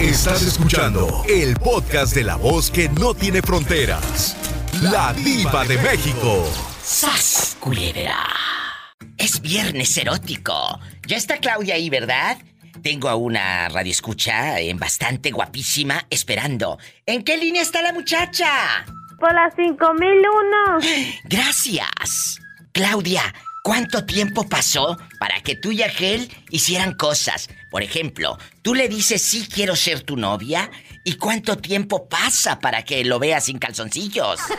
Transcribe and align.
Estás 0.00 0.42
escuchando 0.42 1.24
el 1.26 1.54
podcast 1.56 2.14
de 2.14 2.22
la 2.22 2.36
voz 2.36 2.70
que 2.70 2.90
no 2.90 3.14
tiene 3.14 3.40
fronteras. 3.40 4.36
La 4.82 5.14
diva 5.14 5.64
de 5.64 5.78
México. 5.78 6.44
¡Sas, 6.82 7.56
culebra! 7.60 8.28
Es 9.16 9.40
viernes 9.40 9.96
erótico. 9.96 10.78
Ya 11.06 11.16
está 11.16 11.38
Claudia 11.38 11.76
ahí, 11.76 11.88
¿verdad? 11.88 12.36
Tengo 12.82 13.08
a 13.08 13.14
una 13.14 13.70
radioescucha 13.70 14.60
en 14.60 14.78
bastante 14.78 15.30
guapísima 15.30 16.06
esperando. 16.10 16.78
¿En 17.06 17.24
qué 17.24 17.38
línea 17.38 17.62
está 17.62 17.80
la 17.80 17.94
muchacha? 17.94 18.84
Por 19.18 19.32
la 19.32 19.50
5001. 19.56 20.78
Gracias. 21.24 22.38
Claudia, 22.72 23.34
¿cuánto 23.66 24.04
tiempo 24.04 24.48
pasó 24.48 24.96
para 25.18 25.40
que 25.40 25.56
tú 25.56 25.72
y 25.72 25.82
aquel 25.82 26.30
hicieran 26.50 26.94
cosas? 26.94 27.50
Por 27.68 27.82
ejemplo, 27.82 28.38
tú 28.62 28.74
le 28.74 28.88
dices 28.88 29.20
sí 29.20 29.48
quiero 29.52 29.74
ser 29.74 30.02
tu 30.02 30.16
novia 30.16 30.70
y 31.02 31.16
cuánto 31.16 31.56
tiempo 31.56 32.08
pasa 32.08 32.60
para 32.60 32.84
que 32.84 33.04
lo 33.04 33.18
veas 33.18 33.44
sin 33.46 33.58
calzoncillos. 33.58 34.40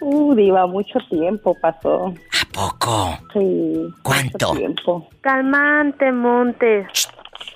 Uh, 0.00 0.34
diva, 0.34 0.66
mucho 0.66 0.98
tiempo 1.08 1.56
pasó. 1.62 2.08
¿A 2.08 2.52
poco? 2.52 3.18
Sí. 3.32 3.88
¿Cuánto? 4.02 4.48
Mucho 4.48 4.58
tiempo. 4.58 5.08
Calmante, 5.22 6.12
Montes. 6.12 7.08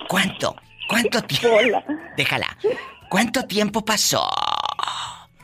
¿Cuánto? 0.07 0.55
¿Cuánto 0.87 1.21
tiempo? 1.27 1.57
Hola. 1.59 1.83
Déjala. 2.17 2.47
¿Cuánto 3.07 3.45
tiempo 3.45 3.85
pasó? 3.85 4.27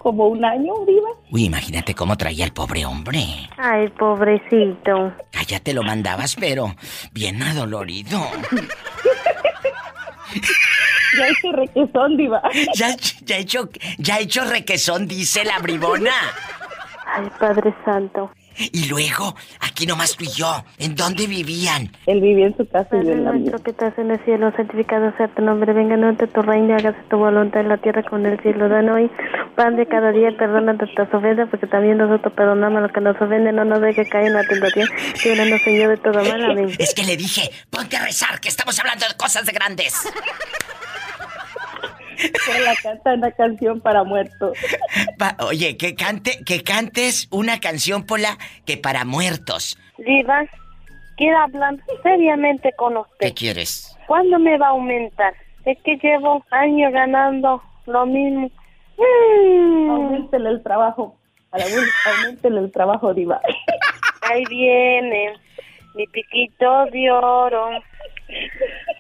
Como 0.05 0.27
un 0.27 0.45
año, 0.45 0.71
diva. 0.85 1.09
Uy, 1.31 1.45
imagínate 1.45 1.95
cómo 1.95 2.15
traía 2.15 2.45
el 2.45 2.53
pobre 2.53 2.85
hombre. 2.85 3.25
Ay, 3.57 3.87
pobrecito. 3.87 5.11
Cállate, 5.31 5.73
lo 5.73 5.81
mandabas, 5.81 6.35
pero 6.35 6.75
bien 7.11 7.41
adolorido. 7.41 8.19
Ya 11.17 11.29
hice 11.29 11.51
requesón, 11.53 12.17
diva. 12.17 12.41
Ya, 12.75 12.93
ya 13.23 13.37
hecho, 13.37 13.69
ya 13.97 14.19
hecho 14.19 14.43
requesón, 14.43 15.07
dice 15.07 15.45
la 15.45 15.59
bribona. 15.59 16.11
Ay, 17.07 17.27
Padre 17.39 17.73
Santo. 17.85 18.29
Y 18.57 18.87
luego, 18.89 19.35
aquí 19.59 19.85
nomás 19.85 20.15
tú 20.15 20.23
y 20.23 20.29
yo, 20.29 20.63
¿en 20.77 20.95
dónde 20.95 21.27
vivían? 21.27 21.91
Él 22.05 22.21
vivía 22.21 22.47
en 22.47 22.57
su 22.57 22.67
casa 22.67 22.95
y 22.97 22.99
yo 22.99 23.03
Padre 23.03 23.13
en 23.13 23.23
la 23.25 23.31
nuestro 23.33 23.63
que 23.63 23.71
estás 23.71 23.97
en 23.97 24.11
el 24.11 24.23
cielo, 24.23 24.51
santificado 24.55 25.13
sea 25.17 25.27
tu 25.29 25.41
nombre, 25.41 25.73
venga 25.73 25.95
ante 25.95 26.27
tu 26.27 26.41
reino, 26.41 26.75
hágase 26.75 26.99
tu 27.09 27.17
voluntad 27.17 27.61
en 27.61 27.69
la 27.69 27.77
tierra 27.77 28.03
como 28.03 28.25
en 28.25 28.33
el 28.33 28.39
cielo. 28.41 28.69
Danos 28.69 28.95
hoy 28.95 29.11
pan 29.55 29.75
de 29.75 29.85
cada 29.87 30.11
día, 30.11 30.29
perdona 30.37 30.73
nuestras 30.73 31.13
ofensas, 31.13 31.49
porque 31.49 31.67
también 31.67 31.97
nosotros 31.97 32.33
perdonamos 32.33 32.79
a 32.79 32.81
los 32.81 32.91
que 32.91 33.01
nos 33.01 33.19
ofenden, 33.21 33.55
no 33.55 33.65
nos 33.65 33.81
dejes 33.81 34.09
caer 34.09 34.27
en 34.27 34.33
la 34.33 34.43
tentación, 34.43 34.87
líbranos 35.23 35.61
Señor 35.61 35.89
de 35.89 35.97
todo 35.97 36.23
mal, 36.23 36.43
amén. 36.51 36.69
Es 36.77 36.93
que 36.93 37.03
le 37.03 37.17
dije, 37.17 37.49
ponte 37.69 37.97
a 37.97 38.03
rezar, 38.03 38.39
que 38.39 38.49
estamos 38.49 38.77
hablando 38.79 39.07
de 39.07 39.15
cosas 39.15 39.45
de 39.45 39.51
grandes. 39.51 39.93
Por 42.45 42.59
la 42.61 42.73
canta 42.81 43.13
una 43.13 43.31
canción 43.31 43.81
para 43.81 44.03
muertos. 44.03 44.57
Pa- 45.17 45.35
oye, 45.39 45.77
que 45.77 45.95
cante, 45.95 46.39
que 46.45 46.63
cantes 46.63 47.27
una 47.31 47.59
canción 47.59 48.03
Pola 48.05 48.37
que 48.65 48.77
para 48.77 49.05
muertos. 49.05 49.77
Diva, 49.97 50.43
quiero 51.17 51.37
hablar 51.39 51.75
seriamente 52.03 52.71
con 52.77 52.93
¿Qué 52.93 52.99
usted. 52.99 53.33
quieres? 53.35 53.97
¿Cuándo 54.07 54.39
me 54.39 54.57
va 54.57 54.67
a 54.67 54.69
aumentar? 54.71 55.33
Es 55.65 55.77
que 55.83 55.97
llevo 55.97 56.43
años 56.51 56.91
ganando 56.93 57.61
lo 57.87 58.05
mismo. 58.05 58.49
Mm, 58.97 59.89
Aumentele 59.89 60.49
el 60.49 60.63
trabajo. 60.63 61.15
Aumentele 61.51 62.59
el 62.59 62.71
trabajo, 62.71 63.13
diva. 63.13 63.39
ahí 64.21 64.43
viene 64.49 65.33
mi 65.95 66.05
piquito 66.07 66.85
de 66.91 67.09
oro. 67.11 67.69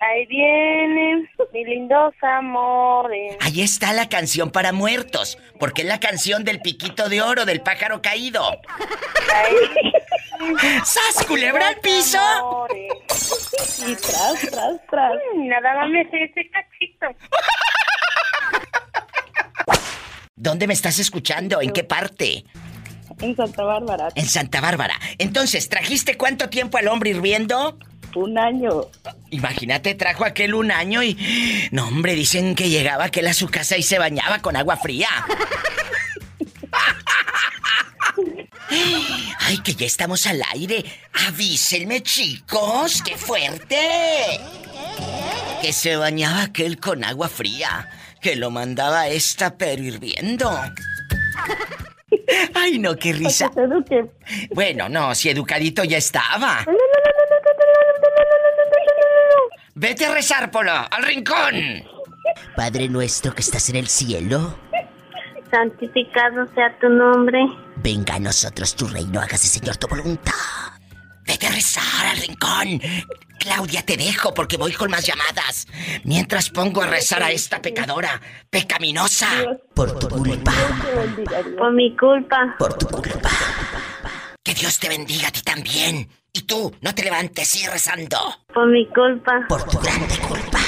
Ahí 0.01 0.25
viene 0.27 1.27
mi 1.51 1.65
lindos 1.65 2.13
amores. 2.21 3.37
Ahí 3.39 3.61
está 3.61 3.93
la 3.93 4.07
canción 4.07 4.51
para 4.51 4.71
muertos, 4.71 5.37
porque 5.59 5.81
es 5.81 5.87
la 5.87 5.99
canción 5.99 6.43
del 6.43 6.61
piquito 6.61 7.09
de 7.09 7.21
oro 7.21 7.45
del 7.45 7.61
pájaro 7.61 8.01
caído. 8.01 8.43
Ahí 9.33 9.55
¡Sas, 10.83 11.25
culebra 11.25 11.69
al 11.69 11.77
piso! 11.77 12.19
amores. 12.19 12.91
Y 13.87 13.95
tras, 13.95 14.39
tras, 14.51 14.87
tras. 14.89 15.13
Nada 15.35 15.75
más 15.75 15.89
me 15.89 16.03
sé 16.09 16.23
ese 16.23 16.49
cachito. 16.49 17.07
¿Dónde 20.35 20.67
me 20.67 20.73
estás 20.73 20.99
escuchando? 20.99 21.61
¿En 21.61 21.71
qué 21.71 21.83
parte? 21.83 22.43
En 23.21 23.35
Santa 23.35 23.63
Bárbara. 23.63 24.09
En 24.15 24.25
Santa 24.25 24.61
Bárbara. 24.61 24.95
Entonces, 25.17 25.69
¿trajiste 25.69 26.17
cuánto 26.17 26.49
tiempo 26.49 26.77
al 26.77 26.89
hombre 26.89 27.11
hirviendo? 27.11 27.79
Un 28.15 28.37
año. 28.37 28.87
Imagínate, 29.29 29.93
trajo 29.93 30.23
aquel 30.23 30.53
un 30.53 30.71
año 30.71 31.03
y... 31.03 31.17
No, 31.71 31.87
hombre, 31.87 32.15
dicen 32.15 32.55
que 32.55 32.69
llegaba 32.69 33.05
aquel 33.05 33.27
a 33.27 33.33
su 33.33 33.49
casa 33.49 33.77
y 33.77 33.83
se 33.83 33.99
bañaba 33.99 34.39
con 34.39 34.55
agua 34.55 34.77
fría. 34.77 35.09
Ay, 39.39 39.59
que 39.59 39.75
ya 39.75 39.85
estamos 39.85 40.25
al 40.27 40.41
aire. 40.53 40.83
Avísenme, 41.27 42.01
chicos, 42.01 43.01
qué 43.03 43.17
fuerte. 43.17 43.79
Que 45.61 45.73
se 45.73 45.97
bañaba 45.97 46.43
aquel 46.43 46.79
con 46.79 47.03
agua 47.03 47.27
fría. 47.27 47.89
Que 48.21 48.35
lo 48.35 48.49
mandaba 48.49 49.07
esta, 49.07 49.57
pero 49.57 49.83
hirviendo. 49.83 50.57
Ay, 52.53 52.79
no, 52.79 52.95
qué 52.95 53.13
risa. 53.13 53.51
Eduque. 53.55 54.05
Bueno, 54.53 54.89
no, 54.89 55.13
si 55.13 55.29
educadito 55.29 55.83
ya 55.83 55.97
estaba. 55.97 56.65
Vete 59.75 60.05
a 60.05 60.13
rezar, 60.13 60.49
Polo, 60.51 60.71
al 60.71 61.03
rincón. 61.03 61.53
Padre 62.55 62.87
nuestro 62.87 63.33
que 63.33 63.41
estás 63.41 63.69
en 63.69 63.75
el 63.77 63.87
cielo, 63.87 64.57
Santificado 65.51 66.45
sea 66.53 66.77
tu 66.79 66.89
nombre. 66.89 67.39
venga 67.77 68.15
a 68.15 68.19
nosotros 68.19 68.75
tu 68.75 68.87
reino, 68.87 69.19
hágase 69.21 69.47
Señor 69.47 69.77
tu 69.77 69.87
voluntad. 69.87 70.33
Vete 71.25 71.47
a 71.47 71.51
rezar 71.51 72.05
al 72.07 72.17
rincón. 72.17 72.81
Claudia, 73.39 73.83
te 73.83 73.95
dejo 73.95 74.33
porque 74.33 74.57
voy 74.57 74.73
con 74.73 74.89
más 74.89 75.05
llamadas. 75.05 75.67
Mientras 76.03 76.49
pongo 76.49 76.81
a 76.81 76.87
rezar 76.87 77.21
a 77.23 77.31
esta 77.31 77.61
pecadora, 77.61 78.19
pecaminosa. 78.49 79.27
Por 79.73 79.97
tu 79.99 80.07
culpa. 80.09 80.51
Por 81.57 81.73
mi 81.73 81.95
culpa. 81.95 82.55
por 82.57 82.73
tu 82.77 82.87
culpa. 82.87 83.29
Que 84.43 84.53
Dios 84.53 84.79
te 84.79 84.89
bendiga 84.89 85.27
a 85.27 85.31
ti 85.31 85.41
también. 85.41 86.09
Y 86.35 86.41
tú, 86.41 86.75
no 86.81 86.93
te 86.93 87.01
levantes, 87.01 87.47
sigue 87.47 87.69
rezando. 87.69 88.17
Por 88.53 88.67
mi 88.67 88.85
culpa. 88.87 89.45
por 89.47 89.63
tu 89.63 89.79
grande 89.79 90.17
culpa. 90.17 90.59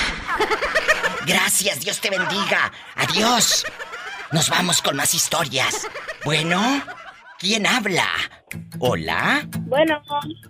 Gracias, 1.25 1.81
Dios 1.81 1.99
te 1.99 2.09
bendiga. 2.09 2.71
Adiós. 2.95 3.65
Nos 4.31 4.49
vamos 4.49 4.81
con 4.81 4.95
más 4.95 5.13
historias. 5.13 5.85
Bueno, 6.23 6.81
¿quién 7.37 7.67
habla? 7.67 8.07
Hola. 8.79 9.45
Bueno, 9.59 10.01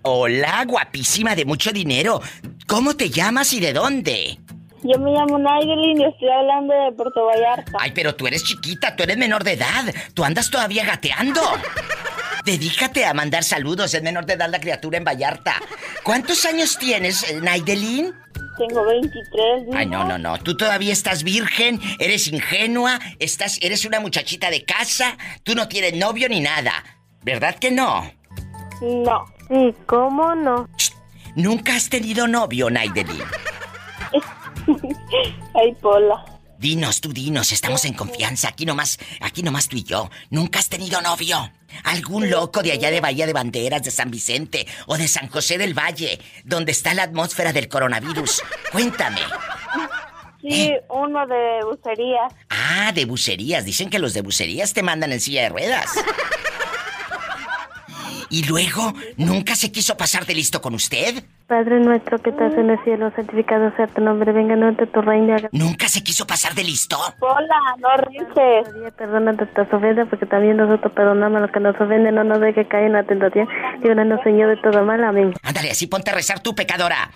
Hola, 0.04 0.64
guapísima 0.68 1.36
de 1.36 1.46
mucho 1.46 1.72
dinero. 1.72 2.22
¿Cómo 2.68 2.96
te 2.96 3.10
llamas 3.10 3.52
y 3.54 3.60
de 3.60 3.74
dónde? 3.74 4.38
yo 4.84 5.00
me 5.00 5.12
llamo 5.12 5.40
Nayelin 5.40 6.00
y 6.00 6.06
estoy 6.06 6.30
hablando 6.30 6.74
de 6.76 6.92
Puerto 6.92 7.26
Vallarta. 7.26 7.72
Ay, 7.80 7.92
pero 7.96 8.14
tú 8.14 8.28
eres 8.28 8.44
chiquita, 8.44 8.96
tú 8.96 9.02
eres 9.02 9.18
menor 9.18 9.44
de 9.44 9.54
edad. 9.54 9.84
Tú 10.14 10.24
andas 10.24 10.52
todavía 10.52 10.86
gateando. 10.86 11.42
Dedícate 12.48 13.04
a 13.04 13.14
mandar 13.14 13.44
saludos, 13.44 13.94
es 13.94 14.02
menor 14.02 14.26
de 14.26 14.36
edad 14.36 14.50
la 14.50 14.62
criatura 14.62 14.98
en 14.98 15.04
Vallarta. 15.04 15.56
¿Cuántos 16.02 16.46
años 16.46 16.78
tienes, 16.78 17.30
eh, 17.30 17.42
Naidelin? 17.42 18.14
Tengo 18.58 18.86
23 18.86 19.76
Ay, 19.76 19.86
no, 19.86 20.06
no, 20.06 20.18
no. 20.18 20.38
Tú 20.38 20.56
todavía 20.56 20.94
estás 20.94 21.24
virgen, 21.24 21.82
eres 22.00 22.30
ingenua, 22.30 23.02
estás, 23.20 23.60
eres 23.62 23.84
una 23.84 24.00
muchachita 24.00 24.50
de 24.50 24.64
casa, 24.64 25.18
tú 25.44 25.56
no 25.56 25.68
tienes 25.68 25.96
novio 25.96 26.30
ni 26.30 26.40
nada. 26.40 26.86
¿Verdad 27.22 27.56
que 27.56 27.70
no? 27.70 28.10
No. 28.82 29.26
Sí, 29.50 29.76
¿cómo 29.86 30.34
no? 30.34 30.70
Nunca 31.36 31.76
has 31.76 31.90
tenido 31.90 32.30
novio, 32.30 32.70
Naidelin. 32.70 33.26
Ay, 35.54 35.76
Pola. 35.82 36.24
Dinos, 36.58 37.02
tú 37.02 37.12
dinos, 37.12 37.52
estamos 37.52 37.84
en 37.84 37.94
confianza, 37.94 38.48
aquí 38.48 38.66
nomás, 38.66 39.00
aquí 39.20 39.44
nomás 39.44 39.68
tú 39.68 39.76
y 39.76 39.84
yo. 39.84 40.10
¿Nunca 40.30 40.60
has 40.60 40.70
tenido 40.70 41.02
novio? 41.02 41.52
¿Algún 41.84 42.30
loco 42.30 42.62
de 42.62 42.72
allá 42.72 42.92
de 42.92 43.02
Bahía 43.02 43.26
de 43.26 43.34
Banderas, 43.34 43.84
de 43.84 43.92
San 43.92 44.12
Vicente 44.12 44.68
o 44.88 44.98
de 44.98 45.08
San 45.08 45.30
José 45.30 45.58
del 45.58 45.74
Valle, 45.74 46.20
donde 46.44 46.72
está 46.72 46.94
la 46.94 47.04
atmósfera 47.04 47.54
del 47.54 47.68
coronavirus? 47.68 48.42
Cuéntame. 48.72 49.22
Sí, 50.42 50.72
uno 50.90 51.26
de 51.28 51.64
bucerías. 51.66 52.34
Ah, 52.50 52.92
de 52.94 53.06
bucerías. 53.06 53.66
Dicen 53.66 53.90
que 53.90 54.00
los 54.00 54.14
de 54.14 54.22
bucerías 54.22 54.74
te 54.74 54.84
mandan 54.84 55.12
en 55.12 55.20
silla 55.20 55.44
de 55.44 55.50
ruedas. 55.50 55.90
Y 58.30 58.44
luego, 58.46 58.94
¿nunca 59.18 59.56
se 59.56 59.72
quiso 59.72 59.96
pasar 59.98 60.26
de 60.26 60.36
listo 60.36 60.62
con 60.62 60.74
usted? 60.76 61.24
Padre 61.48 61.80
nuestro 61.80 62.20
que 62.22 62.32
estás 62.32 62.54
en 62.56 62.70
el 62.70 62.84
cielo, 62.84 63.10
santificado 63.16 63.74
sea 63.78 63.88
tu 63.88 64.02
nombre, 64.02 64.34
venga 64.34 64.54
ante 64.56 64.86
tu 64.88 65.02
reino. 65.02 65.34
haga- 65.36 65.48
¿Nunca 65.54 65.88
se 65.88 66.04
quiso 66.04 66.28
pasar 66.28 66.54
de 66.56 66.64
listo? 66.66 66.98
Pola, 67.20 67.56
no 67.80 67.88
rices. 68.10 68.94
Perdona 68.98 69.32
nuestras 69.32 69.72
ofensas, 69.74 70.08
porque 70.10 70.26
también 70.26 70.58
nosotros 70.58 70.92
perdonamos 70.94 71.38
a 71.38 71.42
los 71.42 71.52
que 71.52 71.60
nos 71.62 71.80
ofenden, 71.80 72.16
no 72.16 72.24
nos 72.26 72.42
dejes 72.42 72.68
caer 72.68 72.88
en 72.88 72.94
la 72.94 73.04
tentación. 73.04 73.48
Líbranos, 73.82 74.20
Señor, 74.24 74.50
de 74.50 74.58
todo 74.62 74.84
mal, 74.84 75.02
amén. 75.06 75.34
Ándale, 75.44 75.72
así 75.72 75.88
ponte 75.88 76.12
a 76.12 76.14
rezar 76.14 76.42
tú, 76.42 76.54
pecadora. 76.54 77.10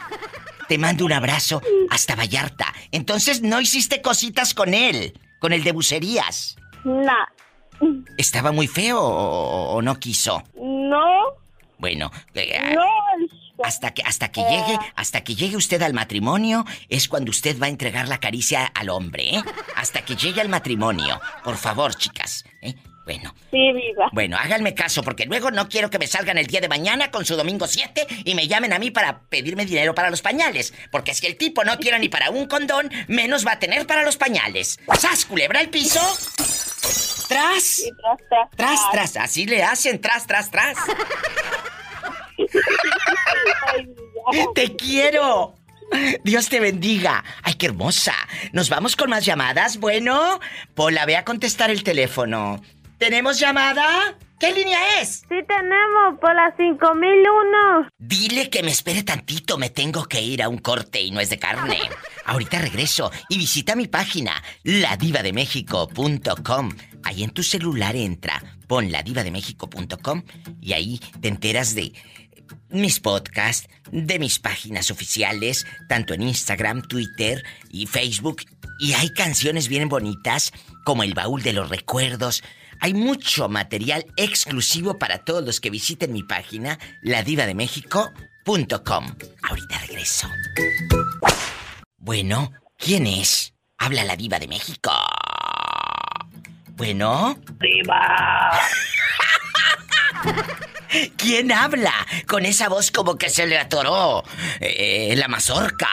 Te 0.69 0.77
mando 0.77 1.03
un 1.05 1.11
abrazo 1.11 1.61
hasta 1.89 2.15
Vallarta. 2.15 2.67
Entonces 2.93 3.41
no 3.41 3.59
hiciste 3.59 4.01
cositas 4.01 4.53
con 4.53 4.73
él, 4.73 5.11
con 5.39 5.51
el 5.51 5.65
de 5.65 5.73
bucerías. 5.73 6.55
No. 6.85 7.01
¿Estaba 8.17 8.51
muy 8.51 8.67
feo 8.67 8.99
o, 9.01 9.73
o 9.73 9.81
no 9.81 9.95
quiso? 9.99 10.43
No. 10.55 10.80
Bueno, 11.77 12.11
eh, 12.35 12.59
No. 12.75 12.85
hasta 13.63 13.91
que 13.93 14.03
hasta 14.03 14.31
que 14.31 14.41
llegue, 14.41 14.77
hasta 14.95 15.21
que 15.23 15.35
llegue 15.35 15.55
usted 15.55 15.81
al 15.81 15.93
matrimonio 15.93 16.65
es 16.89 17.07
cuando 17.07 17.31
usted 17.31 17.59
va 17.59 17.65
a 17.65 17.69
entregar 17.69 18.07
la 18.07 18.19
caricia 18.19 18.65
al 18.65 18.89
hombre, 18.89 19.35
¿eh? 19.37 19.43
Hasta 19.75 20.03
que 20.03 20.15
llegue 20.15 20.41
al 20.41 20.49
matrimonio. 20.49 21.19
Por 21.43 21.57
favor, 21.57 21.95
chicas, 21.95 22.43
¿eh? 22.61 22.75
Bueno, 23.03 23.33
Sí, 23.49 23.57
viva. 23.73 24.09
bueno, 24.13 24.37
háganme 24.37 24.75
caso 24.75 25.01
porque 25.01 25.25
luego 25.25 25.49
no 25.49 25.67
quiero 25.67 25.89
que 25.89 25.97
me 25.97 26.05
salgan 26.05 26.37
el 26.37 26.45
día 26.45 26.61
de 26.61 26.69
mañana 26.69 27.09
con 27.09 27.25
su 27.25 27.35
domingo 27.35 27.65
7 27.65 28.05
y 28.25 28.35
me 28.35 28.47
llamen 28.47 28.73
a 28.73 28.79
mí 28.79 28.91
para 28.91 29.21
pedirme 29.21 29.65
dinero 29.65 29.95
para 29.95 30.11
los 30.11 30.21
pañales, 30.21 30.71
porque 30.91 31.15
si 31.15 31.25
el 31.25 31.35
tipo 31.35 31.63
no 31.63 31.79
tiene 31.79 31.97
ni 31.97 32.09
para 32.09 32.29
un 32.29 32.45
condón, 32.45 32.91
menos 33.07 33.45
va 33.45 33.53
a 33.53 33.59
tener 33.59 33.87
para 33.87 34.03
los 34.03 34.17
pañales. 34.17 34.79
¡Sas, 34.99 35.25
culebra 35.25 35.61
el 35.61 35.69
piso! 35.71 35.99
¡Tras! 37.31 37.83
Tras, 37.97 38.17
tras, 38.27 38.49
Tras, 38.57 38.91
tras, 38.91 39.17
así 39.17 39.45
le 39.45 39.63
hacen, 39.63 40.01
tras, 40.01 40.27
tras, 40.27 40.51
tras. 40.51 40.77
¡Te 44.53 44.75
quiero! 44.75 45.55
Dios 46.23 46.49
te 46.49 46.59
bendiga. 46.59 47.23
Ay, 47.43 47.53
qué 47.53 47.67
hermosa. 47.67 48.13
Nos 48.51 48.69
vamos 48.69 48.97
con 48.97 49.09
más 49.09 49.25
llamadas. 49.25 49.77
Bueno, 49.77 50.41
Pola, 50.73 51.05
ve 51.05 51.15
a 51.15 51.23
contestar 51.23 51.69
el 51.69 51.83
teléfono. 51.83 52.61
¿Tenemos 52.97 53.39
llamada? 53.39 54.17
¿Qué 54.41 54.51
línea 54.53 54.99
es? 54.99 55.23
Sí 55.29 55.39
tenemos 55.47 56.19
por 56.19 56.35
las 56.35 56.53
5001. 56.57 57.87
Dile 57.99 58.49
que 58.49 58.63
me 58.63 58.71
espere 58.71 59.03
tantito, 59.03 59.57
me 59.57 59.69
tengo 59.69 60.03
que 60.05 60.21
ir 60.21 60.41
a 60.41 60.49
un 60.49 60.57
corte 60.57 60.99
y 60.99 61.11
no 61.11 61.19
es 61.19 61.29
de 61.29 61.37
carne. 61.39 61.79
Ahorita 62.25 62.59
regreso 62.59 63.11
y 63.29 63.37
visita 63.37 63.75
mi 63.75 63.87
página, 63.87 64.43
ladivademexico.com. 64.63 66.71
Ahí 67.03 67.23
en 67.23 67.31
tu 67.31 67.43
celular 67.43 67.95
entra, 67.95 68.41
pon 68.67 68.91
ladivademexico.com 68.91 70.23
y 70.61 70.73
ahí 70.73 70.99
te 71.19 71.27
enteras 71.27 71.75
de 71.75 71.93
mis 72.69 72.99
podcasts, 72.99 73.67
de 73.91 74.19
mis 74.19 74.39
páginas 74.39 74.91
oficiales, 74.91 75.65
tanto 75.87 76.13
en 76.13 76.23
Instagram, 76.23 76.81
Twitter 76.83 77.43
y 77.69 77.87
Facebook. 77.87 78.43
Y 78.79 78.93
hay 78.93 79.11
canciones 79.11 79.67
bien 79.67 79.89
bonitas, 79.89 80.51
como 80.85 81.03
El 81.03 81.13
Baúl 81.13 81.43
de 81.43 81.53
los 81.53 81.69
Recuerdos. 81.69 82.43
Hay 82.79 82.93
mucho 82.93 83.47
material 83.47 84.05
exclusivo 84.17 84.97
para 84.97 85.23
todos 85.23 85.43
los 85.43 85.59
que 85.59 85.69
visiten 85.69 86.13
mi 86.13 86.23
página, 86.23 86.79
ladivademexico.com. 87.03 89.15
Ahorita 89.43 89.77
regreso. 89.87 90.27
Bueno, 91.97 92.51
¿quién 92.77 93.05
es? 93.05 93.53
Habla 93.77 94.03
la 94.03 94.15
diva 94.15 94.39
de 94.39 94.47
México. 94.47 94.91
Bueno. 96.81 97.37
¡Diva! 97.59 98.49
¿Quién 101.15 101.51
habla? 101.51 101.93
Con 102.27 102.43
esa 102.43 102.69
voz 102.69 102.89
como 102.89 103.19
que 103.19 103.29
se 103.29 103.45
le 103.45 103.59
atoró 103.59 104.23
eh, 104.59 105.13
la 105.15 105.27
mazorca. 105.27 105.87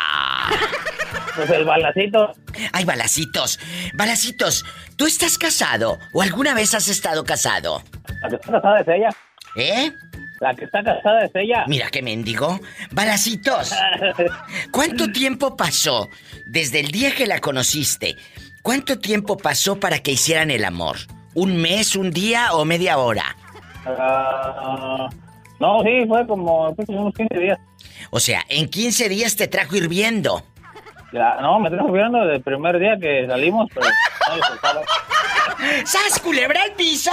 Pues 1.37 1.51
el 1.51 1.67
balacito. 1.67 2.33
Ay, 2.73 2.87
balacitos. 2.87 3.61
Balacitos, 3.93 4.65
¿tú 4.97 5.07
estás 5.07 5.37
casado 5.37 5.99
o 6.15 6.23
alguna 6.23 6.55
vez 6.55 6.73
has 6.73 6.89
estado 6.89 7.23
casado? 7.23 7.83
La 8.23 8.31
que 8.31 8.37
está 8.37 8.53
casada 8.53 8.81
es 8.81 8.89
ella. 8.89 9.11
¿Eh? 9.57 9.93
La 10.41 10.55
que 10.55 10.65
está 10.65 10.83
casada 10.83 11.23
es 11.23 11.31
ella. 11.35 11.65
Mira 11.67 11.91
qué 11.91 12.01
mendigo. 12.01 12.61
Balacitos, 12.93 13.75
¿cuánto 14.71 15.13
tiempo 15.13 15.55
pasó 15.55 16.09
desde 16.47 16.81
el 16.81 16.91
día 16.93 17.15
que 17.15 17.27
la 17.27 17.41
conociste? 17.41 18.17
¿Cuánto 18.69 18.99
tiempo 18.99 19.39
pasó 19.39 19.81
para 19.81 20.01
que 20.01 20.11
hicieran 20.11 20.51
el 20.51 20.63
amor? 20.63 20.99
¿Un 21.35 21.57
mes, 21.57 21.97
un 21.97 22.11
día 22.11 22.53
o 22.53 22.67
media 22.67 22.99
hora? 22.99 23.35
Ah, 23.87 25.09
no, 25.59 25.81
sí, 25.81 26.05
fue 26.07 26.27
como, 26.27 26.77
unos 26.87 27.15
15 27.15 27.39
días. 27.39 27.59
O 28.11 28.21
sea, 28.21 28.43
en 28.51 28.69
15 28.69 29.09
días 29.09 29.37
te 29.37 29.49
trajo 29.49 29.75
hirviendo. 29.75 30.43
Ya, 31.15 31.37
no, 31.41 31.59
me 31.61 31.71
trajo 31.71 31.91
viendo 31.91 32.19
desde 32.19 32.35
el 32.35 32.43
primer 32.43 32.79
día 32.79 32.99
que 33.01 33.27
salimos, 33.27 33.71
pero 33.73 33.87
no. 33.87 34.81
¡Sas, 35.87 36.21
culebra 36.23 36.63
al 36.65 36.73
piso! 36.73 37.11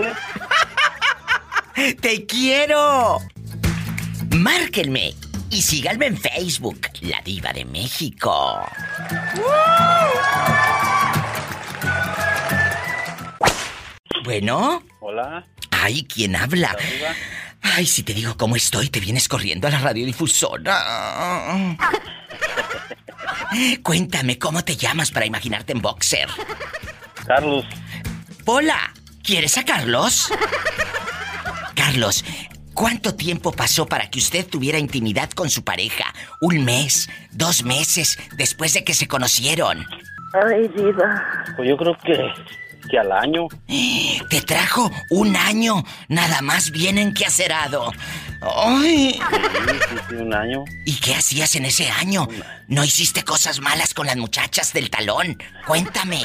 ¡Te 2.01 2.25
quiero! 2.25 3.19
Márquenme 4.35 5.13
y 5.49 5.61
síganme 5.61 6.07
en 6.07 6.17
Facebook, 6.17 6.79
La 7.01 7.21
Diva 7.21 7.53
de 7.53 7.65
México. 7.65 8.61
Bueno, 14.23 14.83
Hola. 15.01 15.45
ay, 15.71 16.03
¿quién 16.05 16.35
habla? 16.35 16.75
Ay, 17.73 17.87
si 17.87 18.03
te 18.03 18.13
digo 18.13 18.37
cómo 18.37 18.55
estoy, 18.55 18.89
te 18.89 18.99
vienes 18.99 19.27
corriendo 19.27 19.67
a 19.67 19.71
la 19.71 19.79
radiodifusora. 19.79 21.75
Cuéntame, 23.81 24.37
¿cómo 24.37 24.63
te 24.63 24.75
llamas 24.75 25.09
para 25.11 25.25
imaginarte 25.25 25.73
en 25.73 25.81
boxer? 25.81 26.29
Carlos. 27.25 27.65
Hola, 28.45 28.93
¿quieres 29.23 29.57
a 29.57 29.65
Carlos? 29.65 30.31
Carlos, 31.75 32.23
¿cuánto 32.75 33.15
tiempo 33.15 33.51
pasó 33.51 33.87
para 33.87 34.11
que 34.11 34.19
usted 34.19 34.45
tuviera 34.45 34.77
intimidad 34.77 35.31
con 35.31 35.49
su 35.49 35.63
pareja? 35.63 36.13
¿Un 36.41 36.63
mes? 36.63 37.09
¿Dos 37.31 37.63
meses 37.63 38.19
después 38.37 38.73
de 38.73 38.83
que 38.83 38.93
se 38.93 39.07
conocieron? 39.07 39.85
Ay, 40.33 40.67
diva. 40.75 41.23
Pues 41.55 41.67
yo 41.69 41.77
creo 41.77 41.97
que, 41.97 42.31
que 42.89 42.99
al 42.99 43.11
año. 43.11 43.47
Te 44.29 44.41
trajo 44.41 44.89
un 45.09 45.35
año 45.35 45.83
nada 46.07 46.41
más 46.41 46.71
bien 46.71 46.97
enquacerado. 46.97 47.91
¡Ay! 48.41 49.13
Sí, 49.13 49.19
sí, 49.89 49.95
sí, 50.09 50.15
un 50.15 50.33
año. 50.33 50.63
¿Y 50.85 50.99
qué 50.99 51.15
hacías 51.15 51.55
en 51.55 51.65
ese 51.65 51.89
año? 51.89 52.27
¿No 52.67 52.83
hiciste 52.83 53.23
cosas 53.23 53.59
malas 53.59 53.93
con 53.93 54.07
las 54.07 54.17
muchachas 54.17 54.73
del 54.73 54.89
talón? 54.89 55.37
Cuéntame. 55.65 56.21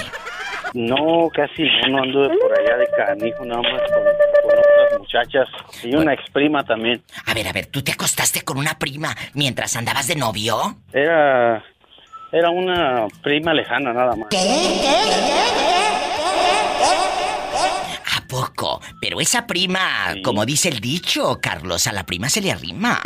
No, 0.74 1.28
casi 1.34 1.64
no, 1.64 1.88
no 1.88 2.02
anduve 2.02 2.28
por 2.38 2.58
allá 2.58 2.76
de 2.76 2.86
canijo, 2.96 3.44
nada 3.44 3.62
más 3.62 3.82
con, 3.90 4.02
con 4.02 4.58
otras 4.58 4.98
muchachas 4.98 5.48
y 5.82 5.94
una 5.94 6.14
ex 6.14 6.22
prima 6.30 6.62
también. 6.64 7.02
A 7.26 7.34
ver, 7.34 7.48
a 7.48 7.52
ver, 7.52 7.66
¿tú 7.66 7.82
te 7.82 7.92
acostaste 7.92 8.42
con 8.42 8.56
una 8.58 8.78
prima 8.78 9.16
mientras 9.34 9.74
andabas 9.76 10.06
de 10.06 10.16
novio? 10.16 10.76
Era, 10.92 11.64
era 12.30 12.50
una 12.50 13.06
prima 13.22 13.52
lejana 13.52 13.92
nada 13.92 14.14
más. 14.14 14.28
¿A 16.82 18.26
poco? 18.28 18.80
Pero 19.00 19.20
esa 19.20 19.46
prima, 19.46 20.14
como 20.22 20.44
dice 20.46 20.68
el 20.68 20.80
dicho, 20.80 21.38
Carlos, 21.40 21.86
a 21.86 21.92
la 21.92 22.04
prima 22.04 22.28
se 22.28 22.40
le 22.40 22.50
arrima. 22.50 23.00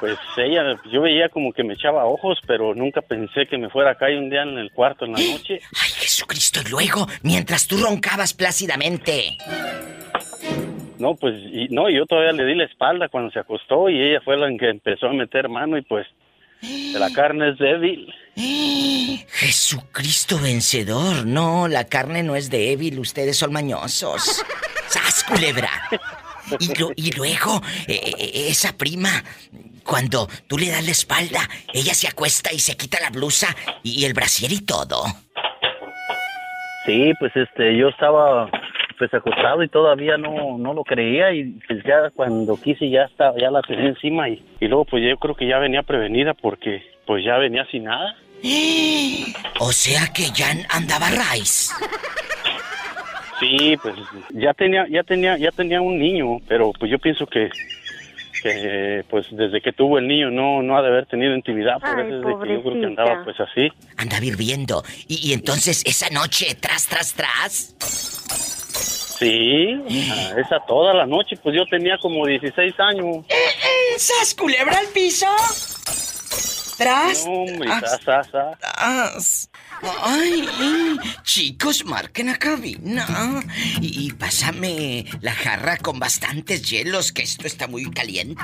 Pues 0.00 0.18
ella, 0.36 0.62
yo 0.90 1.02
veía 1.02 1.28
como 1.28 1.52
que 1.52 1.64
me 1.64 1.74
echaba 1.74 2.04
ojos, 2.04 2.38
pero 2.46 2.74
nunca 2.74 3.00
pensé 3.00 3.46
que 3.46 3.56
me 3.56 3.70
fuera 3.70 3.92
a 3.92 3.94
caer 3.94 4.18
un 4.18 4.28
día 4.28 4.42
en 4.42 4.58
el 4.58 4.70
cuarto 4.70 5.06
en 5.06 5.12
la 5.12 5.18
noche. 5.18 5.60
¡Ay, 5.82 5.90
Jesucristo! 5.98 6.60
Y 6.64 6.70
luego, 6.70 7.06
mientras 7.22 7.66
tú 7.66 7.78
roncabas 7.78 8.34
plácidamente. 8.34 9.38
No, 10.98 11.14
pues, 11.14 11.34
y, 11.50 11.68
no, 11.68 11.88
yo 11.88 12.06
todavía 12.06 12.32
le 12.32 12.44
di 12.44 12.54
la 12.54 12.64
espalda 12.64 13.08
cuando 13.08 13.30
se 13.30 13.38
acostó 13.38 13.88
y 13.88 14.00
ella 14.00 14.20
fue 14.22 14.36
la 14.36 14.48
que 14.58 14.68
empezó 14.68 15.06
a 15.06 15.12
meter 15.12 15.48
mano 15.48 15.76
y 15.76 15.82
pues, 15.82 16.06
la 16.62 17.10
carne 17.12 17.50
es 17.50 17.58
débil. 17.58 18.12
Jesucristo 19.28 20.38
vencedor. 20.38 21.26
No, 21.26 21.68
la 21.68 21.84
carne 21.84 22.22
no 22.22 22.36
es 22.36 22.50
débil, 22.50 22.98
ustedes 22.98 23.36
son 23.36 23.52
mañosos. 23.52 24.44
¡Sas, 24.88 25.24
culebra! 25.24 25.70
Y, 26.60 26.74
lo- 26.78 26.92
y 26.94 27.10
luego, 27.12 27.60
eh, 27.88 28.00
eh, 28.18 28.46
esa 28.48 28.76
prima, 28.76 29.24
cuando 29.84 30.28
tú 30.46 30.58
le 30.58 30.68
das 30.70 30.84
la 30.84 30.92
espalda, 30.92 31.40
ella 31.72 31.92
se 31.92 32.06
acuesta 32.08 32.52
y 32.52 32.60
se 32.60 32.76
quita 32.76 33.00
la 33.00 33.10
blusa 33.10 33.48
y, 33.82 34.04
el 34.04 34.12
brasier 34.14 34.52
y 34.52 34.60
todo. 34.60 35.04
Sí, 36.86 37.12
pues 37.18 37.32
este, 37.34 37.76
yo 37.76 37.88
estaba 37.88 38.48
pues 38.98 39.12
acostado 39.12 39.62
y 39.62 39.68
todavía 39.68 40.16
no, 40.16 40.58
no 40.58 40.74
lo 40.74 40.84
creía 40.84 41.32
y 41.32 41.58
pues 41.66 41.82
ya 41.84 42.10
cuando 42.14 42.56
quise 42.56 42.88
ya 42.88 43.02
estaba, 43.02 43.36
ya 43.38 43.50
la 43.50 43.62
tenía 43.62 43.88
encima 43.88 44.28
y, 44.28 44.44
y 44.60 44.68
luego 44.68 44.84
pues 44.84 45.02
yo 45.02 45.16
creo 45.18 45.34
que 45.34 45.46
ya 45.46 45.58
venía 45.58 45.82
prevenida 45.82 46.34
porque 46.34 46.82
pues 47.06 47.24
ya 47.24 47.38
venía 47.38 47.66
sin 47.70 47.84
nada. 47.84 48.16
O 49.58 49.72
sea 49.72 50.12
que 50.12 50.24
ya 50.34 50.48
andaba 50.68 51.08
Rice. 51.08 51.72
Sí, 53.40 53.76
pues 53.82 53.94
ya 54.30 54.54
tenía, 54.54 54.86
ya 54.88 55.02
tenía, 55.02 55.36
ya 55.36 55.50
tenía 55.50 55.80
un 55.80 55.98
niño, 55.98 56.38
pero 56.48 56.72
pues 56.78 56.90
yo 56.90 56.98
pienso 56.98 57.26
que, 57.26 57.50
que 58.42 59.04
pues 59.10 59.26
desde 59.30 59.60
que 59.60 59.72
tuvo 59.72 59.98
el 59.98 60.08
niño 60.08 60.30
no, 60.30 60.62
no 60.62 60.76
ha 60.76 60.82
de 60.82 60.88
haber 60.88 61.06
tenido 61.06 61.34
intimidad, 61.34 61.78
por 61.80 62.00
eso 62.00 62.16
es 62.16 62.26
de 62.26 62.46
que 62.46 62.54
yo 62.54 62.62
creo 62.62 62.80
que 62.80 62.86
andaba 62.86 63.24
pues 63.24 63.38
así. 63.40 63.68
Andaba 63.96 64.24
hirviendo. 64.24 64.82
Y, 65.06 65.30
y 65.30 65.32
entonces 65.32 65.82
esa 65.86 66.08
noche, 66.10 66.54
tras, 66.60 66.86
tras, 66.86 67.14
tras. 67.14 68.65
Sí, 69.18 69.72
a 70.10 70.38
esa 70.40 70.60
toda 70.66 70.92
la 70.92 71.06
noche, 71.06 71.36
pues 71.42 71.56
yo 71.56 71.64
tenía 71.66 71.96
como 71.98 72.26
16 72.26 72.74
años. 72.78 73.24
¿Sas 73.96 74.34
culebra 74.34 74.78
al 74.78 74.88
piso? 74.88 75.26
Tras. 76.76 77.24
No, 77.24 77.32
hombre, 77.32 77.68
Ah, 77.72 77.80
tras. 78.04 79.48
Ay, 80.02 80.46
chicos, 81.22 81.84
marquen 81.84 82.28
a 82.28 82.38
cabina. 82.38 83.42
Y, 83.80 84.06
y 84.06 84.12
pásame 84.12 85.06
la 85.20 85.32
jarra 85.32 85.78
con 85.78 85.98
bastantes 85.98 86.68
hielos, 86.68 87.12
que 87.12 87.22
esto 87.22 87.46
está 87.46 87.66
muy 87.66 87.90
caliente. 87.90 88.42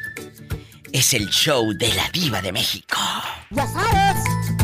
Es 0.95 1.12
el 1.12 1.29
show 1.29 1.75
de 1.75 1.95
la 1.95 2.09
diva 2.09 2.41
de 2.41 2.53
México. 2.53 2.97
Ya 3.50 3.67
sabes. 3.67 4.58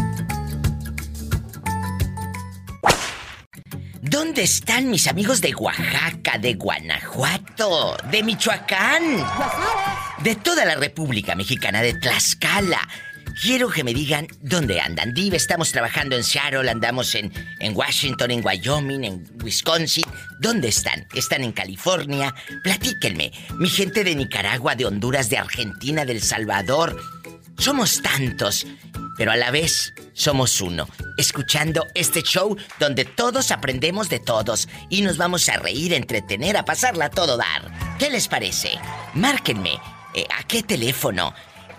¿Dónde 4.14 4.42
están 4.42 4.90
mis 4.90 5.08
amigos 5.08 5.40
de 5.40 5.52
Oaxaca, 5.56 6.38
de 6.38 6.54
Guanajuato, 6.54 7.96
de 8.12 8.22
Michoacán? 8.22 9.02
De 10.22 10.36
toda 10.36 10.64
la 10.64 10.76
República 10.76 11.34
Mexicana, 11.34 11.82
de 11.82 11.94
Tlaxcala. 11.94 12.88
Quiero 13.42 13.68
que 13.70 13.82
me 13.82 13.92
digan 13.92 14.28
dónde 14.40 14.80
andan. 14.80 15.14
Diva, 15.14 15.36
estamos 15.36 15.72
trabajando 15.72 16.14
en 16.14 16.22
Seattle, 16.22 16.70
andamos 16.70 17.16
en, 17.16 17.32
en 17.58 17.76
Washington, 17.76 18.30
en 18.30 18.46
Wyoming, 18.46 19.02
en 19.02 19.28
Wisconsin. 19.42 20.04
¿Dónde 20.38 20.68
están? 20.68 21.08
¿Están 21.12 21.42
en 21.42 21.50
California? 21.50 22.32
Platíquenme. 22.62 23.32
Mi 23.58 23.68
gente 23.68 24.04
de 24.04 24.14
Nicaragua, 24.14 24.76
de 24.76 24.86
Honduras, 24.86 25.28
de 25.28 25.38
Argentina, 25.38 26.04
del 26.04 26.22
Salvador. 26.22 26.96
Somos 27.58 28.00
tantos, 28.00 28.64
pero 29.16 29.32
a 29.32 29.36
la 29.36 29.50
vez 29.50 29.92
somos 30.12 30.60
uno. 30.60 30.88
Escuchando 31.16 31.86
este 31.94 32.22
show 32.22 32.56
donde 32.78 33.04
todos 33.04 33.50
aprendemos 33.50 34.08
de 34.08 34.18
todos 34.20 34.68
y 34.90 35.02
nos 35.02 35.16
vamos 35.16 35.48
a 35.48 35.56
reír, 35.56 35.92
entretener, 35.92 36.56
a 36.56 36.64
pasarla 36.64 37.06
a 37.06 37.10
todo 37.10 37.36
dar. 37.36 37.96
¿Qué 37.98 38.10
les 38.10 38.28
parece? 38.28 38.72
Márquenme. 39.14 39.78
Eh, 40.14 40.26
¿A 40.38 40.44
qué 40.44 40.62
teléfono? 40.62 41.34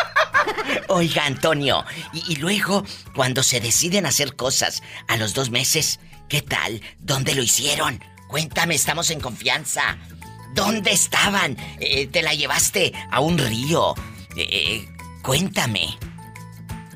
Oiga, 0.88 1.24
Antonio, 1.24 1.86
y, 2.12 2.34
y 2.34 2.36
luego, 2.36 2.84
cuando 3.14 3.42
se 3.42 3.60
deciden 3.60 4.04
hacer 4.04 4.36
cosas 4.36 4.82
a 5.06 5.16
los 5.16 5.32
dos 5.32 5.48
meses, 5.48 6.00
¿qué 6.28 6.42
tal? 6.42 6.82
¿Dónde 6.98 7.34
lo 7.34 7.42
hicieron? 7.42 7.98
Cuéntame, 8.28 8.74
estamos 8.74 9.10
en 9.10 9.20
confianza. 9.20 9.96
¿Dónde 10.52 10.90
estaban? 10.90 11.56
Eh, 11.80 12.08
¿Te 12.08 12.20
la 12.20 12.34
llevaste 12.34 12.92
a 13.10 13.20
un 13.20 13.38
río? 13.38 13.94
Eh, 14.36 14.48
eh, 14.50 14.88
cuéntame. 15.22 15.96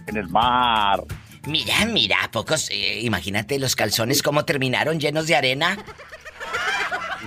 En 0.07 0.17
el 0.19 0.29
mar. 0.29 1.03
Mira, 1.47 1.85
mira, 1.87 2.17
¿a 2.25 2.31
pocos? 2.31 2.69
eh, 2.71 3.01
imagínate 3.03 3.59
los 3.59 3.75
calzones 3.77 4.23
cómo 4.23 4.45
terminaron 4.45 5.01
llenos 5.01 5.27
de 5.27 5.35
arena 5.37 5.77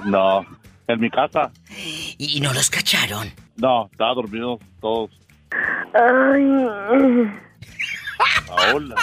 No, 0.05 0.45
en 0.87 0.99
mi 0.99 1.09
casa. 1.09 1.51
y, 2.17 2.37
y 2.37 2.39
no 2.41 2.53
los 2.53 2.69
cacharon. 2.69 3.33
No, 3.57 3.89
estaba 3.91 4.13
dormido 4.13 4.59
todos. 4.81 5.09
Ay. 5.93 7.31
Paola. 8.47 8.95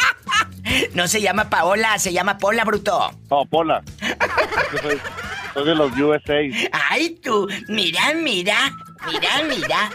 No 0.95 1.07
se 1.09 1.21
llama 1.21 1.51
Paola, 1.51 1.99
se 1.99 2.13
llama 2.13 2.39
Pola, 2.39 2.65
bruto. 2.65 3.11
No, 3.31 3.45
Pola. 3.47 3.83
Yo 4.73 4.79
soy, 4.83 5.01
soy 5.55 5.65
de 5.67 5.75
los 5.75 5.93
USA. 5.99 6.41
Ay, 6.91 7.19
tú, 7.23 7.49
mira, 7.69 8.15
mira. 8.15 8.73
Mira, 9.07 9.43
mira. 9.49 9.91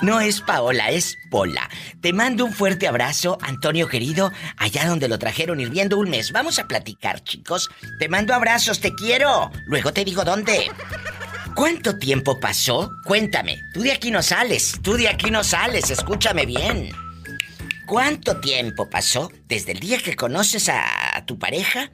No 0.00 0.20
es 0.20 0.40
Paola, 0.40 0.90
es 0.90 1.18
Pola. 1.30 1.68
Te 2.00 2.12
mando 2.12 2.44
un 2.44 2.52
fuerte 2.52 2.88
abrazo, 2.88 3.38
Antonio 3.42 3.88
querido, 3.88 4.32
allá 4.56 4.86
donde 4.86 5.08
lo 5.08 5.18
trajeron 5.18 5.60
hirviendo 5.60 5.98
un 5.98 6.10
mes. 6.10 6.32
Vamos 6.32 6.58
a 6.58 6.66
platicar, 6.66 7.22
chicos. 7.22 7.70
Te 7.98 8.08
mando 8.08 8.34
abrazos, 8.34 8.80
te 8.80 8.94
quiero. 8.94 9.50
Luego 9.66 9.92
te 9.92 10.04
digo 10.04 10.24
dónde. 10.24 10.70
¿Cuánto 11.54 11.98
tiempo 11.98 12.40
pasó? 12.40 12.90
Cuéntame. 13.04 13.60
Tú 13.74 13.82
de 13.82 13.92
aquí 13.92 14.10
no 14.10 14.22
sales. 14.22 14.78
Tú 14.82 14.94
de 14.94 15.08
aquí 15.08 15.30
no 15.30 15.44
sales. 15.44 15.90
Escúchame 15.90 16.46
bien. 16.46 16.90
¿Cuánto 17.86 18.40
tiempo 18.40 18.88
pasó 18.88 19.30
desde 19.48 19.72
el 19.72 19.80
día 19.80 19.98
que 19.98 20.16
conoces 20.16 20.70
a 20.70 21.22
tu 21.26 21.38
pareja 21.38 21.90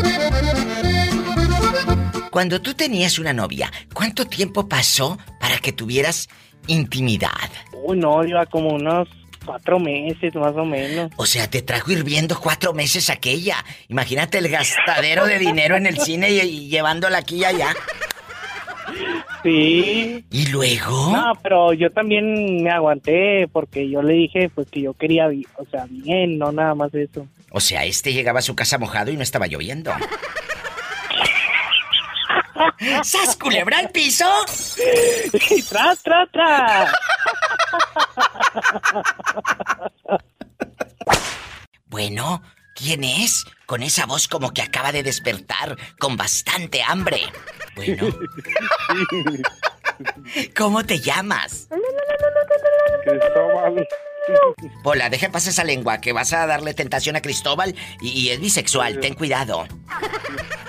Cuando 2.29 2.61
tú 2.61 2.73
tenías 2.75 3.19
una 3.19 3.33
novia, 3.33 3.71
¿cuánto 3.93 4.25
tiempo 4.25 4.69
pasó 4.69 5.17
para 5.39 5.57
que 5.57 5.73
tuvieras 5.73 6.29
intimidad? 6.67 7.49
Uy, 7.73 7.97
no, 7.97 8.23
iba 8.23 8.45
como 8.45 8.69
unos 8.69 9.09
cuatro 9.45 9.79
meses 9.79 10.33
más 10.35 10.55
o 10.55 10.65
menos. 10.65 11.11
O 11.15 11.25
sea, 11.25 11.49
te 11.49 11.61
trajo 11.61 11.91
hirviendo 11.91 12.39
cuatro 12.39 12.73
meses 12.73 13.09
aquella. 13.09 13.57
Imagínate 13.89 14.37
el 14.37 14.49
gastadero 14.49 15.25
de 15.25 15.39
dinero 15.39 15.75
en 15.75 15.85
el 15.85 15.99
cine 15.99 16.29
y, 16.29 16.69
llevándola 16.69 17.19
aquí 17.19 17.37
y 17.37 17.45
allá. 17.45 17.73
Sí. 19.43 20.23
¿Y 20.29 20.47
luego? 20.47 21.11
No, 21.11 21.33
pero 21.41 21.73
yo 21.73 21.89
también 21.89 22.63
me 22.63 22.69
aguanté 22.69 23.47
porque 23.51 23.89
yo 23.89 24.01
le 24.01 24.13
dije 24.13 24.49
pues 24.53 24.69
que 24.69 24.81
yo 24.81 24.93
quería, 24.93 25.27
o 25.57 25.65
sea, 25.65 25.87
bien, 25.89 26.37
no 26.37 26.51
nada 26.51 26.75
más 26.75 26.93
eso. 26.93 27.25
O 27.49 27.59
sea, 27.59 27.85
este 27.85 28.13
llegaba 28.13 28.39
a 28.39 28.43
su 28.43 28.55
casa 28.55 28.77
mojado 28.77 29.11
y 29.11 29.17
no 29.17 29.23
estaba 29.23 29.47
lloviendo. 29.47 29.91
¡Sas 33.03 33.35
culebra 33.37 33.79
al 33.79 33.89
piso! 33.89 34.25
¡Tras, 35.69 36.03
tras, 36.03 36.29
tras! 36.31 36.91
Bueno, 41.85 42.41
¿quién 42.75 43.03
es? 43.03 43.45
Con 43.65 43.83
esa 43.83 44.05
voz 44.05 44.27
como 44.27 44.53
que 44.53 44.61
acaba 44.61 44.91
de 44.91 45.03
despertar, 45.03 45.77
con 45.99 46.17
bastante 46.17 46.81
hambre. 46.81 47.21
Bueno. 47.75 48.07
¿Cómo 50.55 50.83
te 50.83 50.99
llamas? 50.99 51.67
Cristóbal. 53.03 53.87
Pola, 54.83 55.09
deja 55.09 55.29
pasar 55.29 55.51
esa 55.51 55.63
lengua, 55.63 55.99
que 55.99 56.13
vas 56.13 56.33
a 56.33 56.45
darle 56.47 56.73
tentación 56.73 57.15
a 57.15 57.21
Cristóbal 57.21 57.75
y, 58.01 58.29
es 58.29 58.39
bisexual, 58.39 58.99
ten 58.99 59.13
cuidado. 59.13 59.67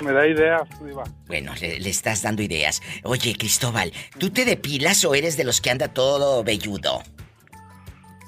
Me 0.00 0.12
da 0.12 0.26
ideas, 0.26 0.62
Diva. 0.84 1.04
Bueno, 1.26 1.54
le, 1.60 1.78
le, 1.78 1.90
estás 1.90 2.22
dando 2.22 2.42
ideas. 2.42 2.82
Oye, 3.04 3.34
Cristóbal, 3.36 3.92
¿tú 4.18 4.30
te 4.30 4.44
depilas 4.44 5.04
o 5.04 5.14
eres 5.14 5.36
de 5.36 5.44
los 5.44 5.60
que 5.60 5.70
anda 5.70 5.88
todo 5.88 6.42
velludo? 6.42 7.02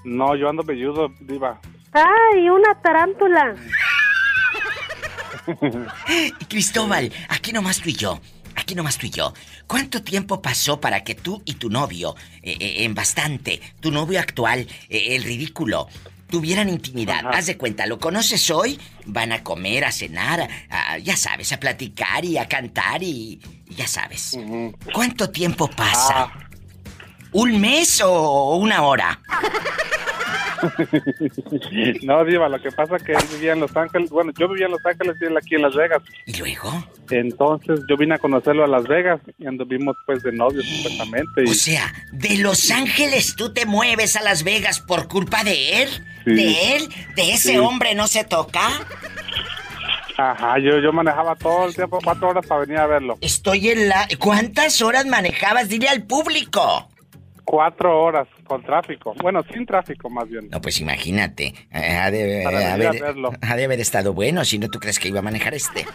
No, 0.04 0.36
yo 0.36 0.48
ando 0.48 0.62
velludo, 0.62 1.12
Diva. 1.20 1.60
¡Ay, 1.92 2.48
una 2.48 2.74
tarántula! 2.80 3.54
Cristóbal, 6.48 7.12
aquí 7.28 7.52
nomás 7.52 7.80
tú 7.80 7.88
y 7.90 7.94
yo. 7.94 8.20
Aquí 8.64 8.74
nomás 8.74 8.96
tú 8.96 9.04
y 9.04 9.10
yo. 9.10 9.34
¿Cuánto 9.66 10.02
tiempo 10.02 10.40
pasó 10.40 10.80
para 10.80 11.04
que 11.04 11.14
tú 11.14 11.42
y 11.44 11.56
tu 11.56 11.68
novio, 11.68 12.16
eh, 12.42 12.56
eh, 12.58 12.84
en 12.84 12.94
bastante, 12.94 13.60
tu 13.78 13.90
novio 13.90 14.18
actual, 14.18 14.66
eh, 14.88 15.16
el 15.16 15.22
ridículo, 15.22 15.86
tuvieran 16.30 16.70
intimidad? 16.70 17.26
Haz 17.30 17.44
de 17.44 17.58
cuenta, 17.58 17.84
lo 17.84 17.98
conoces 17.98 18.50
hoy, 18.50 18.80
van 19.04 19.32
a 19.32 19.44
comer, 19.44 19.84
a 19.84 19.92
cenar, 19.92 20.48
a, 20.70 20.96
ya 20.96 21.14
sabes, 21.14 21.52
a 21.52 21.60
platicar 21.60 22.24
y 22.24 22.38
a 22.38 22.48
cantar 22.48 23.02
y, 23.02 23.38
y 23.68 23.74
ya 23.74 23.86
sabes. 23.86 24.34
¿Cuánto 24.94 25.28
tiempo 25.28 25.68
pasa? 25.68 26.22
Ah. 26.22 26.48
¿Un 27.32 27.60
mes 27.60 28.00
o 28.02 28.56
una 28.56 28.80
hora? 28.80 29.20
no, 32.02 32.24
Diva, 32.24 32.48
lo 32.48 32.60
que 32.60 32.70
pasa 32.72 32.96
es 32.96 33.02
que 33.02 33.12
él 33.12 33.18
vivía 33.32 33.52
en 33.52 33.60
Los 33.60 33.76
Ángeles. 33.76 34.10
Bueno, 34.10 34.32
yo 34.38 34.48
vivía 34.48 34.66
en 34.66 34.72
Los 34.72 34.84
Ángeles 34.84 35.16
y 35.20 35.24
él 35.24 35.36
aquí 35.36 35.54
en 35.54 35.62
Las 35.62 35.74
Vegas. 35.74 36.02
¿Y 36.26 36.36
luego? 36.38 36.70
Entonces 37.10 37.80
yo 37.88 37.96
vine 37.96 38.14
a 38.14 38.18
conocerlo 38.18 38.64
a 38.64 38.68
Las 38.68 38.86
Vegas 38.86 39.20
y 39.38 39.46
anduvimos 39.46 39.96
pues 40.06 40.22
de 40.22 40.32
novios 40.32 40.64
supuestamente. 40.76 41.44
Y... 41.44 41.50
O 41.50 41.54
sea, 41.54 41.92
de 42.12 42.38
Los 42.38 42.70
Ángeles 42.70 43.34
tú 43.36 43.52
te 43.52 43.66
mueves 43.66 44.16
a 44.16 44.22
Las 44.22 44.44
Vegas 44.44 44.80
por 44.80 45.08
culpa 45.08 45.44
de 45.44 45.82
él. 45.82 45.88
¿De 46.24 46.76
él? 46.76 46.88
¿De 47.16 47.32
ese 47.32 47.52
Sí. 47.52 47.58
hombre 47.58 47.94
no 47.94 48.06
se 48.06 48.24
toca? 48.24 48.60
Ajá, 50.16 50.58
yo, 50.60 50.78
yo 50.78 50.92
manejaba 50.92 51.34
todo 51.34 51.66
el 51.66 51.74
tiempo, 51.74 51.98
cuatro 52.02 52.28
horas 52.28 52.46
para 52.46 52.60
venir 52.60 52.78
a 52.78 52.86
verlo. 52.86 53.18
Estoy 53.20 53.70
en 53.70 53.88
la... 53.88 54.06
¿Cuántas 54.20 54.80
horas 54.80 55.06
manejabas? 55.06 55.68
Dile 55.68 55.88
al 55.88 56.04
público. 56.04 56.88
Cuatro 57.44 58.00
horas 58.00 58.28
con 58.44 58.62
tráfico. 58.62 59.14
Bueno, 59.22 59.42
sin 59.52 59.66
tráfico 59.66 60.08
más 60.10 60.28
bien. 60.28 60.48
No, 60.50 60.60
pues 60.60 60.80
imagínate. 60.80 61.54
eh, 61.72 61.96
Ha 61.96 62.10
de, 62.10 62.42
eh, 62.42 62.46
ha 62.46 63.56
de 63.56 63.64
haber 63.64 63.80
estado 63.80 64.12
bueno, 64.12 64.44
si 64.44 64.58
no 64.58 64.68
tú 64.68 64.78
crees 64.78 64.98
que 64.98 65.08
iba 65.08 65.18
a 65.20 65.22
manejar 65.22 65.54
este. 65.54 65.86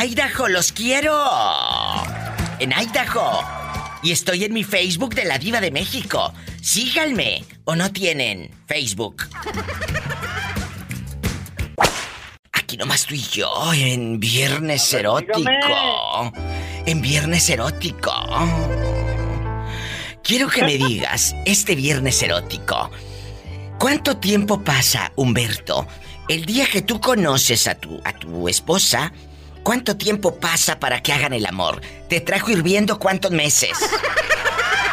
Idaho, 0.00 0.48
los 0.48 0.72
quiero. 0.72 1.14
En 2.58 2.72
Idaho. 2.72 3.40
Y 4.02 4.10
estoy 4.12 4.44
en 4.44 4.52
mi 4.54 4.64
Facebook 4.64 5.14
de 5.14 5.24
la 5.24 5.38
Diva 5.38 5.60
de 5.60 5.70
México. 5.70 6.32
Síganme. 6.62 7.44
¿O 7.64 7.76
no 7.76 7.92
tienen 7.92 8.50
Facebook? 8.66 9.28
Aquí 12.52 12.76
nomás 12.76 13.06
tú 13.06 13.14
y 13.14 13.22
yo, 13.22 13.72
en 13.74 14.20
Viernes 14.20 14.92
Erótico. 14.92 15.42
En 16.86 17.00
Viernes 17.00 17.48
Erótico. 17.50 18.12
Quiero 20.22 20.48
que 20.48 20.62
me 20.62 20.76
digas, 20.76 21.34
este 21.46 21.74
Viernes 21.74 22.22
Erótico, 22.22 22.90
¿cuánto 23.78 24.18
tiempo 24.18 24.62
pasa, 24.62 25.12
Humberto? 25.16 25.86
El 26.28 26.44
día 26.44 26.66
que 26.70 26.82
tú 26.82 27.00
conoces 27.00 27.66
a 27.66 27.74
tu, 27.74 28.00
a 28.04 28.12
tu 28.12 28.48
esposa, 28.48 29.12
¿cuánto 29.62 29.96
tiempo 29.96 30.38
pasa 30.38 30.78
para 30.78 31.02
que 31.02 31.12
hagan 31.12 31.32
el 31.32 31.46
amor? 31.46 31.80
¿Te 32.08 32.20
trajo 32.20 32.50
hirviendo 32.50 32.98
cuántos 32.98 33.30
meses? 33.30 33.78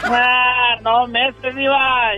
Ah, 0.08 0.78
no, 0.84 1.08
meses, 1.08 1.56
Diva. 1.56 2.12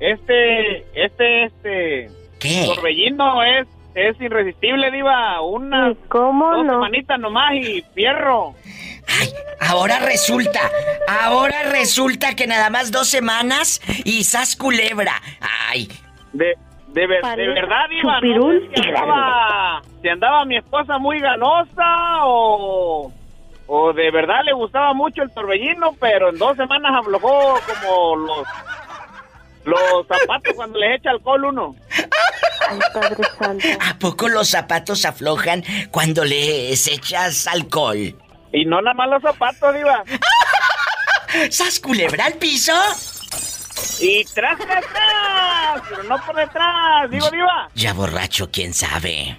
Este, 0.00 0.78
este, 0.94 1.44
este. 1.44 2.10
¿Qué? 2.40 2.64
Torbellino 2.74 3.42
es, 3.42 3.66
es 3.94 4.18
irresistible, 4.20 4.90
Diva. 4.90 5.40
Una. 5.42 5.94
¿Cómo 6.08 6.50
dos 6.50 6.64
no? 6.64 6.72
semanitas 6.72 7.18
nomás 7.20 7.52
y 7.54 7.84
fierro. 7.94 8.54
Ay, 9.18 9.32
ahora 9.60 9.98
resulta, 10.00 10.60
ahora 11.08 11.62
resulta 11.64 12.34
que 12.36 12.46
nada 12.46 12.70
más 12.70 12.90
dos 12.90 13.08
semanas 13.08 13.80
y 14.04 14.24
sas 14.24 14.56
culebra. 14.56 15.20
Ay, 15.68 15.88
De, 16.32 16.54
de, 16.88 17.06
ver- 17.06 17.22
de 17.36 17.46
verdad, 17.48 17.88
Diva. 17.90 18.20
No 18.20 18.50
sé 18.52 18.68
si 18.82 18.88
andaba, 18.88 19.82
si 20.02 20.08
andaba 20.08 20.44
mi 20.44 20.56
esposa 20.56 20.98
muy 20.98 21.18
ganosa 21.20 22.24
o. 22.24 23.12
O 23.70 23.92
de 23.92 24.10
verdad 24.10 24.40
le 24.46 24.54
gustaba 24.54 24.94
mucho 24.94 25.22
el 25.22 25.30
torbellino, 25.30 25.94
pero 26.00 26.30
en 26.30 26.38
dos 26.38 26.56
semanas 26.56 26.90
aflojó 27.00 27.60
como 27.82 28.16
los. 28.16 28.46
Los 29.64 30.06
zapatos 30.06 30.54
cuando 30.54 30.78
les 30.78 30.98
echa 31.00 31.10
alcohol 31.10 31.44
uno. 31.44 31.76
Ay, 32.70 32.78
Padre 32.94 33.16
Santo. 33.38 33.66
¿a 33.80 33.98
poco 33.98 34.28
los 34.30 34.48
zapatos 34.48 35.04
aflojan 35.04 35.62
cuando 35.90 36.24
les 36.24 36.86
echas 36.88 37.46
alcohol? 37.46 38.14
Y 38.52 38.64
no 38.64 38.80
nada 38.80 38.94
más 38.94 39.08
los 39.08 39.22
zapatos, 39.22 39.74
Diva. 39.74 40.02
¿Sas 41.50 41.80
culebra 41.80 42.24
al 42.26 42.34
piso? 42.34 42.72
Y 44.00 44.24
tras, 44.26 44.58
tras, 44.58 44.84
tras, 44.86 45.82
pero 45.88 46.02
no 46.04 46.16
por 46.24 46.36
detrás, 46.36 47.10
digo, 47.10 47.30
Diva. 47.30 47.68
Ya 47.74 47.92
borracho, 47.92 48.50
quién 48.50 48.72
sabe. 48.74 49.36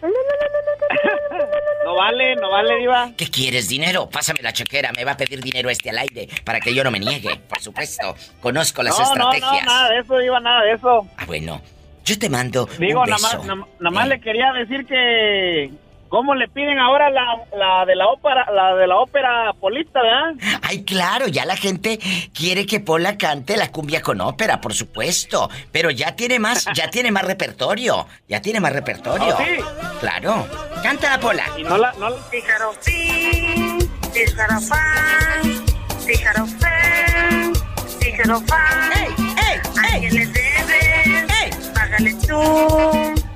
No 1.86 1.96
vale, 1.96 2.36
no 2.36 2.50
vale, 2.52 2.76
Diva. 2.78 3.10
¿Qué 3.18 3.30
quieres, 3.30 3.68
dinero? 3.68 4.10
Pásame 4.10 4.42
la 4.42 4.54
chequera, 4.54 4.92
me 4.96 5.04
va 5.06 5.14
a 5.14 5.18
pedir 5.18 5.42
dinero 5.42 5.70
este 5.70 5.90
al 5.90 5.98
aire 6.00 6.28
para 6.44 6.60
que 6.60 6.74
yo 6.74 6.84
no 6.84 6.92
me 6.92 7.00
niegue, 7.00 7.38
por 7.50 7.60
supuesto. 7.60 8.16
Conozco 8.42 8.84
las 8.84 8.98
no, 8.98 9.06
no, 9.06 9.32
estrategias. 9.32 9.66
no, 9.66 9.72
nada 9.74 9.90
de 9.90 10.00
eso, 10.00 10.18
Diva, 10.20 10.40
nada 10.40 10.62
de 10.64 10.72
eso. 10.74 11.08
Ah, 11.18 11.26
bueno, 11.26 11.62
yo 12.06 12.20
te 12.20 12.30
mando 12.30 12.68
Digo, 12.78 13.02
un 13.02 13.10
nada 13.10 13.22
más, 13.22 13.46
nada, 13.46 13.66
nada 13.80 13.92
más 13.92 14.06
Eh, 14.06 14.10
le 14.10 14.22
quería 14.22 14.52
decir 14.54 14.86
que. 14.86 15.72
¿Cómo 16.10 16.34
le 16.36 16.48
piden 16.48 16.80
ahora 16.80 17.10
la, 17.10 17.24
la 17.56 17.86
de 17.86 17.96
la 17.96 18.08
ópera, 18.08 18.46
la 18.52 18.76
de 18.76 18.88
la 18.88 18.98
ópera 18.98 19.54
polista, 19.60 20.02
verdad? 20.02 20.60
Ay, 20.64 20.84
claro, 20.84 21.28
ya 21.28 21.46
la 21.46 21.56
gente 21.56 22.00
quiere 22.34 22.66
que 22.66 22.80
Pola 22.80 23.18
cante 23.18 23.56
la 23.58 23.72
cumbia 23.72 24.02
con 24.02 24.20
ópera, 24.22 24.60
por 24.60 24.74
supuesto. 24.74 25.50
Pero 25.72 25.92
ya 25.92 26.16
tiene 26.16 26.40
más, 26.40 26.66
ya 26.74 26.90
tiene 26.92 27.12
más 27.12 27.24
repertorio. 27.26 28.08
Ya 28.28 28.42
tiene 28.42 28.60
más 28.60 28.74
repertorio. 28.74 29.36
¿Oh, 29.36 29.38
sí? 29.38 29.64
Claro. 30.00 30.48
Cántala, 30.82 31.20
Pola. 31.20 31.44
Y 31.58 31.64
no 31.64 31.78
la, 31.78 31.92
no 31.94 32.10
la- 32.10 32.30
Tijarofín, 32.32 33.80
tijarofán, 34.14 35.66
tijarofén, 36.06 37.54
tijarofán. 38.00 38.92
¡Ey, 38.94 39.08
ey, 39.20 39.60
¿A 39.78 39.96
ey! 39.96 40.00
quién 40.02 40.16
le 40.16 40.26
debes? 40.28 41.32
¡Ey! 41.44 41.52
Págale 41.74 42.14
tú. 42.28 43.29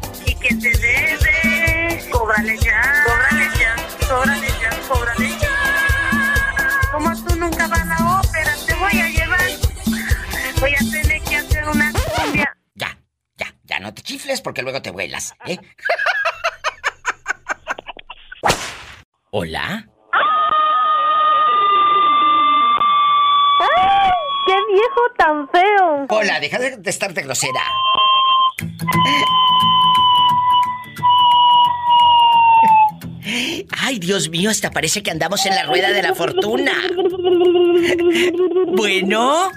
Cóbrale 2.23 2.57
ya, 2.57 3.03
cóbrale 3.05 3.49
ya, 3.59 3.75
cóbrale 4.07 4.47
ya, 4.47 4.69
cóbrale 4.87 5.29
ya. 5.41 6.79
Como 6.93 7.13
tú 7.21 7.35
nunca 7.35 7.67
vas 7.67 7.81
a 7.81 7.85
la 7.85 8.21
ópera, 8.21 8.53
te 8.65 8.73
voy 8.75 9.01
a 9.01 9.09
llevar. 9.09 9.39
Voy 10.61 10.73
a 10.73 10.77
tener 10.89 11.21
que 11.21 11.35
hacer 11.35 11.67
una 11.67 11.91
cumbia. 11.91 12.57
Ya, 12.75 12.97
ya, 13.35 13.53
ya 13.65 13.79
no 13.81 13.93
te 13.93 14.03
chifles 14.03 14.39
porque 14.39 14.61
luego 14.61 14.81
te 14.81 14.91
vuelas, 14.91 15.35
¿eh? 15.45 15.57
¿Hola? 19.31 19.85
¡Ay! 23.59 24.11
¡Qué 24.45 24.55
viejo 24.71 25.01
tan 25.17 25.49
feo! 25.49 26.05
Hola, 26.07 26.39
deja 26.39 26.57
de, 26.57 26.77
de 26.77 26.89
estarte 26.89 27.21
grosera. 27.21 27.63
Ay, 33.79 33.99
Dios 33.99 34.29
mío, 34.29 34.49
hasta 34.49 34.71
parece 34.71 35.01
que 35.01 35.11
andamos 35.11 35.45
en 35.45 35.55
la 35.55 35.63
rueda 35.63 35.91
de 35.91 36.03
la 36.03 36.13
fortuna. 36.13 36.73
Bueno, 38.75 39.51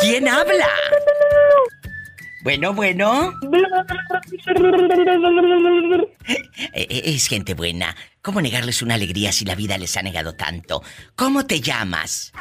¿quién 0.00 0.28
habla? 0.28 0.68
Bueno, 2.42 2.72
bueno. 2.72 3.34
Eh, 6.72 6.86
eh, 6.88 7.02
Es 7.04 7.26
gente 7.26 7.54
buena. 7.54 7.94
¿Cómo 8.22 8.40
negarles 8.40 8.82
una 8.82 8.94
alegría 8.94 9.32
si 9.32 9.44
la 9.44 9.54
vida 9.54 9.76
les 9.76 9.96
ha 9.96 10.02
negado 10.02 10.34
tanto? 10.34 10.82
¿Cómo 11.14 11.46
te 11.46 11.60
llamas? 11.60 12.32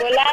Hola. 0.00 0.24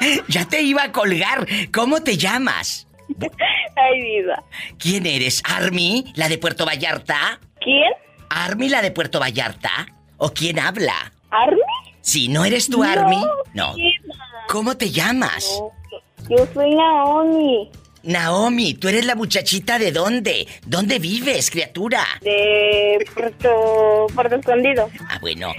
Ya 0.28 0.46
te 0.46 0.62
iba 0.62 0.84
a 0.84 0.92
colgar. 0.92 1.46
¿Cómo 1.72 2.02
te 2.02 2.16
llamas? 2.16 2.86
Ay, 3.76 4.00
vida. 4.02 4.42
¿Quién 4.78 5.06
eres? 5.06 5.42
¿Army, 5.44 6.04
la 6.14 6.28
de 6.28 6.38
Puerto 6.38 6.64
Vallarta? 6.66 7.40
¿Quién? 7.60 7.92
¿Army, 8.28 8.68
la 8.68 8.82
de 8.82 8.90
Puerto 8.90 9.18
Vallarta? 9.20 9.86
¿O 10.16 10.30
quién 10.30 10.58
habla? 10.58 11.12
¿Army? 11.30 11.60
Si 12.00 12.28
no 12.28 12.44
eres 12.44 12.68
tú, 12.68 12.82
Army. 12.82 13.22
No. 13.54 13.74
¿Cómo 14.48 14.76
te 14.76 14.90
llamas? 14.90 15.46
No, 16.28 16.36
Yo 16.36 16.46
soy 16.52 16.74
Naomi. 16.74 17.70
Naomi, 18.02 18.74
¿tú 18.74 18.88
eres 18.88 19.04
la 19.04 19.14
muchachita 19.14 19.78
de 19.78 19.92
dónde? 19.92 20.48
¿Dónde 20.64 20.98
vives, 20.98 21.50
criatura? 21.50 22.02
De 22.22 23.04
Puerto, 23.14 24.06
Puerto 24.14 24.36
Escondido. 24.36 24.88
Ah, 25.08 25.18
bueno. 25.20 25.52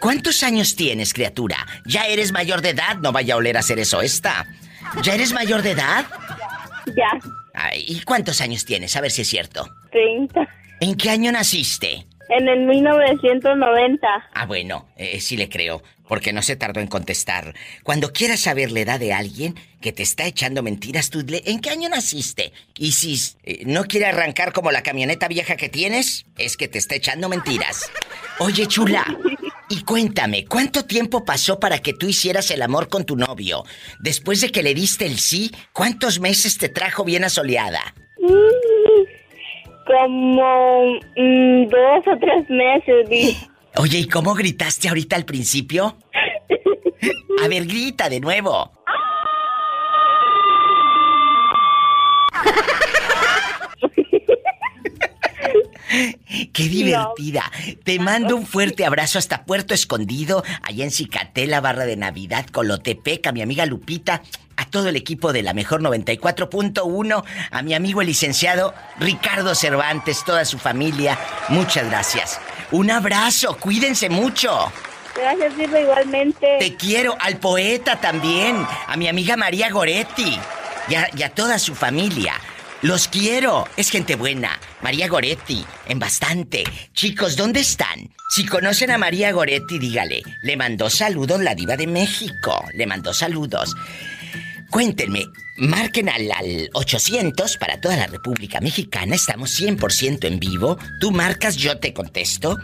¿Cuántos 0.00 0.42
años 0.42 0.76
tienes, 0.76 1.14
criatura? 1.14 1.66
¿Ya 1.86 2.06
eres 2.06 2.32
mayor 2.32 2.60
de 2.60 2.70
edad? 2.70 2.96
No 2.98 3.12
vaya 3.12 3.34
a 3.34 3.36
oler 3.38 3.56
a 3.56 3.60
hacer 3.60 3.78
eso 3.78 4.02
esta. 4.02 4.46
¿Ya 5.02 5.14
eres 5.14 5.32
mayor 5.32 5.62
de 5.62 5.70
edad? 5.70 6.04
Ya. 6.96 7.18
Ay, 7.54 7.84
¿Y 7.86 8.00
cuántos 8.02 8.40
años 8.40 8.64
tienes? 8.64 8.96
A 8.96 9.00
ver 9.00 9.10
si 9.10 9.22
es 9.22 9.28
cierto. 9.28 9.68
30. 9.92 10.48
¿En 10.80 10.96
qué 10.96 11.10
año 11.10 11.32
naciste? 11.32 12.06
En 12.28 12.48
el 12.48 12.60
1990. 12.60 14.06
Ah, 14.34 14.46
bueno, 14.46 14.88
eh, 14.96 15.20
sí 15.20 15.36
le 15.36 15.48
creo, 15.48 15.82
porque 16.10 16.32
no 16.32 16.42
se 16.42 16.56
tardó 16.56 16.80
en 16.80 16.88
contestar. 16.88 17.54
Cuando 17.84 18.12
quieras 18.12 18.40
saber 18.40 18.72
la 18.72 18.80
edad 18.80 18.98
de 18.98 19.12
alguien 19.12 19.54
que 19.80 19.92
te 19.92 20.02
está 20.02 20.26
echando 20.26 20.60
mentiras, 20.60 21.08
tú 21.08 21.22
dile, 21.22 21.40
¿en 21.46 21.60
qué 21.60 21.70
año 21.70 21.88
naciste? 21.88 22.52
Y 22.76 22.90
si 22.92 23.14
eh, 23.44 23.62
no 23.64 23.84
quiere 23.84 24.06
arrancar 24.06 24.52
como 24.52 24.72
la 24.72 24.82
camioneta 24.82 25.28
vieja 25.28 25.54
que 25.54 25.68
tienes, 25.68 26.26
es 26.36 26.56
que 26.56 26.66
te 26.66 26.78
está 26.78 26.96
echando 26.96 27.28
mentiras. 27.28 27.88
Oye, 28.40 28.66
chula, 28.66 29.06
Y 29.68 29.84
cuéntame, 29.84 30.46
¿cuánto 30.46 30.84
tiempo 30.84 31.24
pasó 31.24 31.60
para 31.60 31.78
que 31.78 31.92
tú 31.92 32.08
hicieras 32.08 32.50
el 32.50 32.62
amor 32.62 32.88
con 32.88 33.04
tu 33.04 33.14
novio? 33.14 33.62
Después 34.00 34.40
de 34.40 34.50
que 34.50 34.64
le 34.64 34.74
diste 34.74 35.06
el 35.06 35.20
sí, 35.20 35.52
¿cuántos 35.72 36.18
meses 36.18 36.58
te 36.58 36.68
trajo 36.68 37.04
bien 37.04 37.22
asoleada? 37.22 37.94
Mm, 38.18 39.04
como 39.86 40.86
mm, 41.16 41.68
dos 41.68 42.04
o 42.04 42.18
tres 42.18 42.50
meses, 42.50 43.08
vi. 43.08 43.36
Oye, 43.76 43.98
¿y 43.98 44.08
cómo 44.08 44.34
gritaste 44.34 44.88
ahorita 44.88 45.16
al 45.16 45.24
principio? 45.24 45.96
A 47.42 47.48
ver, 47.48 47.66
grita 47.66 48.08
de 48.08 48.20
nuevo. 48.20 48.72
Qué 56.52 56.64
divertida. 56.64 57.50
Te 57.84 57.98
mando 57.98 58.36
un 58.36 58.46
fuerte 58.46 58.84
abrazo 58.84 59.18
hasta 59.18 59.44
Puerto 59.44 59.74
Escondido, 59.74 60.44
allá 60.62 60.84
en 60.84 60.90
Cicatela, 60.90 61.60
Barra 61.60 61.84
de 61.84 61.96
Navidad, 61.96 62.46
Colotepec, 62.46 63.26
a 63.26 63.32
mi 63.32 63.42
amiga 63.42 63.66
Lupita, 63.66 64.22
a 64.56 64.66
todo 64.66 64.88
el 64.88 64.96
equipo 64.96 65.32
de 65.32 65.42
la 65.42 65.54
Mejor 65.54 65.82
94.1, 65.82 67.24
a 67.50 67.62
mi 67.62 67.74
amigo 67.74 68.00
el 68.02 68.06
licenciado 68.08 68.74
Ricardo 68.98 69.54
Cervantes, 69.54 70.24
toda 70.24 70.44
su 70.44 70.58
familia. 70.58 71.18
Muchas 71.48 71.88
gracias. 71.88 72.40
Un 72.72 72.90
abrazo, 72.90 73.56
cuídense 73.58 74.08
mucho. 74.08 74.72
Gracias, 75.16 75.56
Diva, 75.56 75.80
igualmente. 75.80 76.56
Te 76.58 76.76
quiero, 76.76 77.16
al 77.18 77.38
poeta 77.38 78.00
también, 78.00 78.64
a 78.86 78.96
mi 78.96 79.08
amiga 79.08 79.36
María 79.36 79.70
Goretti 79.70 80.38
y 80.88 80.94
a, 80.94 81.08
y 81.16 81.22
a 81.22 81.30
toda 81.30 81.58
su 81.58 81.74
familia. 81.74 82.34
Los 82.82 83.08
quiero, 83.08 83.66
es 83.76 83.90
gente 83.90 84.14
buena. 84.14 84.58
María 84.80 85.08
Goretti, 85.08 85.64
en 85.86 85.98
bastante. 85.98 86.64
Chicos, 86.94 87.36
¿dónde 87.36 87.60
están? 87.60 88.10
Si 88.30 88.46
conocen 88.46 88.90
a 88.90 88.96
María 88.96 89.32
Goretti, 89.32 89.78
dígale. 89.78 90.22
Le 90.42 90.56
mandó 90.56 90.88
saludos 90.88 91.42
la 91.42 91.54
diva 91.54 91.76
de 91.76 91.86
México. 91.86 92.64
Le 92.72 92.86
mandó 92.86 93.12
saludos. 93.12 93.74
Cuéntenme, 94.70 95.26
marquen 95.56 96.08
al, 96.08 96.30
al 96.30 96.70
800 96.74 97.56
para 97.56 97.80
toda 97.80 97.96
la 97.96 98.06
República 98.06 98.60
Mexicana. 98.60 99.16
Estamos 99.16 99.60
100% 99.60 100.26
en 100.26 100.38
vivo. 100.38 100.78
Tú 101.00 101.10
marcas, 101.10 101.56
yo 101.56 101.76
te 101.78 101.92
contesto. 101.92 102.56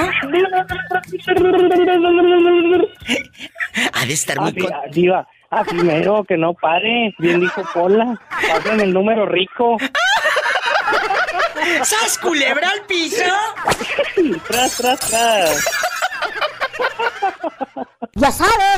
Ha 3.92 4.06
de 4.06 4.12
estar 4.12 4.40
muy 4.40 4.54
con... 4.54 4.72
Ah, 4.72 4.82
Diva, 4.92 5.26
ah, 5.56 5.64
primero 5.64 6.24
que 6.24 6.36
no 6.36 6.54
pare. 6.54 7.14
Bien 7.18 7.40
dijo 7.40 7.62
Pola. 7.72 8.20
Pasen 8.48 8.80
el 8.80 8.92
número 8.92 9.26
rico. 9.26 9.76
¿Sas 11.82 12.18
culebra 12.18 12.68
al 12.68 12.82
piso? 12.86 13.24
tras, 14.46 14.76
tras, 14.76 15.00
tras. 15.00 15.64
Ya 18.14 18.30
sabes. 18.30 18.75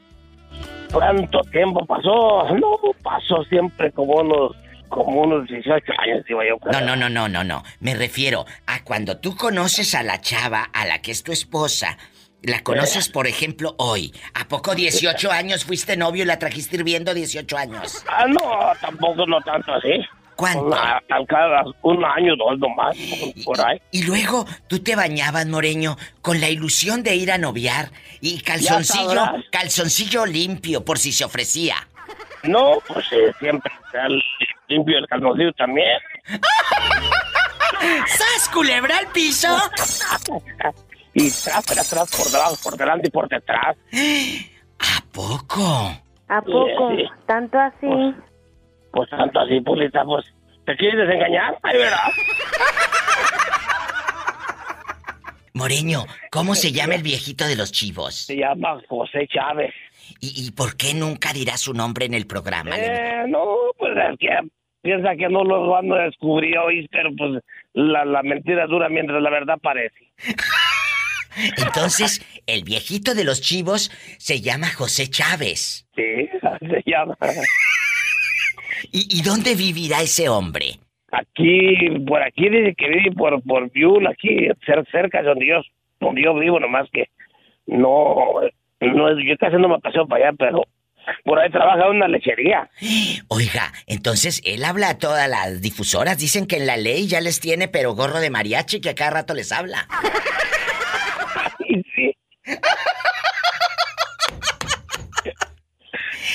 ¿Cuánto 0.93 1.41
tiempo 1.51 1.85
pasó? 1.87 2.55
No, 2.55 2.79
pasó 3.03 3.45
siempre 3.45 3.91
como 3.93 4.15
unos, 4.15 4.53
como 4.89 5.23
unos 5.23 5.49
18 5.49 5.93
años, 5.99 6.25
iba 6.29 6.45
yo. 6.47 6.59
No, 6.71 6.81
no, 6.83 6.97
no, 6.97 7.09
no, 7.09 7.29
no, 7.29 7.45
no. 7.45 7.63
Me 7.81 7.95
refiero 7.95 8.45
a 8.67 8.85
cuando 8.85 9.19
tú 9.19 9.35
conoces 9.35 9.95
a 9.95 10.03
la 10.03 10.21
chava, 10.21 10.65
a 10.73 10.85
la 10.85 11.01
que 11.01 11.13
es 11.13 11.23
tu 11.23 11.33
esposa, 11.33 11.97
la 12.43 12.63
conoces, 12.63 13.09
por 13.09 13.27
ejemplo, 13.27 13.75
hoy. 13.79 14.13
¿A 14.35 14.47
poco 14.49 14.75
18 14.75 15.31
años 15.31 15.65
fuiste 15.65 15.97
novio 15.97 16.25
y 16.25 16.27
la 16.27 16.39
trajiste 16.39 16.77
hirviendo 16.77 17.15
18 17.15 17.57
años? 17.57 18.05
Ah, 18.09 18.27
no, 18.27 18.73
tampoco 18.81 19.27
no 19.27 19.41
tanto 19.41 19.73
así. 19.75 20.01
¿Cuánto? 20.35 20.65
Una- 20.65 21.01
al 21.11 21.27
cada 21.27 21.63
un 21.83 22.05
año, 22.05 22.35
dos 22.37 22.59
nomás, 22.59 22.97
por 23.45 23.61
ahí. 23.65 23.81
Y 23.93 24.03
luego 24.05 24.47
tú 24.67 24.81
te 24.81 24.97
bañabas, 24.97 25.47
Moreño, 25.47 25.97
con 26.21 26.41
la 26.41 26.49
ilusión 26.49 27.03
de 27.03 27.15
ir 27.15 27.31
a 27.31 27.39
noviar 27.39 27.91
y 28.21 28.41
calzoncillo, 28.41 29.23
calzoncillo 29.53 30.27
limpio 30.27 30.85
por 30.85 30.99
si 30.99 31.13
se 31.13 31.25
ofrecía. 31.25 31.77
No, 32.43 32.79
pues 32.89 33.07
eh, 33.13 33.33
siempre 33.39 33.71
está 33.87 34.09
limpio 34.69 34.99
el 34.99 35.07
calzoncillo 35.07 35.53
también. 35.53 35.99
¡Sas, 38.07 38.49
culebra 38.53 38.99
al 38.99 39.09
piso! 39.09 39.49
y 41.15 41.31
tras, 41.31 41.65
tras, 41.65 41.91
tras, 41.91 42.11
por 42.11 42.31
delante, 42.31 42.59
por 42.63 42.77
delante 42.77 43.09
y 43.09 43.11
por 43.11 43.29
detrás. 43.29 43.77
¿A 44.79 45.03
poco? 45.13 46.03
¿A 46.29 46.41
poco? 46.43 46.91
Sí, 46.91 46.97
sí. 46.97 47.05
¿Tanto 47.27 47.59
así? 47.59 48.15
Pues 48.91 49.11
tanto 49.11 49.41
así, 49.41 49.61
Pulita, 49.61 50.05
pues. 50.05 50.25
¿Te 50.65 50.77
quieres 50.77 51.07
desengañar? 51.07 51.59
Ay, 51.63 51.77
verás. 51.79 52.13
Moreño, 55.55 56.07
¿cómo 56.31 56.55
se 56.55 56.73
llama 56.73 56.95
el 56.95 57.03
viejito 57.03 57.47
de 57.47 57.57
los 57.57 57.73
chivos? 57.73 58.15
Se 58.15 58.37
llama 58.37 58.81
José 58.89 59.29
Chávez. 59.29 59.75
¿Y, 60.21 60.47
y 60.47 60.51
por 60.53 60.77
qué 60.77 60.95
nunca 60.95 61.33
dirá 61.33 61.59
su 61.59 61.75
nombre 61.75 62.07
en 62.07 62.15
el 62.15 62.27
programa? 62.27 62.75
Eh, 62.77 63.25
no, 63.29 63.45
pues 63.77 63.93
es 63.97 64.19
que 64.19 64.31
piensa 64.81 65.15
que 65.17 65.29
no 65.29 65.45
lo 65.45 65.69
van 65.69 65.93
a 65.93 66.05
descubrir 66.05 66.57
hoy, 66.59 66.89
pero 66.91 67.11
pues 67.17 67.43
la, 67.75 68.05
la 68.05 68.23
mentira 68.23 68.67
dura 68.67 68.89
mientras 68.89 69.23
la 69.23 69.31
verdad 69.31 69.59
parece. 69.63 70.13
Entonces, 71.57 72.25
el 72.47 72.65
viejito 72.65 73.15
de 73.15 73.25
los 73.25 73.41
chivos 73.41 73.91
se 74.19 74.41
llama 74.41 74.69
José 74.71 75.09
Chávez. 75.09 75.87
Sí, 75.97 76.03
se 76.61 76.83
llama. 76.91 77.17
¿Y, 78.91 79.19
y 79.19 79.23
dónde 79.23 79.55
vivirá 79.55 80.03
ese 80.03 80.29
hombre? 80.29 80.79
Aquí, 81.11 81.77
por 82.07 82.23
aquí 82.23 82.49
dice 82.49 82.75
que 82.77 82.89
vive 82.89 83.13
por, 83.13 83.43
por 83.43 83.71
Viul, 83.71 84.07
aquí 84.07 84.49
cer- 84.67 84.87
cerca 84.91 85.21
de 85.23 85.29
donde 85.29 85.47
yo, 85.47 85.61
donde 86.01 86.23
yo 86.23 86.35
vivo, 86.39 86.59
nomás 86.59 86.89
que 86.93 87.11
no, 87.67 88.15
no 88.81 89.21
yo 89.21 89.37
casi 89.39 89.57
no 89.57 89.69
me 89.69 89.79
paseo 89.79 90.07
para 90.09 90.29
allá, 90.29 90.37
pero 90.39 90.63
por 91.25 91.39
ahí 91.39 91.51
trabaja 91.51 91.85
en 91.87 91.97
una 91.97 92.09
lechería. 92.09 92.71
Oiga, 93.29 93.73
entonces 93.87 94.41
él 94.45 94.65
habla 94.65 94.89
a 94.91 94.99
todas 94.99 95.29
las 95.29 95.61
difusoras. 95.61 96.17
Dicen 96.19 96.47
que 96.47 96.57
en 96.57 96.67
la 96.67 96.77
ley 96.79 97.07
ya 97.07 97.21
les 97.21 97.41
tiene, 97.41 97.69
pero 97.69 97.95
gorro 97.95 98.19
de 98.21 98.31
mariachi 98.31 98.81
que 98.81 98.91
a 98.91 98.95
cada 98.95 99.11
rato 99.11 99.35
les 99.35 99.53
habla. 99.53 99.87
Sí. 101.95 102.17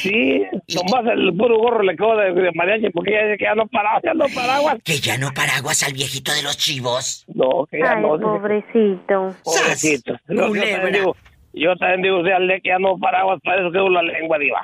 Sí, 0.02 0.44
nomás 0.76 1.06
el 1.12 1.36
puro 1.36 1.58
gorro 1.58 1.82
le 1.82 1.96
quedó 1.96 2.16
de, 2.18 2.32
de 2.34 2.52
mariachi 2.54 2.90
porque 2.92 3.12
ella 3.12 3.26
dice 3.26 3.38
que 3.38 3.46
ya 3.46 3.56
no 3.56 3.68
paraba, 3.68 4.00
ya 4.04 4.14
no 4.14 4.26
paraguas. 4.34 4.78
Que 4.84 4.98
ya 5.00 5.18
no 5.18 5.32
paraguas 5.34 5.82
al 5.84 5.94
viejito 5.94 6.32
de 6.34 6.44
los 6.44 6.58
chivos. 6.58 7.26
No, 7.34 7.66
que 7.70 7.80
ya 7.80 7.94
Ay, 7.94 8.02
no. 8.02 8.20
pobrecito. 8.20 9.36
Pobrecito. 9.44 10.14
Yo, 10.28 10.54
yo 10.54 10.62
también 10.62 10.94
digo, 10.94 11.16
yo 11.54 11.76
también 11.78 12.02
digo, 12.04 12.20
o 12.20 12.24
sea, 12.24 12.40
le 12.40 12.62
que 12.62 12.70
ya 12.70 12.80
no 12.80 12.98
paraguas, 12.98 13.40
para 13.44 13.62
eso 13.62 13.72
quedó 13.72 13.90
la 13.90 14.04
lengua, 14.04 14.38
diva. 14.38 14.62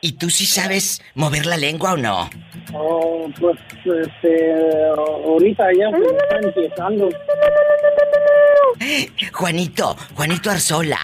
¿Y 0.00 0.12
tú 0.12 0.30
sí 0.30 0.46
sabes 0.46 1.02
mover 1.14 1.46
la 1.46 1.56
lengua 1.56 1.94
o 1.94 1.96
no? 1.96 2.30
Oh, 2.72 3.28
pues, 3.40 3.56
este, 3.84 4.54
ahorita 4.96 5.64
ya 5.76 5.90
pues, 5.90 6.12
está 6.12 6.38
empezando. 6.38 7.08
Juanito, 9.32 9.96
Juanito 10.14 10.50
Arzola. 10.50 11.00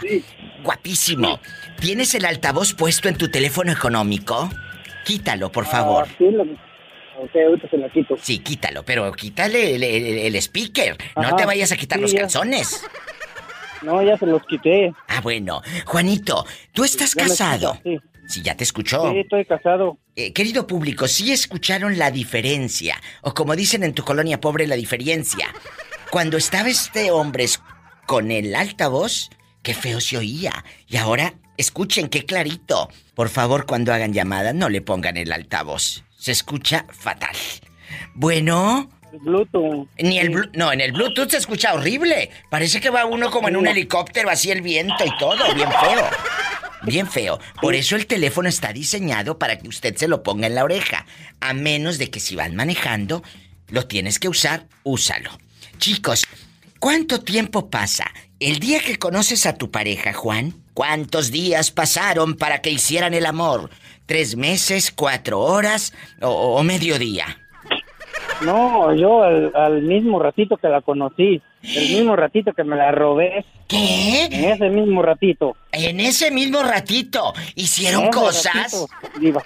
Guapísimo. 0.62 1.40
¿Tienes 1.80 2.14
el 2.14 2.24
altavoz 2.24 2.72
puesto 2.74 3.08
en 3.08 3.16
tu 3.16 3.28
teléfono 3.28 3.72
económico? 3.72 4.48
Quítalo, 5.04 5.50
por 5.50 5.66
favor. 5.66 6.06
Ah, 6.08 6.14
sí, 6.16 6.30
lo- 6.30 6.42
ok, 6.44 7.36
ahorita 7.46 7.68
se 7.68 7.76
la 7.78 7.88
quito. 7.90 8.16
Sí, 8.20 8.38
quítalo, 8.38 8.82
pero 8.84 9.12
quítale 9.12 9.74
el, 9.74 9.82
el- 9.82 10.18
el 10.18 10.36
speaker. 10.36 10.96
No 11.16 11.34
te 11.36 11.44
vayas 11.44 11.72
a 11.72 11.76
quitar 11.76 11.98
sí, 11.98 12.02
los 12.02 12.12
ya. 12.12 12.20
calzones. 12.20 12.82
No, 13.82 14.00
ya 14.02 14.16
se 14.16 14.24
los 14.26 14.42
quité. 14.46 14.92
Ah, 15.08 15.20
bueno. 15.20 15.60
Juanito, 15.84 16.46
¿tú 16.72 16.84
estás 16.84 17.12
Ya 17.14 17.24
casado? 17.24 17.78
Sí, 17.82 17.98
ya 18.28 18.56
te 18.56 18.64
escuchó. 18.64 19.10
Sí, 19.12 19.18
estoy 19.20 19.44
casado. 19.44 19.98
Eh, 20.16 20.32
querido 20.32 20.66
público, 20.66 21.06
¿sí 21.08 21.32
escucharon 21.32 21.98
la 21.98 22.10
diferencia? 22.10 23.00
O 23.22 23.34
como 23.34 23.54
dicen 23.56 23.82
en 23.84 23.94
tu 23.94 24.04
colonia 24.04 24.40
pobre, 24.40 24.66
la 24.66 24.76
diferencia. 24.76 25.48
Cuando 26.10 26.36
estaba 26.36 26.68
este 26.68 27.10
hombre 27.10 27.46
con 28.06 28.30
el 28.30 28.54
altavoz, 28.54 29.30
qué 29.62 29.74
feo 29.74 30.00
se 30.00 30.16
oía. 30.18 30.64
Y 30.86 30.96
ahora, 30.96 31.34
escuchen 31.56 32.08
qué 32.08 32.24
clarito. 32.24 32.88
Por 33.14 33.28
favor, 33.28 33.66
cuando 33.66 33.92
hagan 33.92 34.12
llamada, 34.12 34.52
no 34.52 34.68
le 34.68 34.80
pongan 34.80 35.16
el 35.16 35.32
altavoz. 35.32 36.04
Se 36.18 36.32
escucha 36.32 36.86
fatal. 36.90 37.34
Bueno. 38.14 38.88
Bluetooth. 39.20 39.88
Ni 39.98 40.18
el 40.18 40.30
blu- 40.30 40.50
no, 40.54 40.72
en 40.72 40.80
el 40.80 40.92
Bluetooth 40.92 41.30
se 41.30 41.36
escucha 41.36 41.72
horrible. 41.74 42.30
Parece 42.50 42.80
que 42.80 42.90
va 42.90 43.04
uno 43.06 43.30
como 43.30 43.48
en 43.48 43.56
un 43.56 43.66
helicóptero, 43.66 44.28
así 44.30 44.50
el 44.50 44.60
viento 44.60 45.04
y 45.04 45.16
todo, 45.18 45.54
bien 45.54 45.68
feo. 45.70 46.04
Bien 46.84 47.06
feo. 47.06 47.38
Por 47.60 47.74
eso 47.74 47.96
el 47.96 48.06
teléfono 48.06 48.48
está 48.48 48.72
diseñado 48.72 49.38
para 49.38 49.58
que 49.58 49.68
usted 49.68 49.96
se 49.96 50.08
lo 50.08 50.22
ponga 50.22 50.46
en 50.46 50.54
la 50.54 50.64
oreja. 50.64 51.06
A 51.40 51.54
menos 51.54 51.98
de 51.98 52.10
que 52.10 52.20
si 52.20 52.36
van 52.36 52.54
manejando, 52.54 53.22
lo 53.68 53.86
tienes 53.86 54.18
que 54.18 54.28
usar, 54.28 54.66
úsalo. 54.82 55.30
Chicos, 55.78 56.26
¿cuánto 56.78 57.20
tiempo 57.20 57.70
pasa 57.70 58.04
el 58.38 58.58
día 58.58 58.80
que 58.80 58.98
conoces 58.98 59.46
a 59.46 59.56
tu 59.56 59.70
pareja, 59.70 60.12
Juan? 60.12 60.54
¿Cuántos 60.74 61.30
días 61.30 61.70
pasaron 61.70 62.34
para 62.34 62.60
que 62.60 62.70
hicieran 62.70 63.14
el 63.14 63.26
amor? 63.26 63.70
¿Tres 64.06 64.36
meses, 64.36 64.92
cuatro 64.92 65.40
horas 65.40 65.94
o, 66.20 66.28
o 66.28 66.62
mediodía? 66.62 67.38
No, 68.44 68.94
yo 68.94 69.22
al, 69.22 69.52
al 69.54 69.82
mismo 69.82 70.18
ratito 70.18 70.56
que 70.56 70.68
la 70.68 70.82
conocí, 70.82 71.40
el 71.76 71.96
mismo 71.96 72.16
ratito 72.16 72.52
que 72.52 72.64
me 72.64 72.76
la 72.76 72.92
robé. 72.92 73.44
¿Qué? 73.68 74.24
En 74.26 74.44
ese 74.44 74.68
mismo 74.68 75.02
ratito. 75.02 75.56
En 75.72 76.00
ese 76.00 76.30
mismo 76.30 76.62
ratito 76.62 77.32
hicieron 77.54 78.08
cosas. 78.10 78.54
ratito, 78.54 78.86
diva. 79.20 79.42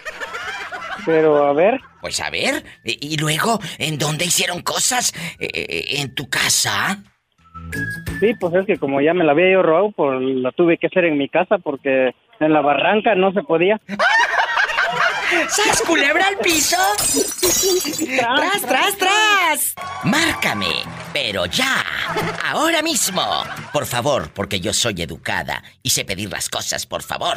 Pero 1.07 1.46
a 1.46 1.52
ver, 1.52 1.81
Pues 2.00 2.20
a 2.20 2.28
ver, 2.31 2.64
y, 2.85 3.14
y 3.14 3.16
luego, 3.16 3.61
¿en 3.78 3.98
dónde 3.98 4.24
hicieron 4.26 4.61
cosas? 4.62 5.12
Eh, 5.38 5.48
eh, 5.54 5.85
¿En 6.00 6.14
tu 6.14 6.28
casa? 6.28 7.02
sí, 8.20 8.35
pues 8.40 8.54
es 8.54 8.66
que 8.66 8.78
como 8.78 9.00
ya 9.00 9.12
me 9.14 9.24
la 9.24 9.33
había 9.33 9.50
yo 9.52 9.62
robado, 9.62 9.90
pues 9.92 10.20
la 10.20 10.52
tuve 10.52 10.78
que 10.78 10.87
hacer 10.88 11.04
en 11.04 11.18
mi 11.18 11.28
casa 11.28 11.59
porque 11.59 12.14
en 12.40 12.52
la 12.52 12.61
barranca 12.61 13.14
no 13.14 13.33
se 13.33 13.42
podía. 13.42 13.81
¿Sas 15.48 15.82
culebra 15.82 16.26
al 16.26 16.38
piso? 16.38 16.76
¡Tras, 18.16 18.62
tras, 18.62 18.96
tras! 18.96 19.74
Márcame, 20.04 20.82
pero 21.12 21.46
ya, 21.46 21.84
ahora 22.44 22.82
mismo. 22.82 23.44
Por 23.72 23.86
favor, 23.86 24.30
porque 24.32 24.60
yo 24.60 24.72
soy 24.72 25.02
educada 25.02 25.62
y 25.82 25.90
sé 25.90 26.04
pedir 26.04 26.30
las 26.30 26.48
cosas, 26.48 26.86
por 26.86 27.02
favor. 27.02 27.36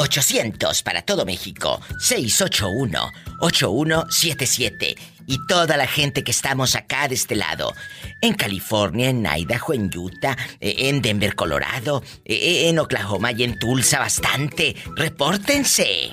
800 0.00 0.82
para 0.82 1.02
todo 1.02 1.26
México, 1.26 1.80
681-8177. 1.98 4.96
Y 5.26 5.36
toda 5.46 5.76
la 5.76 5.86
gente 5.86 6.24
que 6.24 6.30
estamos 6.30 6.74
acá 6.74 7.06
de 7.06 7.14
este 7.14 7.36
lado, 7.36 7.74
en 8.22 8.32
California, 8.34 9.10
en 9.10 9.26
Idaho, 9.26 9.74
en 9.74 9.90
Utah, 9.94 10.38
eh, 10.58 10.88
en 10.88 11.02
Denver, 11.02 11.36
Colorado, 11.36 12.02
eh, 12.24 12.68
en 12.68 12.78
Oklahoma 12.78 13.32
y 13.32 13.42
en 13.44 13.58
Tulsa 13.58 13.98
bastante. 13.98 14.74
¡Repórtense! 14.96 16.12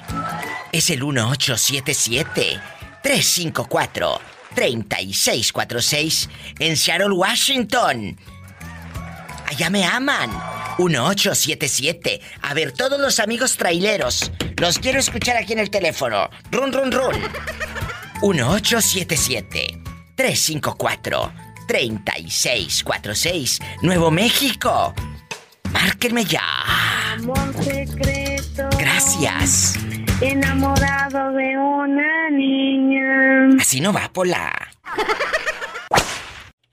Es 0.72 0.90
el 0.90 1.04
1877 1.04 2.60
354 3.02 4.20
3646 4.54 6.30
en 6.60 6.76
Seattle, 6.76 7.12
Washington. 7.12 8.18
Allá 9.48 9.70
me 9.70 9.86
aman. 9.86 10.30
1877. 10.78 12.22
A 12.42 12.54
ver, 12.54 12.72
todos 12.74 13.00
los 13.00 13.20
amigos 13.20 13.58
traileros. 13.58 14.32
Los 14.58 14.78
quiero 14.78 15.00
escuchar 15.00 15.38
aquí 15.38 15.54
en 15.54 15.60
el 15.60 15.70
teléfono. 15.70 16.30
Run, 16.52 16.74
run, 16.74 16.92
run. 16.92 17.16
1877 18.22 19.80
354 20.16 21.34
3646 21.68 23.60
Nuevo 23.82 24.12
México. 24.12 24.94
Márquenme 25.72 26.26
ya. 26.26 26.44
Amor 27.14 27.54
secreto. 27.64 28.70
Gracias. 28.78 29.76
Enamorado 30.22 31.32
de 31.34 31.58
una 31.58 32.30
niña. 32.32 33.50
Así 33.60 33.80
no 33.80 33.94
va, 33.94 34.10
Pola. 34.12 34.52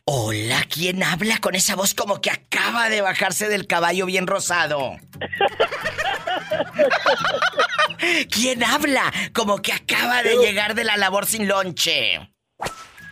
Hola, 0.07 0.63
¿quién 0.69 1.03
habla 1.03 1.39
con 1.39 1.55
esa 1.55 1.77
voz 1.77 1.95
como 1.95 2.21
que 2.21 2.31
acaba 2.31 2.91
de 2.91 3.01
bajarse 3.01 3.49
del 3.49 3.67
caballo 3.67 4.05
bien 4.05 4.27
rosado? 4.27 4.99
¿Quién 8.31 8.63
habla 8.65 9.11
como 9.33 9.63
que 9.63 9.73
acaba 9.73 10.23
de 10.23 10.37
llegar 10.37 10.75
de 10.75 10.85
la 10.85 10.99
labor 10.99 11.25
sin 11.25 11.49
lonche? 11.49 12.17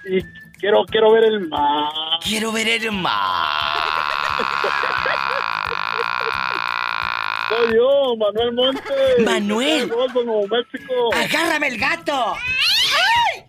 Y 0.04 0.22
quiero, 0.58 0.84
quiero 0.84 1.12
ver 1.12 1.24
el 1.24 1.48
mar. 1.48 1.90
Quiero 2.22 2.52
ver 2.52 2.68
el 2.68 2.92
mar. 2.92 3.78
Soy 7.48 7.74
yo, 7.74 8.16
Manuel 8.18 8.52
Montes. 8.52 9.18
Manuel. 9.24 9.90
¡Agárrame 11.14 11.68
el 11.68 11.78
gato! 11.78 12.36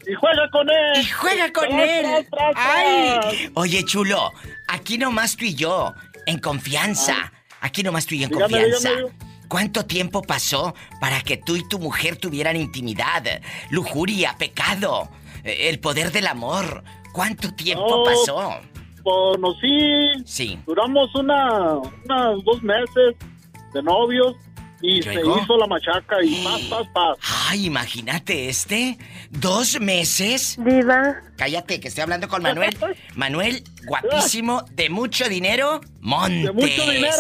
Y 0.08 0.14
juega 0.16 0.50
con 0.52 0.70
él. 0.70 1.02
Y 1.02 1.06
juega 1.06 1.52
con 1.54 1.68
Tras, 1.70 1.90
él. 1.90 2.04
tras, 2.04 2.30
tras, 2.30 2.54
Ay. 2.56 3.52
Oye, 3.56 3.84
chulo, 3.86 4.32
aquí 4.68 4.98
nomás 4.98 5.36
tú 5.38 5.46
y 5.46 5.56
yo, 5.56 5.94
en 6.26 6.40
confianza. 6.40 7.32
Aquí 7.62 7.82
nomás 7.84 8.06
tú 8.06 8.16
y 8.16 8.20
yo 8.20 8.28
en 8.28 8.34
Ah. 8.34 8.48
Dígame, 8.48 8.64
confianza. 8.72 8.90
dígame. 8.90 9.14
¿Cuánto 9.48 9.86
tiempo 9.86 10.22
pasó 10.24 10.74
para 11.00 11.22
que 11.22 11.38
tú 11.38 11.56
y 11.56 11.68
tu 11.68 11.78
mujer 11.80 12.18
tuvieran 12.18 12.56
intimidad, 12.56 13.24
lujuria, 13.70 14.36
pecado, 14.38 15.10
eh, 15.44 15.70
el 15.70 15.80
poder 15.80 16.12
del 16.12 16.28
amor? 16.28 16.84
¿Cuánto 17.14 17.54
tiempo 17.54 17.88
No, 17.88 18.04
pasó? 18.04 18.60
Conocí. 19.04 20.24
Sí. 20.26 20.60
Duramos 20.66 21.14
una, 21.16 21.76
unas 21.76 22.44
dos 22.46 22.64
meses 22.64 23.16
de 23.74 23.84
novios 23.84 24.36
y 24.84 25.02
¿Luego? 25.02 25.38
se 25.38 25.44
hizo 25.44 25.58
la 25.58 25.66
machaca 25.66 26.18
y 26.22 26.44
paz, 26.44 26.62
paz, 26.70 26.88
paz. 26.94 27.18
Ay, 27.50 27.68
imagínate 27.68 28.50
este. 28.50 28.98
¿Dos 29.30 29.80
meses? 29.80 30.58
Diva. 30.60 31.22
Cállate, 31.38 31.80
que 31.80 31.88
estoy 31.88 32.02
hablando 32.02 32.28
con 32.28 32.44
Manuel. 32.44 32.78
Manuel, 33.16 33.64
guapísimo, 33.86 34.64
de 34.72 34.90
mucho 34.90 35.30
dinero, 35.30 35.80
Montes. 36.02 36.44
De 36.44 36.52
mucho 36.52 36.92
dinero 36.92 37.16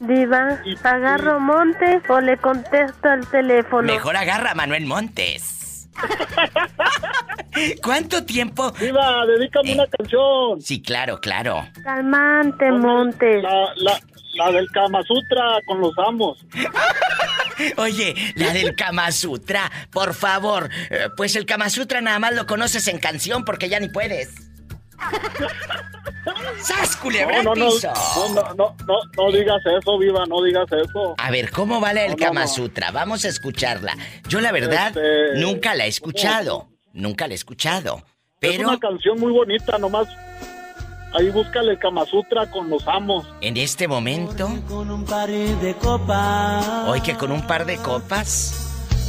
Diva, 0.00 0.62
¿agarro 0.82 1.38
monte 1.40 2.00
o 2.08 2.20
le 2.20 2.38
contesto 2.38 3.08
al 3.08 3.26
teléfono? 3.28 3.92
Mejor 3.92 4.16
agarra 4.16 4.52
a 4.52 4.54
Manuel 4.54 4.86
Montes. 4.86 5.90
¿Cuánto 7.82 8.24
tiempo? 8.24 8.70
Diva, 8.72 9.26
dedícame 9.26 9.74
una 9.74 9.86
canción. 9.86 10.60
Sí, 10.62 10.80
claro, 10.80 11.20
claro. 11.20 11.68
Calmante, 11.82 12.72
Montes. 12.72 13.42
La, 13.42 13.74
la, 13.76 14.00
la 14.34 14.50
del 14.52 14.68
Kama 14.70 15.02
Sutra 15.02 15.58
con 15.66 15.80
los 15.80 15.92
amos. 15.98 16.44
Oye, 17.76 18.14
la 18.36 18.52
del 18.52 18.74
Kama 18.74 19.10
Sutra, 19.12 19.70
por 19.90 20.14
favor. 20.14 20.68
Eh, 20.90 21.08
Pues 21.16 21.36
el 21.36 21.46
Kama 21.46 21.70
Sutra 21.70 22.00
nada 22.00 22.18
más 22.18 22.34
lo 22.34 22.46
conoces 22.46 22.88
en 22.88 22.98
canción 22.98 23.44
porque 23.44 23.68
ya 23.68 23.80
ni 23.80 23.88
puedes. 23.88 24.30
¡Sas, 26.62 26.96
culebra 26.96 27.42
no, 27.42 27.54
no, 27.54 27.66
no, 27.66 27.70
piso! 27.72 27.92
no, 28.34 28.54
no, 28.54 28.76
no, 29.16 29.32
digas 29.32 29.60
eso, 29.78 29.98
Viva, 29.98 30.24
no 30.26 30.42
digas 30.42 30.66
eso. 30.72 31.14
A 31.18 31.30
ver, 31.30 31.50
¿cómo 31.50 31.80
vale 31.80 32.06
el 32.06 32.16
Kama. 32.16 32.46
Sutra? 32.46 32.90
Vamos 32.90 33.24
a 33.24 33.28
escucharla. 33.28 33.94
Yo 34.28 34.40
la 34.40 34.50
verdad 34.52 34.88
Este, 34.88 35.38
nunca 35.40 35.74
la 35.74 35.84
he 35.84 35.88
escuchado. 35.88 36.68
Nunca 36.92 37.26
la 37.26 37.34
he 37.34 37.36
escuchado. 37.36 37.98
Es 38.40 38.52
Pero 38.56 38.68
una 38.68 38.78
canción 38.78 39.18
muy 39.20 39.32
bonita, 39.32 39.76
nomás. 39.78 40.06
Ahí 41.14 41.30
búscale 41.30 41.72
el 41.72 41.78
Kama 41.78 42.04
Sutra 42.06 42.50
con 42.50 42.68
los 42.68 42.86
amos. 42.88 43.24
en 43.40 43.56
este 43.56 43.86
momento, 43.86 44.48
Con 44.68 44.90
un 44.90 45.04
par 45.04 45.28
de 45.30 45.74
copas. 45.80 46.66
hoy 46.88 47.00
que 47.00 47.14
con 47.14 47.30
un 47.30 47.46
par 47.46 47.66
de 47.66 47.76
copas, 47.78 48.60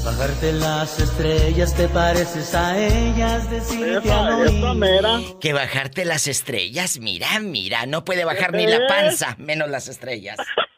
Bajarte 0.06 0.54
las 0.54 1.00
estrellas 1.00 1.74
te 1.74 1.88
pareces 1.88 2.54
a 2.54 2.78
ellas, 2.78 3.50
decirte 3.50 3.98
Esa, 4.08 4.28
al 4.28 4.42
esa 4.44 4.52
oído. 4.54 4.74
mera. 4.76 5.20
que 5.42 5.52
bajarte 5.52 6.06
las 6.06 6.28
estrellas, 6.28 7.00
mira, 7.00 7.40
mira, 7.40 7.88
no 7.88 8.06
puede 8.06 8.24
bajar 8.24 8.54
ni 8.54 8.68
la 8.68 8.82
panza, 8.88 9.36
menos 9.40 9.68
las 9.68 9.88
estrellas. 9.88 10.38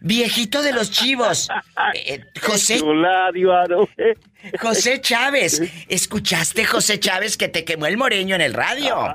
Viejito 0.00 0.62
de 0.62 0.72
los 0.72 0.90
chivos, 0.90 1.48
eh, 1.94 2.20
José. 2.42 2.80
José 4.60 5.00
Chávez, 5.00 5.62
¿escuchaste 5.88 6.64
José 6.64 6.98
Chávez 6.98 7.36
que 7.36 7.48
te 7.48 7.64
quemó 7.64 7.86
el 7.86 7.96
moreño 7.96 8.34
en 8.34 8.40
el 8.40 8.54
radio? 8.54 9.14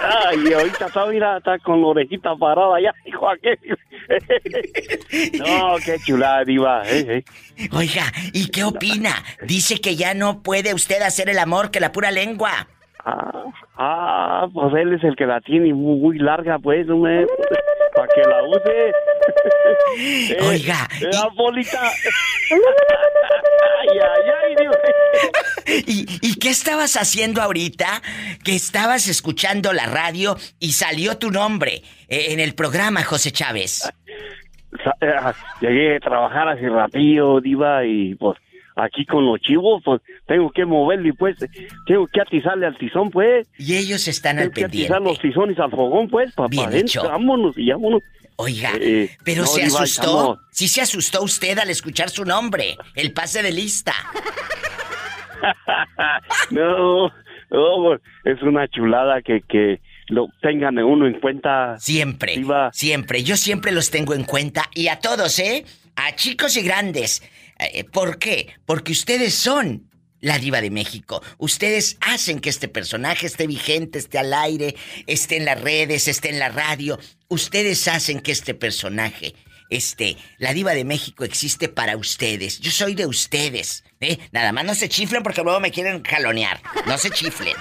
Ay, 0.00 0.52
ahorita 0.54 0.86
está, 0.86 1.04
mira, 1.06 1.36
está 1.36 1.58
con 1.58 1.80
la 1.82 1.88
orejita 1.88 2.34
parada 2.36 2.80
ya, 2.80 2.94
hijo 3.04 3.28
aquel. 3.28 3.58
No, 5.38 5.76
qué 5.84 5.98
chula, 6.04 6.42
diva. 6.44 6.82
eh, 6.86 7.24
eh. 7.56 7.68
Oiga, 7.72 8.10
¿y 8.32 8.48
qué 8.48 8.64
opina? 8.64 9.22
Dice 9.46 9.80
que 9.80 9.96
ya 9.96 10.14
no 10.14 10.42
puede 10.42 10.74
usted 10.74 11.00
hacer 11.02 11.28
el 11.28 11.38
amor 11.38 11.70
que 11.70 11.80
la 11.80 11.92
pura 11.92 12.10
lengua. 12.10 12.68
Ah, 13.04 13.44
ah, 13.76 14.46
pues 14.52 14.74
él 14.74 14.94
es 14.94 15.02
el 15.04 15.16
que 15.16 15.26
la 15.26 15.40
tiene 15.40 15.74
muy, 15.74 16.18
larga, 16.18 16.58
pues, 16.58 16.86
no 16.86 16.98
me... 16.98 17.26
Para 17.94 18.08
que 18.14 18.22
la 18.22 18.42
use. 18.44 18.92
Oiga, 20.48 20.88
eh, 21.00 21.10
la 21.12 21.28
bolita. 21.36 21.78
Ay, 23.80 23.98
ay, 23.98 24.56
ay. 24.56 24.66
¿Y, 25.86 26.06
y 26.22 26.38
qué 26.38 26.48
estabas 26.48 26.96
haciendo 26.96 27.42
ahorita? 27.42 28.00
Que 28.44 28.54
estabas 28.54 29.08
escuchando 29.08 29.72
la 29.74 29.86
radio 29.86 30.36
y 30.58 30.72
salió 30.72 31.18
tu 31.18 31.30
nombre 31.30 31.82
eh, 32.08 32.28
en 32.30 32.40
el 32.40 32.54
programa, 32.54 33.02
José 33.04 33.30
Chávez. 33.30 33.92
Eh, 35.00 35.14
Llegué 35.60 35.96
a 35.96 36.00
trabajar 36.00 36.48
hace 36.48 36.68
ratillo, 36.68 37.40
diva, 37.40 37.84
y 37.84 38.14
pues 38.14 38.38
aquí 38.76 39.04
con 39.06 39.26
los 39.26 39.40
chivos, 39.40 39.82
pues 39.84 40.00
tengo 40.26 40.50
que 40.50 40.64
moverle, 40.64 41.10
y 41.10 41.12
pues 41.12 41.36
tengo 41.86 42.06
que 42.06 42.20
atizarle 42.20 42.66
al 42.66 42.76
tizón, 42.78 43.10
pues. 43.10 43.46
Y 43.58 43.76
ellos 43.76 44.06
están 44.08 44.38
al 44.38 44.44
Tengo 44.46 44.54
que 44.54 44.60
pendiente. 44.62 44.92
atizar 44.94 45.02
los 45.02 45.18
tizones 45.20 45.58
al 45.58 45.70
fogón, 45.70 46.08
pues, 46.08 46.32
para 46.34 46.48
Bien 46.48 46.72
hecho. 46.74 47.02
Vámonos 47.04 47.56
y 47.58 47.70
vámonos. 47.70 48.00
Oiga, 48.36 48.72
Eh, 48.80 49.10
pero 49.24 49.42
no, 49.42 49.46
se 49.48 49.64
Diva, 49.64 49.80
asustó. 49.82 50.02
estamos- 50.02 50.38
Sí 50.50 50.68
se 50.68 50.80
asustó 50.80 51.22
usted 51.22 51.58
al 51.58 51.70
escuchar 51.70 52.08
su 52.10 52.24
nombre. 52.24 52.76
El 52.94 53.12
pase 53.12 53.42
de 53.42 53.52
lista. 53.52 53.92
no, 56.50 57.08
no, 57.50 57.94
es 58.24 58.42
una 58.42 58.68
chulada 58.68 59.22
que, 59.22 59.40
que 59.48 59.80
lo 60.08 60.28
tengan 60.40 60.78
uno 60.78 61.06
en 61.06 61.20
cuenta. 61.20 61.78
Siempre, 61.78 62.36
Diva. 62.36 62.70
siempre. 62.72 63.22
Yo 63.22 63.36
siempre 63.36 63.72
los 63.72 63.90
tengo 63.90 64.14
en 64.14 64.24
cuenta. 64.24 64.64
Y 64.74 64.88
a 64.88 64.98
todos, 64.98 65.38
¿eh? 65.38 65.64
A 65.96 66.14
chicos 66.14 66.56
y 66.56 66.62
grandes. 66.62 67.22
Eh, 67.58 67.84
¿Por 67.84 68.18
qué? 68.18 68.54
Porque 68.66 68.92
ustedes 68.92 69.34
son 69.34 69.90
la 70.20 70.38
diva 70.38 70.60
de 70.60 70.70
México. 70.70 71.22
Ustedes 71.38 71.98
hacen 72.00 72.40
que 72.40 72.48
este 72.48 72.68
personaje 72.68 73.26
esté 73.26 73.46
vigente, 73.46 73.98
esté 73.98 74.18
al 74.18 74.32
aire, 74.32 74.74
esté 75.06 75.36
en 75.36 75.44
las 75.44 75.60
redes, 75.60 76.08
esté 76.08 76.30
en 76.30 76.38
la 76.38 76.48
radio. 76.48 76.98
Ustedes 77.28 77.86
hacen 77.88 78.20
que 78.20 78.32
este 78.32 78.54
personaje, 78.54 79.34
este, 79.68 80.16
la 80.38 80.54
diva 80.54 80.72
de 80.74 80.84
México 80.84 81.24
existe 81.24 81.68
para 81.68 81.96
ustedes. 81.96 82.60
Yo 82.60 82.70
soy 82.70 82.94
de 82.94 83.06
ustedes. 83.06 83.84
¿eh? 84.00 84.18
Nada 84.30 84.52
más 84.52 84.64
no 84.64 84.74
se 84.74 84.88
chiflen 84.88 85.22
porque 85.22 85.42
luego 85.42 85.60
me 85.60 85.72
quieren 85.72 86.02
jalonear. 86.04 86.62
No 86.86 86.96
se 86.98 87.10
chiflen. 87.10 87.56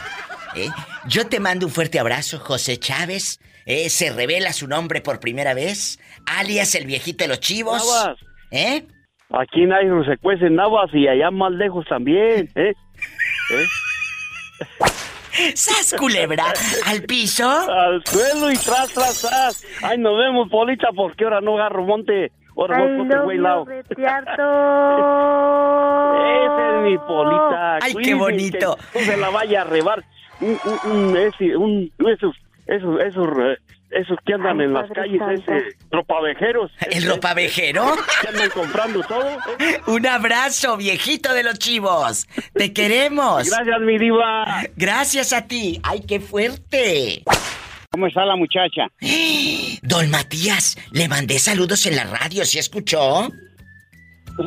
¿eh? 0.55 0.69
Yo 1.07 1.27
te 1.27 1.39
mando 1.39 1.65
un 1.65 1.73
fuerte 1.73 1.99
abrazo, 1.99 2.39
José 2.39 2.77
Chávez. 2.77 3.39
¿eh? 3.65 3.89
Se 3.89 4.11
revela 4.11 4.53
su 4.53 4.67
nombre 4.67 5.01
por 5.01 5.19
primera 5.19 5.53
vez, 5.53 5.99
alias 6.25 6.75
el 6.75 6.85
viejito 6.85 7.23
de 7.23 7.29
los 7.29 7.39
chivos. 7.39 7.83
¿Eh? 8.51 8.85
Aquí 9.33 9.65
nadie 9.65 9.89
se 10.05 10.17
cuece 10.17 10.49
navas 10.49 10.89
y 10.93 11.07
allá 11.07 11.31
más 11.31 11.51
lejos 11.53 11.85
también, 11.87 12.49
¿eh? 12.55 12.73
¿Eh? 13.53 13.65
¡Sas, 15.55 15.95
culebra! 15.97 16.45
¿Al 16.87 17.03
piso? 17.03 17.49
Al 17.49 18.03
suelo 18.05 18.51
y 18.51 18.55
tras, 18.57 18.93
tras, 18.93 19.21
tras. 19.21 19.65
Ay, 19.83 19.97
nos 19.97 20.17
vemos, 20.17 20.49
Polita, 20.49 20.89
porque 20.95 21.23
ahora 21.23 21.39
no 21.41 21.55
agarro 21.57 21.83
monte. 21.85 22.31
Ahora 22.57 22.79
no, 22.85 23.23
güey. 23.23 23.37
Retiarto. 23.65 24.43
Ese 26.45 26.77
es 26.77 26.83
mi 26.83 26.97
Polita. 26.97 27.77
Ay, 27.81 27.93
qué 28.03 28.13
bonito. 28.13 28.77
No 28.93 28.99
se 29.01 29.17
la 29.17 29.29
vaya 29.29 29.61
a 29.61 29.63
rebar. 29.63 30.03
Un, 30.41 30.59
un, 30.65 30.91
un- 30.91 31.17
ese, 31.17 31.55
un, 31.55 31.91
esos, 31.99 32.35
esos, 32.67 32.99
esos, 32.99 33.27
eh, 33.39 33.57
esos 33.91 34.17
que 34.25 34.33
andan 34.33 34.59
Ay, 34.59 34.65
en 34.65 34.73
las 34.73 34.89
calles, 34.91 35.21
ese, 35.33 35.75
ropavejeros. 35.91 36.71
¿El 36.89 37.05
ropavejero? 37.05 37.93
Que 38.21 38.27
andan 38.29 38.49
comprando 38.49 39.01
todo. 39.03 39.29
¿eh? 39.59 39.81
Un 39.87 40.05
abrazo, 40.05 40.77
viejito 40.77 41.33
de 41.33 41.43
los 41.43 41.59
chivos. 41.59 42.27
Te 42.53 42.73
queremos. 42.73 43.49
Gracias, 43.49 43.81
mi 43.81 43.97
diva. 43.97 44.63
Gracias 44.75 45.33
a 45.33 45.47
ti. 45.47 45.79
¡Ay, 45.83 46.01
qué 46.07 46.19
fuerte! 46.19 47.23
¿Cómo 47.91 48.07
está 48.07 48.25
la 48.25 48.37
muchacha? 48.37 48.87
Don 49.81 50.09
Matías, 50.09 50.77
le 50.91 51.09
mandé 51.09 51.39
saludos 51.39 51.85
en 51.85 51.97
la 51.97 52.05
radio, 52.05 52.45
¿sí 52.45 52.57
escuchó? 52.57 53.29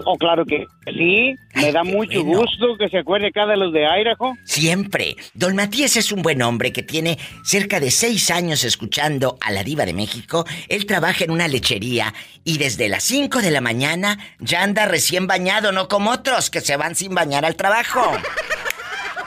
Oh, 0.05 0.17
claro 0.17 0.45
que 0.45 0.67
sí. 0.87 1.37
Me 1.55 1.73
da 1.73 1.85
mucho 1.85 2.23
gusto 2.25 2.77
que 2.79 2.89
se 2.89 2.99
acuerde 2.99 3.31
cada 3.33 3.53
de 3.53 3.57
los 3.57 3.73
de 3.73 3.85
Idaho. 3.85 4.37
Siempre. 4.45 5.17
Don 5.35 5.55
Matías 5.55 5.97
es 5.97 6.13
un 6.13 6.23
buen 6.23 6.43
hombre 6.43 6.73
que 6.73 6.83
tiene 6.83 7.19
cerca 7.45 7.81
de 7.81 7.91
seis 7.91 8.31
años 8.31 8.65
escuchando 8.65 9.39
a 9.41 9.51
la 9.51 9.63
diva 9.63 9.85
de 9.85 9.93
México. 9.93 10.45
Él 10.69 10.87
trabaja 10.87 11.25
en 11.25 11.31
una 11.31 11.49
lechería 11.49 12.13
y 12.45 12.59
desde 12.59 12.89
las 12.89 13.05
5 13.05 13.41
de 13.41 13.51
la 13.51 13.61
mañana 13.61 14.19
ya 14.39 14.63
anda 14.63 14.87
recién 14.87 15.27
bañado, 15.27 15.73
no 15.73 15.89
como 15.89 16.11
otros 16.11 16.51
que 16.51 16.61
se 16.61 16.77
van 16.77 16.95
sin 16.95 17.15
bañar 17.15 17.45
al 17.45 17.57
trabajo. 17.57 18.01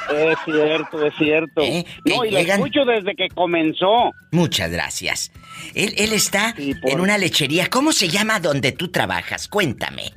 Es 0.09 0.37
cierto, 0.45 1.05
es 1.05 1.13
cierto. 1.17 1.61
¿Eh? 1.61 1.85
No, 2.05 2.23
y 2.23 2.31
lo 2.31 2.37
escucho 2.37 2.85
desde 2.85 3.15
que 3.15 3.27
comenzó. 3.33 4.11
Muchas 4.31 4.71
gracias. 4.71 5.31
Él, 5.75 5.93
él 5.97 6.13
está 6.13 6.55
en 6.57 6.99
una 6.99 7.17
lechería. 7.17 7.67
¿Cómo 7.69 7.91
se 7.91 8.07
llama 8.07 8.39
donde 8.39 8.71
tú 8.71 8.89
trabajas? 8.89 9.47
Cuéntame. 9.47 10.13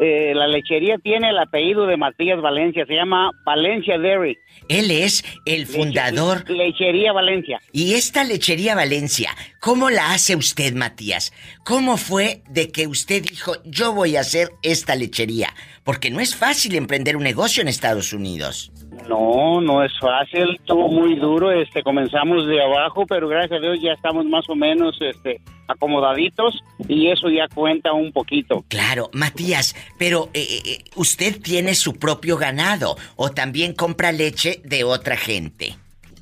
Eh, 0.00 0.32
la 0.34 0.46
lechería 0.46 0.98
tiene 0.98 1.30
el 1.30 1.38
apellido 1.38 1.86
de 1.86 1.96
Matías 1.96 2.40
Valencia. 2.40 2.84
Se 2.86 2.94
llama 2.94 3.30
Valencia 3.44 3.98
Dairy. 3.98 4.38
Él 4.68 4.90
es 4.90 5.24
el 5.44 5.66
fundador. 5.66 6.48
Lechería 6.50 7.12
Valencia. 7.12 7.60
Y 7.72 7.94
esta 7.94 8.24
lechería 8.24 8.74
Valencia, 8.74 9.30
¿cómo 9.60 9.90
la 9.90 10.12
hace 10.12 10.36
usted, 10.36 10.74
Matías? 10.74 11.32
¿Cómo 11.64 11.96
fue 11.96 12.42
de 12.48 12.70
que 12.70 12.86
usted 12.86 13.22
dijo, 13.22 13.54
yo 13.64 13.92
voy 13.92 14.16
a 14.16 14.20
hacer 14.20 14.50
esta 14.62 14.94
lechería? 14.94 15.54
Porque 15.84 16.10
no 16.10 16.20
es 16.20 16.36
fácil 16.36 16.74
emprender 16.74 17.16
un 17.16 17.22
negocio 17.22 17.62
en 17.62 17.68
Estados 17.68 18.12
Unidos. 18.12 18.72
No, 19.08 19.60
no 19.60 19.82
es 19.82 19.92
fácil, 19.98 20.56
estuvo 20.58 20.88
muy 20.88 21.16
duro, 21.16 21.50
este, 21.50 21.82
comenzamos 21.82 22.46
de 22.46 22.62
abajo, 22.62 23.04
pero 23.06 23.26
gracias 23.26 23.58
a 23.58 23.62
Dios 23.62 23.78
ya 23.82 23.92
estamos 23.92 24.24
más 24.26 24.48
o 24.48 24.54
menos, 24.54 24.96
este, 25.00 25.40
acomodaditos 25.66 26.62
y 26.88 27.08
eso 27.08 27.28
ya 27.28 27.48
cuenta 27.48 27.92
un 27.92 28.12
poquito. 28.12 28.64
Claro, 28.68 29.10
Matías, 29.12 29.74
pero 29.98 30.28
eh, 30.34 30.46
eh, 30.64 30.78
usted 30.96 31.40
tiene 31.40 31.74
su 31.74 31.98
propio 31.98 32.36
ganado 32.36 32.96
o 33.16 33.30
también 33.30 33.74
compra 33.74 34.12
leche 34.12 34.60
de 34.64 34.84
otra 34.84 35.16
gente. 35.16 35.74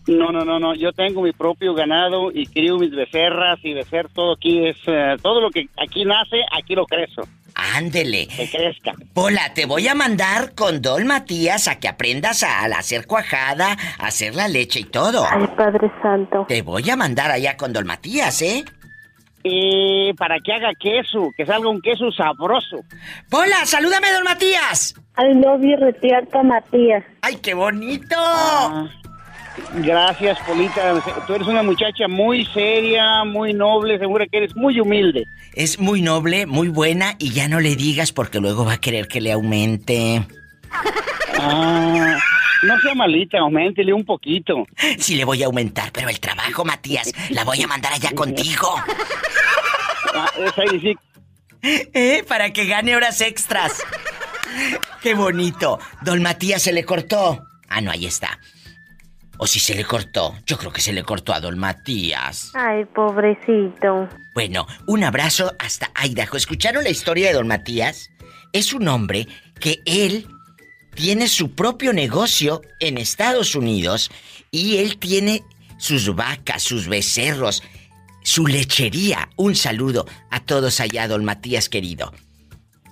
No, 0.07 0.33
no, 0.33 0.45
no, 0.45 0.59
no, 0.59 0.75
yo 0.75 0.93
tengo 0.93 1.23
mi 1.23 1.33
propio 1.33 1.75
ganado 1.75 2.33
y 2.33 2.47
crío 2.47 2.79
mis 2.79 2.91
becerras 2.91 3.59
y 3.63 3.75
becer 3.75 4.09
todo 4.09 4.33
aquí 4.33 4.67
es, 4.67 4.77
eh, 4.87 5.17
todo 5.23 5.41
lo 5.41 5.51
que 5.51 5.69
aquí 5.77 6.05
nace, 6.05 6.39
aquí 6.51 6.75
lo 6.75 6.87
crezo. 6.87 7.23
Ándele. 7.75 8.27
Que 8.29 8.49
crezca. 8.51 8.93
Pola, 9.13 9.53
te 9.55 9.67
voy 9.67 9.87
a 9.89 9.95
mandar 9.95 10.55
con 10.55 10.83
Don 10.83 11.07
Matías 11.07 11.69
a 11.69 11.79
que 11.79 11.89
aprendas 11.89 12.43
a, 12.43 12.61
a 12.61 12.67
hacer 12.67 13.07
cuajada, 13.07 13.77
a 13.99 14.07
hacer 14.07 14.35
la 14.35 14.49
leche 14.49 14.81
y 14.81 14.85
todo. 14.85 15.27
Ay, 15.31 15.47
Padre 15.57 15.91
Santo. 16.03 16.47
Te 16.49 16.63
voy 16.63 16.89
a 16.91 16.97
mandar 16.97 17.31
allá 17.31 17.57
con 17.57 17.73
Don 17.73 17.87
Matías, 17.87 18.43
¿eh? 18.43 18.65
Y 19.43 20.13
para 20.15 20.37
que 20.45 20.53
haga 20.53 20.73
queso, 20.79 21.31
que 21.37 21.47
salga 21.47 21.69
un 21.69 21.81
queso 21.81 22.11
sabroso. 22.13 22.81
Pola, 23.31 23.65
salúdame, 23.65 24.13
Don 24.13 24.25
Matías. 24.25 24.95
I 25.17 25.35
love 25.35 25.63
you, 25.63 26.45
Matías. 26.45 27.05
¡Ay, 27.23 27.37
qué 27.37 27.55
bonito! 27.55 28.17
Gracias, 29.75 30.39
Polita. 30.41 31.03
Tú 31.27 31.35
eres 31.35 31.47
una 31.47 31.63
muchacha 31.63 32.09
muy 32.09 32.45
seria, 32.47 33.25
muy 33.25 33.53
noble, 33.53 33.99
segura 33.99 34.27
que 34.27 34.39
eres 34.39 34.57
muy 34.57 34.81
humilde. 34.81 35.25
Es 35.55 35.79
muy 35.79 36.03
noble, 36.03 36.47
muy 36.47 36.69
buena 36.69 37.17
y 37.19 37.31
ya 37.31 37.49
no 37.49 37.61
le 37.61 37.77
digas 37.77 38.13
porque 38.13 38.41
luego 38.41 38.65
va 38.65 38.75
a 38.75 38.81
querer 38.81 39.09
que 39.09 39.21
le 39.21 39.33
aumente. 39.33 40.27
Ah, 41.39 42.19
no 42.63 42.81
sea 42.81 42.95
malita, 42.95 43.39
aumentele 43.39 43.93
un 43.93 44.05
poquito. 44.05 44.67
Sí 44.99 45.17
le 45.17 45.25
voy 45.25 45.43
a 45.43 45.47
aumentar, 45.47 45.91
pero 45.93 46.09
el 46.09 46.21
trabajo, 46.21 46.65
Matías, 46.65 47.13
la 47.31 47.45
voy 47.45 47.63
a 47.63 47.67
mandar 47.67 47.93
allá 47.93 48.11
contigo. 48.13 48.75
Ah, 50.15 50.31
esa 50.39 50.63
ahí 50.63 50.81
sí. 50.81 50.97
¿Eh? 51.63 52.25
Para 52.27 52.53
que 52.53 52.67
gane 52.67 52.97
horas 52.97 53.21
extras. 53.21 53.83
Qué 55.03 55.15
bonito. 55.15 55.79
Don 56.03 56.23
Matías 56.23 56.63
se 56.63 56.73
le 56.73 56.85
cortó. 56.85 57.45
Ah, 57.69 57.81
no, 57.81 57.91
ahí 57.91 58.07
está. 58.07 58.39
O 59.43 59.47
si 59.47 59.59
se 59.59 59.75
le 59.75 59.87
cortó. 59.87 60.37
Yo 60.45 60.59
creo 60.59 60.71
que 60.71 60.83
se 60.83 60.93
le 60.93 61.03
cortó 61.03 61.33
a 61.33 61.41
Don 61.41 61.59
Matías. 61.59 62.53
Ay, 62.55 62.85
pobrecito. 62.85 64.07
Bueno, 64.35 64.67
un 64.87 65.03
abrazo 65.03 65.55
hasta 65.59 65.91
Idaho. 66.05 66.37
¿Escucharon 66.37 66.85
la 66.85 66.91
historia 66.91 67.29
de 67.29 67.33
Don 67.33 67.49
Matías? 67.49 68.11
Es 68.53 68.75
un 68.75 68.87
hombre 68.87 69.27
que 69.59 69.81
él 69.87 70.27
tiene 70.95 71.27
su 71.27 71.53
propio 71.55 71.95
negocio 71.95 72.61
en 72.81 72.99
Estados 72.99 73.55
Unidos 73.55 74.11
y 74.51 74.77
él 74.77 74.99
tiene 74.99 75.43
sus 75.79 76.15
vacas, 76.15 76.63
sus 76.63 76.87
becerros, 76.87 77.63
su 78.23 78.47
lechería. 78.47 79.31
Un 79.37 79.55
saludo 79.55 80.05
a 80.31 80.41
todos 80.41 80.81
allá, 80.81 81.09
Don 81.09 81.25
Matías 81.25 81.71
querido. 81.71 82.13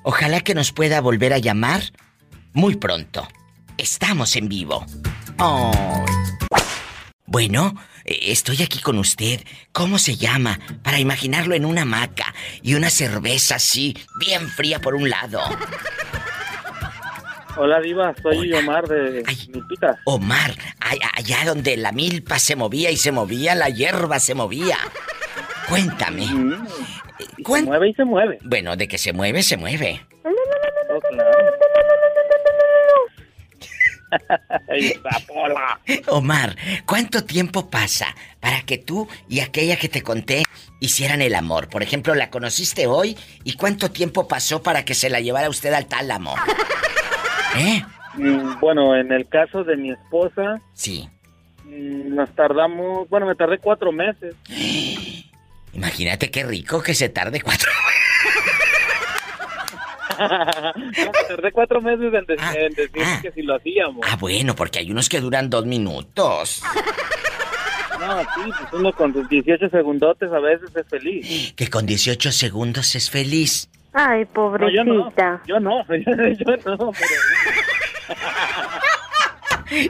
Ojalá 0.03 0.41
que 0.41 0.55
nos 0.55 0.73
pueda 0.73 1.03
volver 1.03 1.35
a 1.35 1.39
llamar 1.39 1.83
muy 2.55 2.77
pronto. 2.77 3.29
Estamos 3.77 4.35
en 4.35 4.49
vivo. 4.49 4.87
Oh. 5.41 6.05
Bueno, 7.27 7.75
eh, 8.05 8.19
estoy 8.33 8.63
aquí 8.63 8.81
con 8.81 8.99
usted. 8.99 9.41
¿Cómo 9.73 9.99
se 9.99 10.17
llama? 10.17 10.59
Para 10.83 10.99
imaginarlo 10.99 11.55
en 11.55 11.65
una 11.65 11.83
hamaca 11.83 12.35
y 12.63 12.75
una 12.75 12.91
cerveza 12.91 13.57
así, 13.57 13.97
bien 14.19 14.49
fría 14.49 14.81
por 14.81 14.95
un 14.95 15.09
lado. 15.11 15.41
Hola, 17.57 17.81
Diva, 17.81 18.15
soy 18.23 18.53
Omar 18.53 18.87
de 18.87 19.25
Milpitas. 19.53 19.97
Omar, 20.05 20.55
ay- 20.81 21.01
allá 21.17 21.45
donde 21.45 21.77
la 21.77 21.91
milpa 21.93 22.39
se 22.39 22.55
movía 22.55 22.91
y 22.91 22.97
se 22.97 23.11
movía, 23.11 23.55
la 23.57 23.69
hierba 23.69 24.21
se 24.21 24.35
movía. 24.35 24.79
Cuéntame. 25.69 26.27
Se 26.27 27.63
mueve 27.63 27.89
y 27.91 27.95
se 27.95 28.05
mueve. 28.05 28.39
Bueno, 28.43 28.77
de 28.77 28.87
que 28.89 28.97
se 28.97 29.13
mueve, 29.13 29.43
se 29.43 29.57
mueve. 29.57 30.07
Oh, 30.25 31.01
claro. 31.11 31.31
Omar, 36.09 36.57
¿cuánto 36.87 37.25
tiempo 37.25 37.69
pasa 37.71 38.15
para 38.41 38.63
que 38.63 38.79
tú 38.79 39.09
y 39.29 39.41
aquella 39.41 39.77
que 39.77 39.89
te 39.89 40.03
conté 40.03 40.43
hicieran 40.81 41.23
el 41.23 41.35
amor? 41.35 41.69
Por 41.69 41.83
ejemplo, 41.83 42.15
¿la 42.15 42.31
conociste 42.31 42.87
hoy? 42.87 43.17
¿Y 43.45 43.55
cuánto 43.55 43.91
tiempo 43.91 44.29
pasó 44.29 44.63
para 44.63 44.85
que 44.85 44.95
se 44.95 45.11
la 45.11 45.21
llevara 45.21 45.49
usted 45.49 45.73
al 45.73 45.87
tálamo? 45.87 46.35
¿Eh? 47.57 47.83
Mm, 48.15 48.59
Bueno, 48.61 48.97
en 48.97 49.13
el 49.13 49.29
caso 49.29 49.65
de 49.65 49.77
mi 49.77 49.91
esposa. 49.93 50.61
Sí. 50.75 51.09
mm, 51.65 52.15
Nos 52.15 52.35
tardamos. 52.35 53.09
Bueno, 53.09 53.27
me 53.27 53.35
tardé 53.35 53.59
cuatro 53.59 53.93
meses. 53.93 54.35
Imagínate 55.73 56.31
qué 56.31 56.45
rico 56.45 56.83
que 56.83 56.95
se 56.95 57.09
tarde 57.09 57.41
cuatro. 57.41 57.71
No, 57.81 59.18
me 60.19 61.27
tardé 61.29 61.53
cuatro 61.53 61.81
meses 61.81 62.13
en, 62.13 62.25
de- 62.27 62.65
en 62.67 62.75
decir 62.75 63.03
que 63.23 63.33
si 63.33 63.43
lo 63.43 63.55
hacíamos. 63.57 64.07
Ah, 64.09 64.17
bueno, 64.17 64.55
porque 64.55 64.79
hay 64.81 64.91
unos 64.91 65.09
que 65.09 65.21
duran 65.21 65.49
dos 65.51 65.65
minutos. 65.67 66.63
No, 68.01 68.21
sí, 68.21 68.27
pues 68.59 68.73
uno 68.75 68.93
con 68.93 69.13
sus 69.13 69.29
18 69.29 69.69
segundotes 69.71 70.31
a 70.33 70.39
veces 70.39 70.71
es 70.75 70.87
feliz. 70.89 71.53
Que 71.55 71.69
con 71.69 71.85
18 71.87 72.31
segundos 72.33 72.95
es 72.95 73.11
feliz. 73.11 73.69
Ay, 73.93 74.21
No, 74.35 74.71
yo 74.71 74.85
no. 74.85 74.95
pobrecita. 75.11 75.43
Yo 75.47 75.59
no, 75.59 75.85
yo 75.89 76.57
no, 76.77 76.93
pero... 76.93 76.93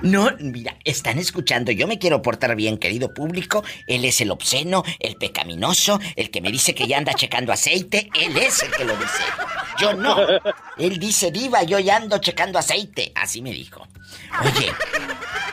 No, 0.03 0.31
mira, 0.41 0.77
están 0.85 1.19
escuchando. 1.19 1.71
Yo 1.73 1.87
me 1.87 1.99
quiero 1.99 2.23
portar 2.23 2.55
bien, 2.57 2.79
querido 2.79 3.13
público. 3.15 3.65
Él 3.87 4.05
es 4.05 4.21
el 4.21 4.31
obsceno, 4.31 4.83
el 5.01 5.17
pecaminoso, 5.17 6.01
el 6.17 6.31
que 6.31 6.41
me 6.41 6.51
dice 6.51 6.75
que 6.75 6.87
ya 6.87 6.99
anda 6.99 7.15
checando 7.15 7.53
aceite. 7.53 8.09
Él 8.15 8.37
es 8.37 8.63
el 8.63 8.71
que 8.73 8.85
lo 8.85 8.97
dice. 8.97 9.23
Yo 9.81 9.95
no. 9.95 10.17
Él 10.79 10.99
dice, 10.99 11.31
diva, 11.31 11.63
yo 11.63 11.79
ya 11.79 11.97
ando 11.97 12.19
checando 12.19 12.59
aceite. 12.59 13.13
Así 13.15 13.43
me 13.43 13.53
dijo. 13.53 13.87
Oye, 14.43 14.73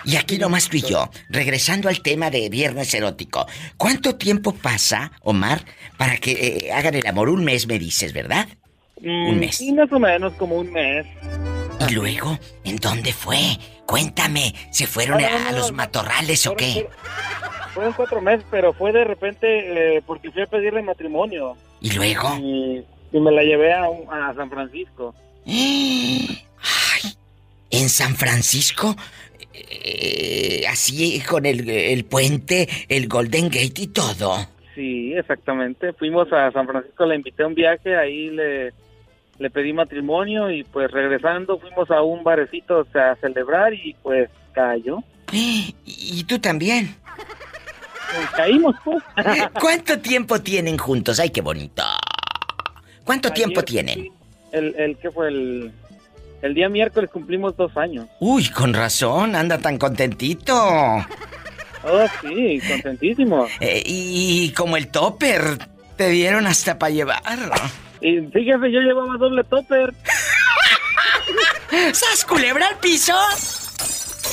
y 0.06 0.16
aquí 0.16 0.38
nomás 0.38 0.70
tú 0.70 0.78
y 0.78 0.82
yo, 0.82 1.10
regresando 1.30 1.90
al 1.90 2.02
tema 2.02 2.30
de 2.30 2.50
viernes 2.50 2.94
erótico. 2.94 3.46
¿Cuánto 3.78 4.16
tiempo 4.16 4.54
pasa, 4.54 5.12
Omar, 5.22 5.64
para 5.98 6.18
que 6.18 6.32
eh, 6.68 6.72
hagan 6.72 6.96
el 6.96 7.06
amor? 7.08 7.30
Un 7.30 7.44
mes 7.44 7.68
me 7.68 7.78
dices, 7.80 8.14
¿verdad? 8.14 8.48
Un 8.98 9.36
Mm, 9.36 9.40
mes. 9.40 9.58
Sí, 9.58 9.72
más 9.74 9.92
o 9.92 10.00
menos 10.00 10.34
como 10.34 10.56
un 10.56 10.72
mes. 10.72 11.06
¿Y 11.80 11.94
luego? 11.94 12.38
¿En 12.64 12.78
dónde 12.78 13.14
fue? 13.14 13.38
Cuéntame, 13.86 14.54
¿se 14.72 14.88
fueron 14.88 15.22
No, 15.22 15.30
no, 15.30 15.50
a, 15.50 15.52
los 15.52 15.72
matorrales 15.72 16.48
o 16.48 16.56
qué? 16.56 16.88
Fueron 17.74 17.94
cuatro 17.94 18.22
meses, 18.22 18.46
pero 18.50 18.74
fue 18.74 18.92
de 18.92 19.04
repente 19.04 19.98
eh, 19.98 20.02
porque 20.06 20.32
fui 20.32 20.42
a 20.42 20.48
pedirle 20.48 20.82
matrimonio. 20.82 21.56
¿Y 21.82 21.92
luego? 21.92 22.36
Y, 22.38 22.84
y 23.12 23.20
me 23.20 23.32
la 23.32 23.44
llevé 23.44 23.74
a, 23.74 23.88
San 24.36 24.50
Francisco. 24.50 25.14
¿En 27.70 27.90
San 27.90 28.16
Francisco? 28.16 28.96
Eh, 29.54 30.66
así 30.68 31.22
con 31.22 31.46
el, 31.46 31.70
el 31.70 32.06
puente, 32.06 32.68
el 32.90 33.08
Golden 33.08 33.50
Gate 33.50 33.82
y 33.82 33.88
todo. 33.88 34.36
Sí, 34.74 35.14
exactamente. 35.14 35.94
Fuimos 35.94 36.32
a 36.34 36.52
San 36.52 36.68
Francisco, 36.68 37.06
le 37.06 37.16
invité 37.16 37.44
a 37.44 37.48
un 37.48 37.56
viaje, 37.56 37.96
ahí 37.96 38.30
le, 38.30 38.74
le 39.40 39.50
pedí 39.50 39.74
matrimonio 39.74 40.50
y 40.50 40.64
pues 40.64 40.92
regresando 40.92 41.60
fuimos 41.60 41.90
a 41.92 42.02
un 42.02 42.24
barecito 42.24 42.80
o 42.80 42.86
sea, 42.86 43.12
a 43.12 43.16
celebrar 43.18 43.74
y 43.74 43.96
pues 44.02 44.30
cayó. 44.54 45.04
¿Y 45.32 46.24
tú 46.26 46.40
también? 46.40 46.96
Pues, 48.14 48.30
caímos 48.32 48.76
pues. 48.84 49.04
¿Cuánto 49.60 50.00
tiempo 50.00 50.40
tienen 50.42 50.78
juntos? 50.78 51.20
Ay, 51.20 51.30
qué 51.30 51.42
bonito. 51.42 51.84
¿Cuánto 53.04 53.32
tiempo 53.32 53.62
tienen? 53.64 54.12
el, 54.56 54.76
el 54.78 54.98
que 54.98 55.12
fue 55.12 55.28
el, 55.28 55.72
el 56.42 56.54
día 56.54 56.70
miércoles 56.70 57.10
cumplimos 57.12 57.56
dos 57.58 57.76
años. 57.78 58.08
Uy, 58.20 58.50
con 58.50 58.74
razón, 58.74 59.36
anda 59.36 59.58
tan 59.58 59.78
contentito. 59.78 60.56
Oh, 60.58 62.06
sí, 62.22 62.60
contentísimo. 62.68 63.48
Eh, 63.60 63.84
y 63.86 64.52
como 64.52 64.78
el 64.78 64.88
topper, 64.88 65.60
te 65.98 66.10
dieron 66.10 66.48
hasta 66.48 66.80
para 66.80 66.92
llevar. 66.92 67.22
Y 68.02 68.22
fíjese, 68.22 68.72
yo 68.72 68.80
llevaba 68.82 69.18
doble 69.18 69.44
topper. 69.44 69.94
¡Sas 71.94 72.26
culebra 72.26 72.68
al 72.68 72.78
piso! 72.80 73.14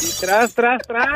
Y 0.02 0.20
tras, 0.20 0.54
tras, 0.54 0.82
tras. 0.86 1.08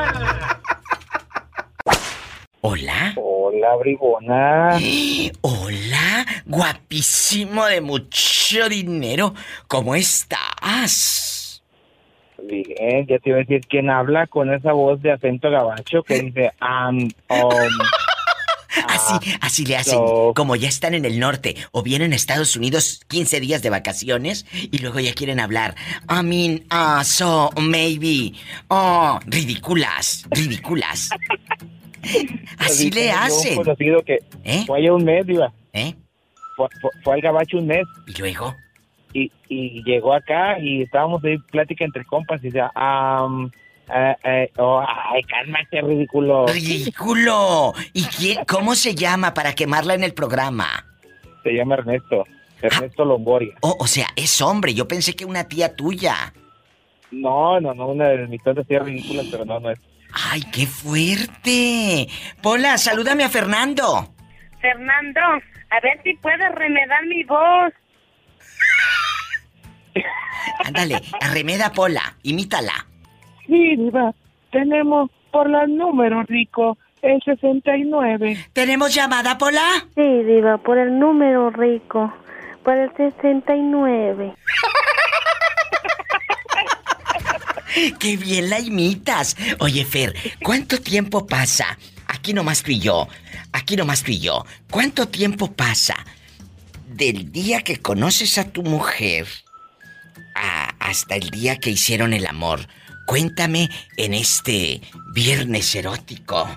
Hola. 2.61 3.15
Hola, 3.17 3.77
bribona. 3.77 4.79
Hola, 5.41 6.27
guapísimo 6.47 7.65
de 7.67 7.81
mucho 7.81 8.69
dinero. 8.69 9.35
¿Cómo 9.69 9.95
estás? 9.95 11.63
Bien, 12.43 13.07
ya 13.07 13.19
te 13.19 13.31
iba 13.31 13.39
a 13.39 13.41
decir 13.41 13.61
quién 13.69 13.91
habla 13.91 14.27
con 14.27 14.53
esa 14.53 14.73
voz 14.73 15.01
de 15.03 15.13
acento 15.13 15.51
gabacho 15.51 16.03
que 16.03 16.21
dice 16.21 16.53
am, 16.61 16.99
um, 16.99 17.79
Así, 18.89 19.31
así 19.41 19.65
le 19.67 19.77
hacen. 19.77 19.99
Como 20.35 20.57
ya 20.57 20.69
están 20.69 20.95
en 20.95 21.05
el 21.05 21.19
norte 21.19 21.57
o 21.73 21.83
vienen 21.83 22.13
a 22.13 22.17
Estados 22.17 22.57
Unidos 22.57 23.01
15 23.09 23.41
días 23.41 23.63
de 23.63 23.71
vacaciones 23.71 24.47
y 24.53 24.79
luego 24.79 25.01
ya 25.01 25.15
quieren 25.15 25.41
hablar. 25.41 25.75
I 26.11 26.23
mean, 26.23 26.65
ah, 26.71 27.03
so, 27.05 27.51
maybe. 27.61 28.33
Oh, 28.69 29.19
ridículas, 29.27 30.27
ridículas. 30.31 31.11
Así 32.59 32.91
le 32.91 33.11
hacen. 33.11 33.57
Conocido 33.57 34.03
que 34.03 34.19
fue 34.67 34.79
allá 34.79 34.93
un 34.93 35.05
mes, 35.05 35.29
iba. 35.29 35.53
¿Eh? 35.73 35.95
Fue, 36.57 36.69
fue- 36.81 36.91
fue 37.03 37.15
al 37.15 37.21
gabacho 37.21 37.59
un 37.59 37.67
mes. 37.67 37.85
¿Y 38.07 38.19
luego? 38.21 38.55
Y, 39.13 39.31
y 39.49 39.83
llegó 39.85 40.13
acá 40.15 40.59
y 40.61 40.83
estábamos 40.83 41.25
ahí 41.25 41.39
plática 41.51 41.85
entre 41.85 42.05
compas 42.05 42.41
y 42.43 42.47
decía, 42.47 42.71
am, 42.75 43.51
eh, 43.95 44.17
eh, 44.25 44.53
oh, 44.59 44.83
ay, 44.87 45.23
cálmate, 45.23 45.81
ridículo. 45.81 46.47
¡Ridículo! 46.47 47.73
¿Y 47.93 48.05
quién, 48.05 48.45
cómo 48.45 48.75
se 48.75 48.95
llama 48.95 49.35
para 49.35 49.55
quemarla 49.55 49.95
en 49.95 50.05
el 50.05 50.15
programa? 50.15 50.85
Se 51.43 51.53
llama 51.53 51.77
Ernesto. 51.77 52.25
Ernesto 52.61 53.05
Longoria. 53.05 53.55
Oh, 53.61 53.77
o 53.79 53.87
sea, 53.87 54.09
es 54.17 54.41
hombre. 54.41 54.75
Yo 54.75 54.89
pensé 54.89 55.15
que 55.15 55.25
una 55.25 55.45
tía 55.45 55.77
tuya. 55.77 56.33
No, 57.11 57.61
no, 57.61 57.75
no, 57.75 57.89
una 57.89 58.09
de 58.09 58.27
mis 58.27 58.43
tontas 58.43 58.67
tía 58.67 58.81
ridículas, 58.81 59.27
pero 59.31 59.45
no, 59.45 59.61
no 59.61 59.71
es. 59.71 59.79
¡Ay, 60.13 60.43
qué 60.53 60.67
fuerte! 60.67 62.09
Pola, 62.43 62.79
salúdame 62.79 63.25
a 63.25 63.29
Fernando. 63.29 64.15
Fernando, 64.61 65.21
a 65.21 65.81
ver 65.83 66.01
si 66.03 66.15
puedes 66.15 66.53
remedar 66.55 67.05
mi 67.07 67.23
voz. 67.25 67.73
Ándale, 70.65 71.01
arremeda 71.21 71.73
Pola, 71.73 72.17
imítala. 72.23 72.87
Sí, 73.47 73.77
diva, 73.77 74.13
tenemos 74.51 75.11
por 75.31 75.49
los 75.51 75.69
números, 75.69 76.27
Rico, 76.27 76.79
el 77.03 77.21
69. 77.25 78.47
¿Tenemos 78.53 78.95
llamada, 78.95 79.39
Pola? 79.39 79.87
Sí, 79.95 80.03
Diva, 80.25 80.59
por 80.59 80.79
el 80.79 80.99
número 80.99 81.51
rico. 81.51 82.13
Por 82.65 82.75
el 82.77 82.91
69. 82.97 84.35
¡Qué 87.99 88.17
bien 88.17 88.49
la 88.51 88.59
imitas! 88.59 89.37
Oye, 89.61 89.85
Fer, 89.85 90.15
¿cuánto 90.43 90.81
tiempo 90.81 91.27
pasa? 91.27 91.79
Aquí 92.09 92.33
nomás 92.33 92.63
tú 92.63 92.71
y 92.73 92.79
yo. 92.81 93.07
Aquí 93.53 93.77
nomás 93.77 94.03
tú 94.03 94.13
y 94.13 94.19
yo. 94.21 94.45
¿Cuánto 94.71 95.09
tiempo 95.09 95.53
pasa 95.53 95.95
del 96.89 97.31
día 97.33 97.63
que 97.63 97.77
conoces 97.79 98.39
a 98.39 98.51
tu 98.51 98.63
mujer 98.63 99.27
a- 100.35 100.75
hasta 100.81 101.17
el 101.17 101.29
día 101.31 101.59
que 101.59 101.71
hicieron 101.71 102.15
el 102.15 102.27
amor? 102.27 102.61
Cuéntame 103.07 103.69
en 103.97 104.15
este 104.15 104.81
viernes 105.13 105.75
erótico. 105.75 106.49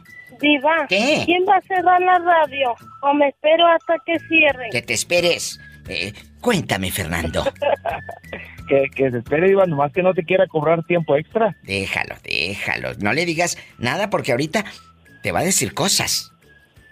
Diva, 0.41 0.85
¿Qué? 0.87 1.23
¿quién 1.25 1.43
va 1.47 1.57
a 1.57 1.61
cerrar 1.61 2.01
la 2.01 2.17
radio? 2.19 2.73
¿O 3.01 3.13
me 3.13 3.27
espero 3.27 3.67
hasta 3.67 3.95
que 4.05 4.17
cierren? 4.27 4.71
Que 4.71 4.81
te 4.81 4.93
esperes. 4.93 5.59
Eh, 5.87 6.13
cuéntame, 6.41 6.91
Fernando. 6.91 7.43
Que, 8.69 8.83
que 8.95 9.09
se 9.09 9.17
espere, 9.17 9.47
Diva, 9.47 9.65
nomás 9.65 9.91
que 9.91 10.03
no 10.03 10.13
te 10.13 10.23
quiera 10.23 10.45
cobrar 10.45 10.83
tiempo 10.83 11.15
extra. 11.15 11.55
Déjalo, 11.63 12.13
déjalo. 12.23 12.93
No 12.99 13.13
le 13.13 13.25
digas 13.25 13.57
nada 13.79 14.11
porque 14.11 14.31
ahorita 14.31 14.63
te 15.23 15.31
va 15.31 15.39
a 15.39 15.43
decir 15.43 15.73
cosas. 15.73 16.31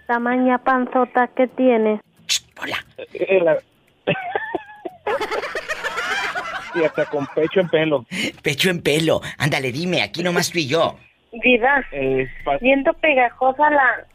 Tamaña 0.08 0.58
panzota 0.58 1.28
que 1.36 1.46
tienes. 1.46 2.00
Hola. 2.60 2.84
Y 6.74 6.84
hasta 6.84 7.06
con 7.06 7.26
pecho 7.34 7.60
en 7.60 7.68
pelo. 7.68 8.06
Pecho 8.42 8.70
en 8.70 8.80
pelo. 8.82 9.20
Ándale, 9.38 9.72
dime, 9.72 10.02
aquí 10.02 10.22
nomás 10.22 10.50
tú 10.50 10.58
y 10.58 10.66
yo. 10.66 10.98
Diva, 11.32 11.84
Eh, 11.92 12.26
siento 12.60 12.92
pegajosa 12.94 13.70
la 13.70 14.06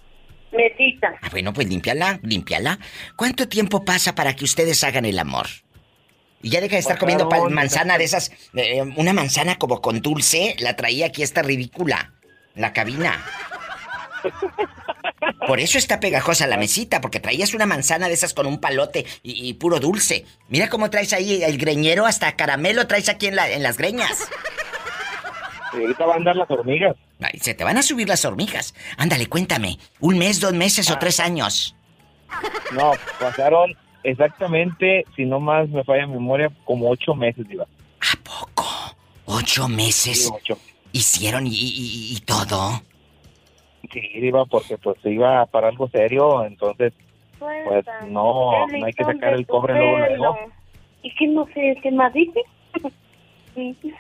mesita. 0.51 1.14
Ah, 1.22 1.30
bueno, 1.32 1.54
pues 1.54 1.68
límpiala, 1.68 2.20
límpiala. 2.24 2.80
¿Cuánto 3.16 3.47
tiempo 3.47 3.84
pasa 3.86 4.16
para 4.16 4.36
que 4.36 4.45
ustedes 4.45 4.84
hagan 4.84 5.06
el 5.06 5.18
amor? 5.20 5.47
Y 6.41 6.49
ya 6.49 6.60
deja 6.62 6.74
de 6.76 6.80
estar 6.80 6.97
comiendo 6.97 7.30
pa- 7.30 7.38
Pasaron- 7.38 7.54
manzana 7.54 7.97
de 7.97 8.04
esas. 8.04 8.32
eh, 8.56 8.82
una 8.97 9.14
manzana 9.14 9.56
como 9.56 9.82
con 9.82 10.01
dulce, 10.01 10.56
la 10.60 10.76
traía 10.76 11.06
aquí 11.08 11.24
esta 11.24 11.41
ridícula. 11.41 12.14
La 12.56 12.74
cabina. 12.74 13.14
Por 15.48 15.60
eso 15.60 15.78
está 15.78 16.00
pegajosa 16.00 16.48
la 16.48 16.58
mesita, 16.58 17.02
porque 17.02 17.20
traías 17.20 17.54
una 17.54 17.66
manzana 17.66 18.08
de 18.08 18.14
esas 18.14 18.34
con 18.34 18.46
un 18.48 18.60
palote 18.60 19.06
y, 19.24 19.48
y 19.50 19.54
puro 19.56 19.80
dulce. 19.80 20.26
Mira 20.50 20.70
cómo 20.70 20.89
traes 20.89 21.14
ahí 21.14 21.44
el 21.44 21.58
greñero, 21.58 22.06
hasta 22.06 22.36
caramelo 22.36 22.88
traes 22.88 23.10
aquí 23.10 23.28
en, 23.28 23.36
la- 23.36 23.50
en 23.50 23.62
las 23.64 23.78
greñas. 23.78 24.28
y 25.74 25.78
ahorita 25.82 26.06
van 26.06 26.14
a 26.14 26.18
andar 26.18 26.36
las 26.38 26.50
hormigas. 26.52 26.96
Ay, 27.22 27.39
se 27.39 27.54
te 27.54 27.64
van 27.64 27.78
a 27.78 27.84
subir 27.84 28.08
las 28.08 28.24
hormigas. 28.26 28.74
Ándale, 28.98 29.28
cuéntame. 29.28 29.80
¿Un 30.00 30.18
mes, 30.18 30.39
dos 30.39 30.54
meses 30.54 30.89
o 30.91 30.98
tres 30.98 31.20
años? 31.20 31.76
No, 32.72 32.91
pasaron 33.20 33.76
exactamente, 34.04 35.06
si 35.16 35.24
no 35.26 35.39
más 35.39 35.70
me 35.70 35.84
falla 35.84 36.08
memoria, 36.08 36.50
como 36.66 36.89
ocho 36.89 37.14
meses, 37.16 37.48
Diva. 37.48 37.66
Ocho 39.26 39.68
meses. 39.68 40.26
Sí, 40.26 40.30
ocho. 40.34 40.58
Hicieron 40.91 41.48
y, 41.48 41.52
y- 41.52 42.16
y 42.16 42.20
todo. 42.22 42.82
Sí, 43.92 44.02
Diva, 44.20 44.46
porque 44.46 44.78
pues 44.78 44.98
se 45.02 45.12
iba 45.12 45.46
para 45.48 45.68
algo 45.68 45.88
serio, 45.90 46.46
entonces, 46.46 46.94
pues 47.40 47.86
no, 48.08 48.68
no 48.68 48.86
hay 48.86 48.94
que 48.94 49.04
sacar 49.04 49.34
el 49.34 49.46
cobre 49.46 49.76
luego, 49.76 49.98
luego. 50.16 50.38
¿Y 51.04 51.14
qué 51.16 51.28
no 51.28 51.46
sé 51.54 51.78
qué 51.82 51.92
más 51.92 52.14
dice? 52.14 52.42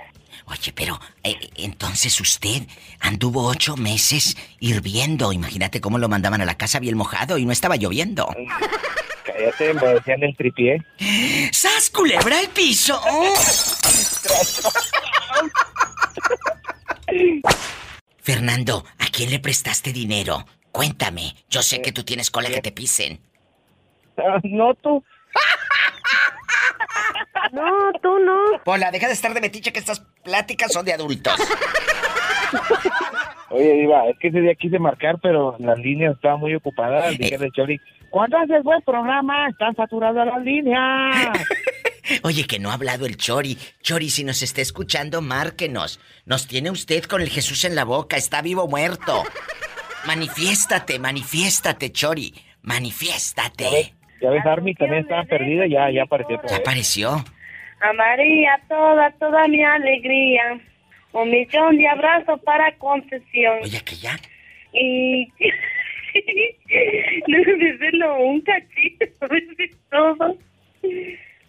Oye, 0.45 0.73
pero 0.75 0.99
eh, 1.23 1.35
entonces 1.55 2.19
usted 2.19 2.63
anduvo 2.99 3.47
ocho 3.47 3.77
meses 3.77 4.35
hirviendo. 4.59 5.31
Imagínate 5.31 5.79
cómo 5.79 5.97
lo 5.97 6.09
mandaban 6.09 6.41
a 6.41 6.45
la 6.45 6.57
casa 6.57 6.79
bien 6.79 6.97
mojado 6.97 7.37
y 7.37 7.45
no 7.45 7.51
estaba 7.51 7.75
lloviendo. 7.75 8.27
Cállate, 9.23 9.73
me 9.73 9.87
decían 9.93 10.23
el 10.23 10.35
tripié. 10.35 10.83
¡Sas, 11.51 11.89
culebra 11.89 12.41
el 12.41 12.49
piso! 12.49 12.99
Fernando, 18.23 18.85
¿a 18.99 19.05
quién 19.11 19.31
le 19.31 19.39
prestaste 19.39 19.91
dinero? 19.91 20.45
Cuéntame. 20.71 21.35
Yo 21.49 21.61
sé 21.61 21.81
que 21.81 21.91
tú 21.91 22.03
tienes 22.03 22.31
cola 22.31 22.49
que 22.49 22.61
te 22.61 22.71
pisen. 22.71 23.19
Ah, 24.17 24.39
No, 24.43 24.73
tú. 24.75 25.03
No, 27.51 27.91
tú 28.01 28.17
no. 28.19 28.63
Pola, 28.63 28.89
deja 28.89 29.07
de 29.07 29.13
estar 29.13 29.33
de 29.33 29.41
metiche 29.41 29.71
que 29.71 29.79
estas 29.79 29.99
pláticas 30.23 30.71
son 30.71 30.85
de 30.85 30.93
adultos. 30.93 31.35
Oye, 33.49 33.73
Diva, 33.73 34.07
es 34.07 34.17
que 34.17 34.29
ese 34.29 34.41
día 34.41 34.55
quise 34.55 34.79
marcar, 34.79 35.19
pero 35.21 35.55
las 35.59 35.77
líneas 35.77 36.15
estaban 36.15 36.39
muy 36.39 36.55
ocupadas. 36.55 37.15
Dije 37.15 37.37
de 37.37 37.51
Chori, 37.51 37.79
¿cuándo 38.09 38.37
haces 38.39 38.63
buen 38.63 38.81
programa? 38.81 39.49
Están 39.49 39.75
saturadas 39.75 40.25
las 40.25 40.43
líneas. 40.43 41.15
Oye, 42.23 42.45
que 42.45 42.59
no 42.59 42.71
ha 42.71 42.73
hablado 42.73 43.05
el 43.05 43.17
Chori. 43.17 43.57
Chori, 43.81 44.09
si 44.09 44.23
nos 44.23 44.41
está 44.41 44.61
escuchando, 44.61 45.21
márquenos. 45.21 45.99
Nos 46.25 46.47
tiene 46.47 46.71
usted 46.71 47.03
con 47.03 47.21
el 47.21 47.29
Jesús 47.29 47.63
en 47.65 47.75
la 47.75 47.85
boca. 47.85 48.17
Está 48.17 48.41
vivo 48.41 48.63
o 48.63 48.67
muerto. 48.67 49.23
Manifiéstate, 50.05 50.99
manifiéstate, 50.99 51.91
Chori. 51.91 52.33
Manifiéstate. 52.61 53.93
Ya 54.21 54.29
ves, 54.29 54.45
Army 54.45 54.73
también 54.75 55.03
estaba 55.03 55.23
perdida, 55.25 55.67
ya, 55.67 55.89
ya 55.91 56.03
apareció. 56.03 56.41
Ya 56.47 56.57
apareció. 56.57 57.25
A 57.81 57.93
María 57.93 58.61
toda, 58.69 59.11
toda 59.19 59.47
mi 59.47 59.63
alegría. 59.63 60.59
Un 61.11 61.29
millón 61.29 61.77
de 61.77 61.87
abrazos 61.87 62.39
para 62.41 62.75
concesión. 62.77 63.59
Oye, 63.61 63.81
que 63.81 63.95
ya. 63.95 64.17
Y... 64.73 65.27
no, 67.27 67.37
díselo 67.57 68.23
un 68.23 68.41
cachito, 68.41 69.05
todo. 69.89 70.37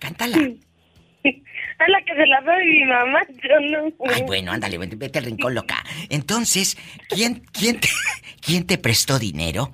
Cántala. 0.05 0.37
A 0.37 1.89
la 1.89 2.03
que 2.03 2.15
se 2.15 2.27
la 2.27 2.41
doy 2.43 2.67
mi 2.67 2.85
mamá, 2.85 3.21
yo 3.43 3.61
no. 3.61 4.13
Ay, 4.13 4.23
bueno, 4.27 4.53
ándale, 4.53 4.77
vete, 4.77 4.97
vete 4.97 5.19
al 5.19 5.25
rincón 5.25 5.55
loca. 5.55 5.83
Entonces, 6.11 6.77
¿quién, 7.09 7.43
quién, 7.53 7.81
te, 7.81 7.89
¿quién 8.45 8.67
te 8.67 8.77
prestó 8.77 9.19
dinero? 9.19 9.71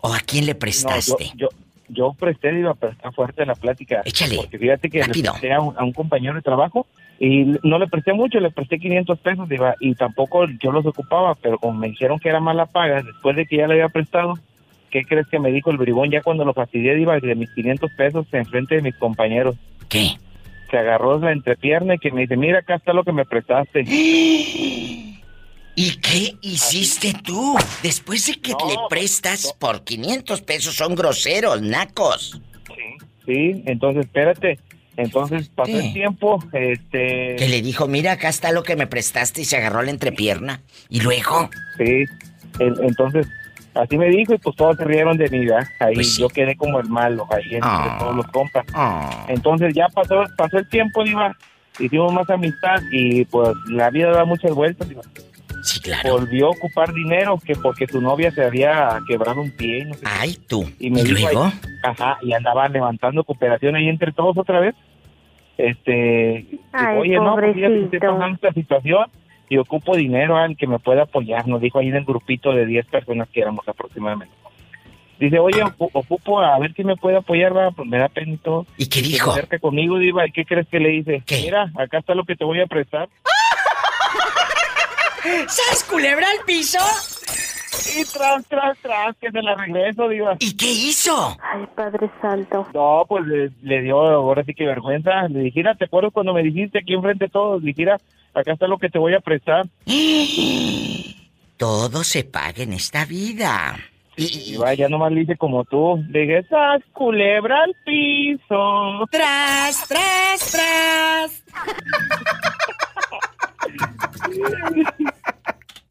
¿O 0.00 0.14
a 0.14 0.20
quién 0.20 0.46
le 0.46 0.54
prestaste? 0.54 1.30
yo, 1.36 1.48
yo 1.88 2.14
presté, 2.14 2.52
Diva, 2.52 2.74
pero 2.74 2.92
está 2.92 3.12
fuerte 3.12 3.44
la 3.44 3.54
plática. 3.54 4.00
Échale. 4.04 4.36
Porque 4.36 4.58
fíjate 4.58 4.88
que 4.88 4.98
le 4.98 5.04
Rápido. 5.04 5.32
presté 5.32 5.52
a 5.52 5.60
un, 5.60 5.76
a 5.76 5.84
un 5.84 5.92
compañero 5.92 6.34
de 6.34 6.42
trabajo 6.42 6.86
y 7.20 7.44
no 7.62 7.78
le 7.78 7.88
presté 7.88 8.12
mucho, 8.14 8.40
le 8.40 8.50
presté 8.50 8.78
500 8.78 9.18
pesos, 9.18 9.48
y 9.80 9.94
tampoco 9.94 10.46
yo 10.62 10.72
los 10.72 10.86
ocupaba, 10.86 11.34
pero 11.34 11.58
como 11.58 11.78
me 11.78 11.88
dijeron 11.88 12.18
que 12.18 12.28
era 12.28 12.40
mala 12.40 12.66
paga, 12.66 13.02
después 13.02 13.36
de 13.36 13.44
que 13.44 13.56
ya 13.56 13.66
le 13.66 13.74
había 13.74 13.88
prestado, 13.88 14.38
¿qué 14.90 15.04
crees 15.04 15.26
que 15.28 15.38
me 15.38 15.50
dijo 15.52 15.70
el 15.70 15.76
bribón 15.78 16.10
ya 16.10 16.22
cuando 16.22 16.44
lo 16.44 16.54
fastidié, 16.54 16.94
Diva, 16.94 17.18
de 17.18 17.34
mis 17.34 17.50
500 17.50 17.90
pesos 17.96 18.26
en 18.32 18.46
frente 18.46 18.76
de 18.76 18.82
mis 18.82 18.94
compañeros? 18.96 19.56
¿Qué? 19.88 20.12
Se 20.70 20.76
agarró 20.76 21.18
la 21.18 21.32
entrepierna 21.32 21.94
y 21.94 21.98
que 21.98 22.10
me 22.12 22.22
dice, 22.22 22.36
mira, 22.36 22.58
acá 22.58 22.74
está 22.76 22.92
lo 22.92 23.04
que 23.04 23.12
me 23.12 23.24
prestaste. 23.24 23.84
¿Y 25.74 25.96
qué 26.00 26.34
hiciste 26.42 27.14
tú? 27.24 27.56
Después 27.82 28.26
de 28.26 28.34
que 28.40 28.50
le 28.50 28.74
prestas 28.90 29.54
por 29.60 29.84
500 29.84 30.42
pesos, 30.42 30.74
son 30.74 30.96
groseros, 30.96 31.62
nacos. 31.62 32.40
Sí, 33.24 33.62
entonces 33.66 34.06
espérate. 34.06 34.58
Entonces 34.96 35.48
pasó 35.50 35.70
¿Qué? 35.70 35.78
el 35.78 35.92
tiempo, 35.92 36.42
este... 36.52 37.36
Que 37.38 37.46
le 37.48 37.62
dijo, 37.62 37.86
mira, 37.86 38.12
acá 38.12 38.28
está 38.28 38.50
lo 38.50 38.64
que 38.64 38.74
me 38.74 38.88
prestaste 38.88 39.42
y 39.42 39.44
se 39.44 39.56
agarró 39.56 39.82
la 39.82 39.92
entrepierna. 39.92 40.62
¿Y 40.88 41.00
luego? 41.00 41.48
Sí, 41.76 42.04
el- 42.58 42.80
entonces 42.82 43.28
así 43.78 43.96
me 43.96 44.06
dijo 44.08 44.34
y 44.34 44.38
pues 44.38 44.54
todos 44.56 44.76
se 44.76 44.84
rieron 44.84 45.16
de 45.16 45.28
mí, 45.30 45.46
¿verdad? 45.46 45.66
Ahí 45.80 45.94
Pues 45.94 46.14
sí. 46.14 46.20
yo 46.22 46.28
quedé 46.28 46.56
como 46.56 46.80
el 46.80 46.88
malo, 46.88 47.26
ahí 47.30 47.44
entre 47.54 47.60
Ah. 47.62 47.96
todos 47.98 48.16
los 48.16 48.26
compas. 48.28 48.64
Ah. 48.74 49.24
Entonces 49.28 49.72
ya 49.74 49.88
pasó, 49.88 50.24
pasó 50.36 50.58
el 50.58 50.68
tiempo, 50.68 51.04
Diva, 51.04 51.36
hicimos 51.78 52.12
más 52.12 52.28
amistad 52.30 52.80
y 52.92 53.24
pues 53.26 53.50
la 53.68 53.90
vida 53.90 54.10
da 54.10 54.24
muchas 54.24 54.52
vueltas, 54.52 54.88
Diva. 54.88 55.02
Sí, 55.62 55.80
claro. 55.80 56.12
Volvió 56.12 56.46
a 56.46 56.50
ocupar 56.50 56.92
dinero 56.92 57.36
que 57.44 57.54
porque 57.56 57.86
su 57.88 58.00
novia 58.00 58.30
se 58.30 58.44
había 58.44 58.98
quebrado 59.08 59.40
un 59.42 59.50
pie, 59.56 59.84
no 59.86 59.94
sé. 59.94 60.04
Ay, 60.06 60.36
tú. 60.48 60.64
Y 60.78 60.88
me 60.90 61.00
¿Y 61.00 61.04
dijo 61.04 61.18
luego? 61.20 61.44
ahí- 61.46 61.52
ajá, 61.84 62.18
y 62.22 62.32
andaba 62.32 62.68
levantando 62.68 63.24
cooperación 63.24 63.74
ahí 63.74 63.88
entre 63.88 64.12
todos 64.12 64.36
otra 64.38 64.60
vez. 64.60 64.74
Este, 65.56 66.46
dijo, 66.50 67.00
oye, 67.00 67.16
no, 67.16 67.34
pues 67.34 67.52
pobrecito. 67.54 67.98
pasando 67.98 68.34
esta 68.36 68.52
situación 68.52 69.06
y 69.48 69.56
ocupo 69.58 69.96
dinero 69.96 70.36
al 70.36 70.56
que 70.56 70.66
me 70.66 70.78
pueda 70.78 71.02
apoyar, 71.02 71.46
nos 71.48 71.60
dijo 71.60 71.78
ahí 71.78 71.88
en 71.88 71.96
el 71.96 72.04
grupito 72.04 72.52
de 72.52 72.66
10 72.66 72.86
personas 72.86 73.28
que 73.28 73.40
éramos 73.40 73.66
aproximadamente. 73.68 74.34
Dice, 75.18 75.38
oye, 75.40 75.64
ocu- 75.64 75.90
ocupo 75.92 76.38
a 76.40 76.56
ver 76.60 76.72
quién 76.74 76.86
me 76.86 76.96
puede 76.96 77.16
apoyar, 77.16 77.56
va, 77.56 77.70
pues 77.72 77.88
me 77.88 77.98
da 77.98 78.08
pena 78.08 78.34
y 78.34 78.36
todo. 78.36 78.66
¿Y 78.76 78.86
qué 78.86 79.02
dijo? 79.02 79.32
acerca 79.32 79.58
conmigo, 79.58 79.98
Diva, 79.98 80.24
¿y 80.26 80.30
qué 80.30 80.44
crees 80.44 80.68
que 80.68 80.78
le 80.78 80.90
dice? 80.90 81.22
Mira, 81.42 81.72
acá 81.76 81.98
está 81.98 82.14
lo 82.14 82.24
que 82.24 82.36
te 82.36 82.44
voy 82.44 82.60
a 82.60 82.66
prestar. 82.66 83.08
¿Sabes 85.48 85.84
culebra 85.84 86.26
al 86.30 86.44
piso? 86.46 86.78
Y 87.96 88.04
tras, 88.04 88.46
tras, 88.46 88.78
tras, 88.78 89.16
que 89.16 89.30
se 89.30 89.42
la 89.42 89.54
regreso, 89.54 90.08
Diva. 90.08 90.36
¿Y 90.38 90.56
qué 90.56 90.70
hizo? 90.70 91.36
Ay, 91.42 91.66
Padre 91.74 92.10
Santo. 92.20 92.66
No, 92.74 93.04
pues 93.08 93.26
le, 93.26 93.50
le 93.62 93.82
dio 93.82 94.00
ahora 94.00 94.44
sí 94.44 94.54
que 94.54 94.66
vergüenza. 94.66 95.28
Le 95.28 95.40
dije, 95.40 95.60
"Mira, 95.60 95.74
¿te 95.74 95.86
acuerdas 95.86 96.12
cuando 96.12 96.34
me 96.34 96.42
dijiste 96.42 96.78
aquí 96.78 96.94
enfrente 96.94 97.26
de 97.26 97.30
todos? 97.30 97.62
Le 97.62 97.68
dije, 97.68 97.82
"Mira, 97.82 97.98
acá 98.34 98.52
está 98.52 98.66
lo 98.66 98.78
que 98.78 98.88
te 98.88 98.98
voy 98.98 99.14
a 99.14 99.20
prestar. 99.20 99.66
Todo 101.56 102.04
se 102.04 102.24
paga 102.24 102.62
en 102.62 102.72
esta 102.72 103.04
vida. 103.04 103.76
Y 104.16 104.56
vaya, 104.56 104.88
nomás 104.88 105.12
le 105.12 105.22
hice 105.22 105.36
como 105.36 105.64
tú. 105.64 106.04
Le 106.10 106.20
dije, 106.20 106.42
¡sas, 106.48 106.82
culebra 106.92 107.62
al 107.62 107.74
piso! 107.84 109.06
¡Tras, 109.10 109.86
tras, 109.88 110.50
tras! 110.50 111.44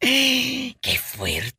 ¡Qué 0.00 0.98
fuerte! 1.02 1.57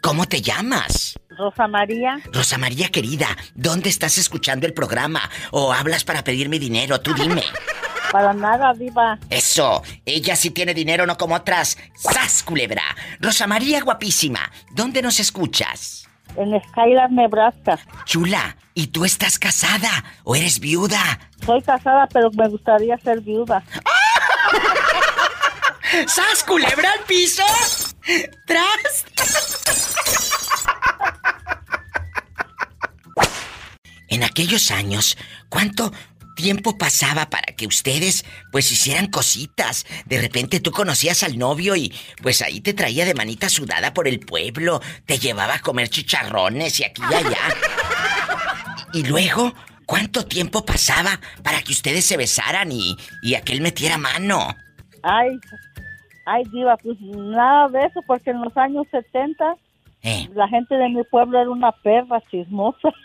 ¿Cómo 0.00 0.26
te 0.26 0.40
llamas? 0.40 1.18
Rosa 1.36 1.68
María. 1.68 2.18
Rosa 2.32 2.56
María 2.56 2.88
querida, 2.88 3.26
¿dónde 3.54 3.90
estás 3.90 4.16
escuchando 4.16 4.66
el 4.66 4.72
programa? 4.72 5.20
¿O 5.50 5.70
hablas 5.70 6.04
para 6.04 6.24
pedirme 6.24 6.58
dinero? 6.58 6.98
Tú 7.00 7.12
dime. 7.12 7.42
Para 8.10 8.32
nada, 8.32 8.72
viva. 8.72 9.18
Eso, 9.28 9.82
ella 10.06 10.36
sí 10.36 10.50
tiene 10.50 10.72
dinero, 10.72 11.04
no 11.04 11.18
como 11.18 11.34
otras. 11.34 11.76
¡Sas, 11.96 12.44
culebra! 12.44 12.84
Rosa 13.18 13.48
María 13.48 13.82
guapísima, 13.82 14.52
¿dónde 14.70 15.02
nos 15.02 15.18
escuchas? 15.18 16.08
En 16.36 16.52
Skylar, 16.70 17.10
Nebraska. 17.10 17.76
Chula, 18.04 18.56
¿y 18.72 18.86
tú 18.86 19.04
estás 19.04 19.38
casada 19.40 20.04
o 20.22 20.36
eres 20.36 20.60
viuda? 20.60 21.18
Soy 21.44 21.60
casada, 21.62 22.06
pero 22.12 22.30
me 22.30 22.48
gustaría 22.48 22.96
ser 22.98 23.20
viuda. 23.20 23.64
¡Sas, 26.06 26.44
culebra 26.44 26.92
al 26.92 27.00
piso! 27.00 27.42
¡Tras! 28.46 29.04
En 34.08 34.22
aquellos 34.22 34.70
años, 34.70 35.16
¿cuánto 35.48 35.92
tiempo 36.36 36.76
pasaba 36.78 37.30
para 37.30 37.54
que 37.56 37.66
ustedes 37.66 38.24
pues 38.52 38.70
hicieran 38.70 39.08
cositas? 39.08 39.86
De 40.04 40.20
repente 40.20 40.60
tú 40.60 40.70
conocías 40.70 41.22
al 41.22 41.38
novio 41.38 41.74
y 41.74 41.92
pues 42.22 42.42
ahí 42.42 42.60
te 42.60 42.74
traía 42.74 43.04
de 43.06 43.14
manita 43.14 43.48
sudada 43.48 43.92
por 43.92 44.06
el 44.06 44.20
pueblo, 44.20 44.80
te 45.06 45.18
llevaba 45.18 45.54
a 45.54 45.60
comer 45.60 45.88
chicharrones 45.88 46.80
y 46.80 46.84
aquí 46.84 47.02
y 47.10 47.14
allá. 47.14 47.54
Y 48.92 49.02
luego, 49.04 49.54
¿cuánto 49.86 50.24
tiempo 50.24 50.64
pasaba 50.64 51.20
para 51.42 51.62
que 51.62 51.72
ustedes 51.72 52.04
se 52.04 52.16
besaran 52.16 52.70
y, 52.70 52.96
y 53.22 53.34
aquel 53.34 53.60
metiera 53.60 53.98
mano? 53.98 54.56
Ay, 55.02 55.30
ay, 56.26 56.42
diva, 56.52 56.76
pues 56.76 56.98
nada 57.00 57.68
de 57.68 57.80
eso, 57.86 58.00
porque 58.06 58.30
en 58.30 58.40
los 58.42 58.56
años 58.56 58.86
70 58.90 59.54
Eh. 60.02 60.28
la 60.34 60.46
gente 60.48 60.74
de 60.74 60.88
mi 60.90 61.02
pueblo 61.04 61.40
era 61.40 61.50
una 61.50 61.72
perra 61.72 62.20
chismosa. 62.30 62.88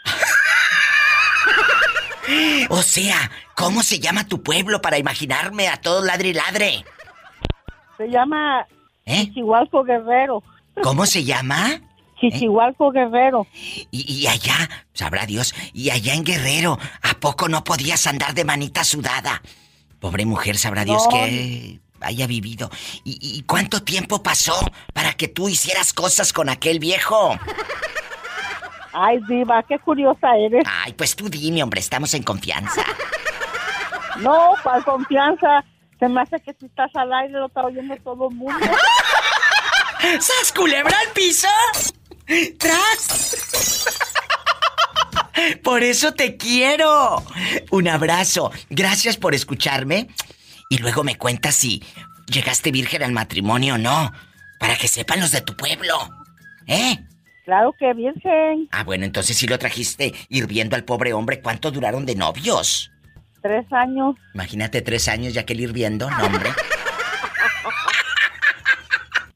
O 2.70 2.82
sea, 2.84 3.32
¿cómo 3.55 3.82
se 3.82 3.99
llama 3.99 4.28
tu 4.28 4.43
pueblo 4.43 4.82
para 4.82 4.99
imaginarme 4.99 5.67
a 5.67 5.78
todo 5.78 6.03
ladre 6.05 6.30
y 6.30 6.34
ladre? 6.34 6.86
Se 7.97 8.07
llama 8.07 8.67
¿Eh? 9.05 9.26
Chichihualco 9.26 9.84
Guerrero. 9.84 10.43
¿Cómo 10.84 11.07
se 11.07 11.24
llama? 11.24 11.82
Chichihualco 12.20 12.91
Guerrero. 12.91 13.47
Y, 13.55 13.88
y 13.91 14.28
allá, 14.28 14.70
sabrá 14.93 15.26
Dios, 15.26 15.55
y 15.74 15.89
allá 15.89 16.13
en 16.13 16.24
Guerrero, 16.24 16.78
¿a 17.01 17.20
poco 17.20 17.47
no 17.49 17.63
podías 17.63 18.05
andar 18.05 18.36
de 18.36 18.45
manita 18.45 18.84
sudada? 18.84 19.41
Pobre 19.99 20.26
mujer, 20.28 20.57
sabrá 20.57 20.86
Dios 20.86 21.07
que 21.07 21.80
haya 22.02 22.28
vivido. 22.28 22.70
¿Y, 23.04 23.18
y 23.22 23.43
cuánto 23.43 23.82
tiempo 23.84 24.22
pasó 24.24 24.60
para 24.93 25.14
que 25.14 25.28
tú 25.28 25.50
hicieras 25.50 25.93
cosas 25.93 26.34
con 26.34 26.50
aquel 26.50 26.80
viejo? 26.80 27.38
Ay, 28.93 29.20
diva, 29.28 29.64
qué 29.64 29.78
curiosa 29.80 30.36
eres. 30.36 30.64
Ay, 30.68 30.93
pues 30.93 31.16
tú 31.16 31.30
dime, 31.30 31.64
hombre, 31.64 31.80
estamos 31.80 32.14
en 32.14 32.24
confianza. 32.24 32.84
No, 34.20 34.54
para 34.64 34.84
confianza. 34.84 35.64
Se 36.00 36.08
me 36.08 36.22
hace 36.22 36.39
que 36.39 36.54
si 36.60 36.66
estás 36.66 36.91
al 36.95 37.12
aire 37.14 37.34
lo 37.34 37.47
está 37.47 37.64
oyendo 37.64 37.95
todo 37.97 38.30
el 38.30 38.36
mundo. 38.36 38.66
¡Sas 40.20 40.54
culebra 40.56 40.97
al 40.97 41.10
piso! 41.14 41.47
¡Tras! 42.58 43.86
Por 45.64 45.84
eso 45.84 46.14
te 46.14 46.38
quiero. 46.38 47.24
Un 47.72 47.88
abrazo. 47.88 48.52
Gracias 48.70 49.18
por 49.18 49.34
escucharme. 49.34 50.10
Y 50.72 50.78
luego 50.78 51.03
me 51.03 51.17
cuentas 51.17 51.55
si 51.55 51.84
llegaste 52.28 52.72
virgen 52.72 53.01
al 53.01 53.11
matrimonio 53.11 53.74
o 53.74 53.78
no. 53.80 54.13
Para 54.59 54.76
que 54.76 54.88
sepan 54.88 55.20
los 55.20 55.32
de 55.32 55.41
tu 55.41 55.55
pueblo. 55.55 55.95
¿Eh? 56.67 56.95
Claro 57.43 57.74
que 57.80 57.91
virgen. 57.95 58.67
Ah, 58.72 58.84
bueno, 58.84 59.03
entonces 59.05 59.36
sí 59.36 59.47
lo 59.47 59.57
trajiste 59.57 60.13
hirviendo 60.30 60.76
al 60.76 60.84
pobre 60.84 61.11
hombre. 61.13 61.41
¿Cuánto 61.41 61.72
duraron 61.72 62.05
de 62.05 62.13
novios? 62.13 62.91
Tres 63.41 63.65
años. 63.72 64.15
Imagínate 64.36 64.84
tres 64.84 65.07
años 65.07 65.34
ya 65.34 65.43
que 65.43 65.53
el 65.53 65.61
hirviendo, 65.61 66.09
no, 66.09 66.26
hombre. 66.26 66.51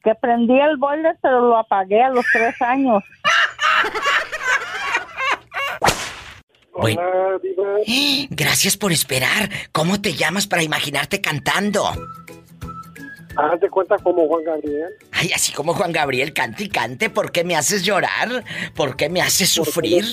Que 0.04 0.14
prendí 0.16 0.60
el 0.60 0.76
boiler, 0.76 1.16
pero 1.22 1.40
lo 1.40 1.56
apagué 1.56 2.02
a 2.02 2.10
los 2.10 2.26
tres 2.30 2.60
años. 2.60 3.02
Bueno. 6.76 7.00
Gracias 8.30 8.76
por 8.76 8.92
esperar. 8.92 9.50
¿Cómo 9.72 10.00
te 10.00 10.14
llamas 10.14 10.46
para 10.46 10.62
imaginarte 10.62 11.20
cantando? 11.20 11.86
Haz 13.36 13.60
de 13.60 13.68
cuenta 13.68 13.96
como 13.98 14.28
Juan 14.28 14.44
Gabriel. 14.44 14.90
Ay, 15.10 15.30
así 15.34 15.52
como 15.52 15.74
Juan 15.74 15.90
Gabriel 15.92 16.32
canta 16.32 16.62
y 16.62 16.68
cante, 16.68 17.10
¿por 17.10 17.32
qué 17.32 17.42
me 17.42 17.56
haces 17.56 17.82
llorar? 17.82 18.44
¿Por 18.76 18.96
qué 18.96 19.08
me 19.08 19.20
haces 19.22 19.48
sufrir? 19.48 20.04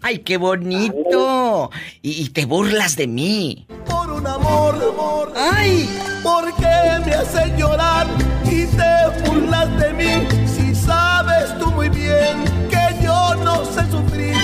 Ay, 0.00 0.20
qué 0.20 0.38
bonito. 0.38 1.70
Y, 2.00 2.22
y 2.22 2.30
te 2.30 2.46
burlas 2.46 2.96
de 2.96 3.06
mí. 3.08 3.66
Por 3.84 4.10
un 4.10 4.26
amor, 4.26 4.74
amor. 4.74 5.32
Ay. 5.36 5.86
¿Por 6.22 6.54
qué 6.56 7.04
me 7.04 7.12
haces 7.14 7.56
llorar 7.58 8.06
y 8.44 8.64
te 8.66 9.28
burlas 9.28 9.78
de 9.78 9.92
mí? 9.92 10.28
Si 10.46 10.74
sabes 10.74 11.56
tú 11.58 11.70
muy 11.72 11.88
bien 11.90 12.42
que 12.70 13.04
yo 13.04 13.34
no 13.44 13.64
sé 13.66 13.82
sufrir. 13.90 14.35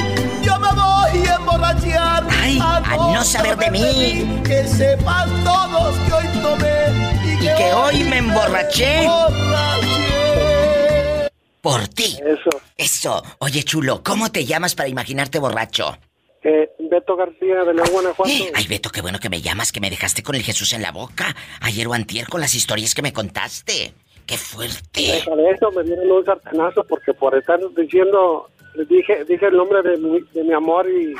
Ay, 1.64 2.58
a 2.60 2.76
a 2.78 2.96
no 2.96 3.22
saber 3.24 3.56
de 3.56 3.70
mí. 3.70 4.42
Que 4.44 4.64
sepan 4.64 5.28
todos 5.44 5.96
que 6.06 6.12
hoy 6.12 6.26
tomé 6.42 6.86
y 7.24 7.38
que, 7.38 7.44
Y 7.44 7.56
que 7.56 7.72
hoy 7.72 8.04
me 8.04 8.18
emborraché. 8.18 9.04
emborraché. 9.04 11.30
Por 11.60 11.86
ti. 11.88 12.18
Eso. 12.26 12.50
Eso. 12.76 13.22
Oye, 13.38 13.62
chulo, 13.62 14.02
¿cómo 14.02 14.30
te 14.32 14.44
llamas 14.44 14.74
para 14.74 14.88
imaginarte 14.88 15.38
borracho? 15.38 15.96
Eh, 16.42 16.68
Beto 16.90 17.14
García 17.14 17.62
de 17.64 17.74
León, 17.74 17.88
Guanajuato. 17.92 18.32
Ay, 18.54 18.66
Beto, 18.66 18.90
qué 18.90 19.00
bueno 19.00 19.20
que 19.20 19.30
me 19.30 19.40
llamas, 19.40 19.70
que 19.70 19.78
me 19.80 19.88
dejaste 19.90 20.24
con 20.24 20.34
el 20.34 20.42
Jesús 20.42 20.72
en 20.72 20.82
la 20.82 20.90
boca. 20.90 21.36
Ayer 21.60 21.86
o 21.86 21.92
antier 21.94 22.26
con 22.26 22.40
las 22.40 22.56
historias 22.56 22.94
que 22.96 23.02
me 23.02 23.12
contaste. 23.12 23.94
¡Qué 24.26 24.36
fuerte! 24.36 25.00
Deja 25.02 25.36
de 25.36 25.50
eso, 25.50 25.70
me 25.70 25.84
dieron 25.84 26.10
un 26.10 26.24
sartenazo 26.24 26.84
porque 26.88 27.14
por 27.14 27.36
estar 27.36 27.60
diciendo, 27.76 28.48
les 28.74 28.88
dije, 28.88 29.24
dije 29.24 29.46
el 29.46 29.56
nombre 29.56 29.82
de 29.82 29.96
mi, 29.98 30.20
de 30.32 30.44
mi 30.44 30.52
amor 30.52 30.88
y 30.88 31.14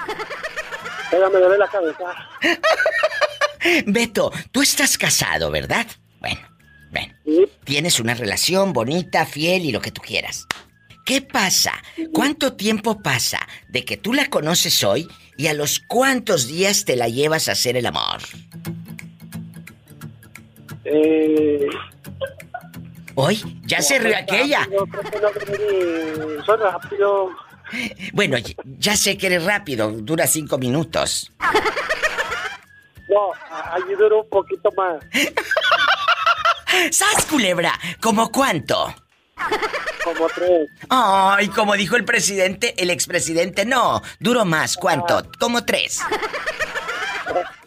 ella 1.12 1.28
me 1.30 1.38
duele 1.38 1.58
la 1.58 1.68
cabeza. 1.68 2.04
Beto, 3.86 4.32
tú 4.50 4.62
estás 4.62 4.98
casado, 4.98 5.50
¿verdad? 5.50 5.86
Bueno, 6.20 6.40
ven. 6.90 7.14
Tienes 7.64 8.00
una 8.00 8.14
relación 8.14 8.72
bonita, 8.72 9.26
fiel 9.26 9.64
y 9.64 9.72
lo 9.72 9.80
que 9.80 9.92
tú 9.92 10.00
quieras. 10.00 10.46
¿Qué 11.04 11.20
pasa? 11.20 11.72
¿Cuánto 12.12 12.54
tiempo 12.54 13.02
pasa 13.02 13.40
de 13.68 13.84
que 13.84 13.96
tú 13.96 14.12
la 14.12 14.26
conoces 14.26 14.84
hoy 14.84 15.08
y 15.36 15.48
a 15.48 15.54
los 15.54 15.80
cuántos 15.80 16.46
días 16.46 16.84
te 16.84 16.96
la 16.96 17.08
llevas 17.08 17.48
a 17.48 17.52
hacer 17.52 17.76
el 17.76 17.86
amor? 17.86 18.20
Eh, 20.84 21.68
Hoy 23.14 23.60
ya 23.64 23.82
se 23.82 23.98
rió 23.98 24.16
aquella. 24.16 24.68
Bueno, 28.12 28.36
ya 28.78 28.96
sé 28.96 29.16
que 29.16 29.28
eres 29.28 29.46
rápido, 29.46 29.90
dura 29.90 30.26
cinco 30.26 30.58
minutos. 30.58 31.32
No, 33.08 33.30
allí 33.72 33.94
duró 33.98 34.22
un 34.22 34.28
poquito 34.28 34.70
más. 34.76 35.02
¡Sas, 36.90 37.24
culebra! 37.24 37.72
¿Cómo 38.02 38.30
cuánto? 38.30 38.94
Como 40.04 40.26
tres. 40.34 40.68
Ay, 40.90 41.48
como 41.48 41.74
dijo 41.74 41.96
el 41.96 42.04
presidente, 42.04 42.74
el 42.76 42.90
expresidente, 42.90 43.64
no, 43.64 44.02
duró 44.18 44.44
más, 44.44 44.76
¿cuánto? 44.76 45.22
Como 45.38 45.64
tres. 45.64 46.00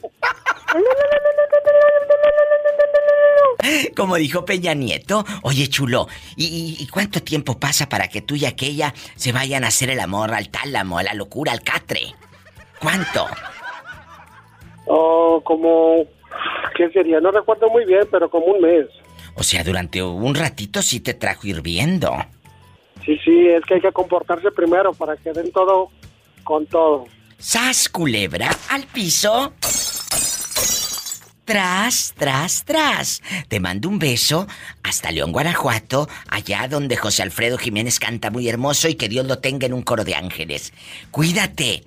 Como 3.95 4.15
dijo 4.15 4.45
Peña 4.45 4.73
Nieto, 4.73 5.25
oye 5.41 5.67
chulo, 5.67 6.07
¿y, 6.35 6.85
cuánto 6.87 7.21
tiempo 7.21 7.59
pasa 7.59 7.87
para 7.89 8.07
que 8.07 8.21
tú 8.21 8.35
y 8.35 8.45
aquella 8.45 8.93
se 9.15 9.31
vayan 9.31 9.63
a 9.63 9.67
hacer 9.67 9.89
el 9.89 9.99
amor 9.99 10.33
al 10.33 10.49
tálamo, 10.49 10.99
a 10.99 11.03
la 11.03 11.13
locura, 11.13 11.53
al 11.53 11.61
catre? 11.61 12.13
¿Cuánto? 12.79 13.25
Oh, 14.85 15.41
como, 15.43 16.05
¿qué 16.75 16.89
sería? 16.89 17.19
No 17.19 17.31
recuerdo 17.31 17.69
muy 17.69 17.85
bien, 17.85 18.03
pero 18.11 18.29
como 18.29 18.47
un 18.47 18.61
mes. 18.61 18.87
O 19.35 19.43
sea, 19.43 19.63
durante 19.63 20.03
un 20.03 20.35
ratito 20.35 20.81
sí 20.81 20.99
te 20.99 21.13
trajo 21.13 21.47
hirviendo. 21.47 22.13
Sí, 23.05 23.17
sí, 23.23 23.47
es 23.47 23.63
que 23.65 23.75
hay 23.75 23.81
que 23.81 23.91
comportarse 23.91 24.51
primero 24.51 24.93
para 24.93 25.15
que 25.17 25.31
den 25.31 25.51
todo 25.51 25.89
con 26.43 26.65
todo. 26.67 27.05
¡Sas, 27.37 27.89
culebra! 27.89 28.49
Al 28.69 28.83
piso. 28.83 29.53
Tras, 31.45 32.13
tras, 32.17 32.65
tras. 32.65 33.21
Te 33.47 33.59
mando 33.59 33.87
un 33.87 33.99
beso 33.99 34.47
hasta 34.83 35.11
León, 35.11 35.31
Guanajuato, 35.31 36.07
allá 36.29 36.67
donde 36.67 36.97
José 36.97 37.21
Alfredo 37.23 37.57
Jiménez 37.57 37.99
canta 37.99 38.31
muy 38.31 38.49
hermoso 38.49 38.87
y 38.89 38.95
que 38.95 39.07
Dios 39.09 39.25
lo 39.27 39.37
tenga 39.39 39.67
en 39.67 39.73
un 39.73 39.83
coro 39.83 40.03
de 40.03 40.15
ángeles. 40.15 40.73
Cuídate. 41.11 41.83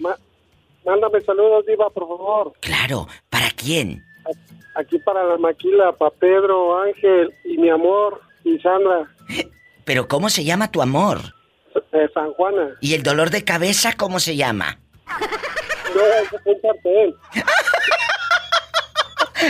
Mándame 0.87 1.21
saludos, 1.23 1.67
Diva, 1.67 1.91
por 1.91 2.07
favor. 2.09 2.53
Claro, 2.61 3.09
¿para 3.29 3.51
quién? 3.51 4.05
Aquí 4.77 4.99
para 5.01 5.25
la 5.25 5.37
maquila, 5.39 5.91
para 5.93 6.13
Pedro, 6.13 6.81
Ángel 6.81 7.35
y 7.45 7.59
mi 7.59 7.69
amor 7.69 8.21
y 8.45 8.59
Sandra, 8.61 9.11
Pero 9.85 10.07
¿cómo 10.07 10.31
se 10.31 10.45
llama 10.45 10.71
tu 10.71 10.81
amor? 10.81 11.35
eh, 11.93 12.09
San 12.15 12.33
Juana. 12.35 12.77
¿Y 12.81 12.95
el 12.95 13.03
dolor 13.03 13.31
de 13.31 13.43
cabeza 13.45 13.93
cómo 13.97 14.21
se 14.21 14.37
llama? 14.37 14.79
No, 15.95 16.01
que 16.31 16.37
apuntarte 16.37 17.05
él. 17.05 17.15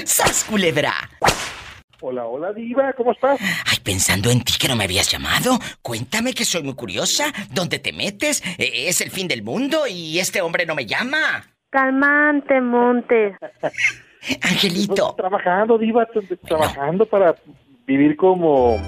¡Sas, 0.05 0.45
culebra! 0.45 0.93
Hola, 2.01 2.27
hola, 2.27 2.53
Diva, 2.53 2.93
¿cómo 2.93 3.11
estás? 3.13 3.41
Ay, 3.41 3.79
pensando 3.83 4.31
en 4.31 4.43
ti 4.43 4.53
que 4.59 4.69
no 4.69 4.77
me 4.77 4.85
habías 4.85 5.11
llamado. 5.11 5.59
Cuéntame 5.83 6.33
que 6.33 6.45
soy 6.45 6.63
muy 6.63 6.75
curiosa. 6.75 7.33
¿Dónde 7.51 7.81
te 7.81 7.93
metes? 7.93 8.41
Eh, 8.57 8.87
Es 8.87 9.01
el 9.01 9.11
fin 9.11 9.27
del 9.27 9.43
mundo 9.43 9.87
y 9.89 10.19
este 10.21 10.41
hombre 10.41 10.65
no 10.65 10.77
me 10.77 10.87
llama. 10.87 11.45
Calmante, 11.71 12.61
monte. 12.61 13.37
Angelito. 14.43 15.15
Trabajando, 15.17 15.77
Diva, 15.77 16.07
trabajando 16.47 17.05
para 17.07 17.35
vivir 17.87 18.17
como... 18.17 18.79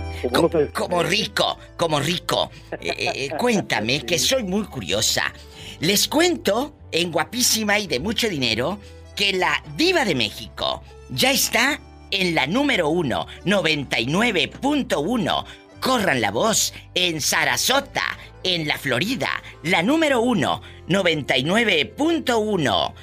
Como, 0.74 1.02
rico, 1.02 1.58
como 1.76 1.98
rico. 2.00 2.50
Eh, 2.72 2.94
eh, 2.96 3.12
eh, 3.14 3.30
cuéntame 3.38 4.02
que 4.06 4.18
soy 4.18 4.44
muy 4.44 4.64
curiosa. 4.64 5.32
Les 5.80 6.06
cuento, 6.06 6.74
en 6.92 7.10
guapísima 7.10 7.78
y 7.78 7.86
de 7.86 7.98
mucho 7.98 8.28
dinero, 8.28 8.78
que 9.20 9.32
la 9.34 9.62
diva 9.76 10.06
de 10.06 10.14
México 10.14 10.82
ya 11.10 11.30
está 11.30 11.78
en 12.10 12.34
la 12.34 12.46
número 12.46 12.88
uno, 12.88 13.26
99.1. 13.44 15.44
Corran 15.78 16.22
la 16.22 16.30
voz 16.30 16.72
en 16.94 17.20
Sarasota, 17.20 18.16
en 18.44 18.66
la 18.66 18.78
Florida, 18.78 19.28
la 19.62 19.82
número 19.82 20.22
uno, 20.22 20.62
99.1. 20.88 22.94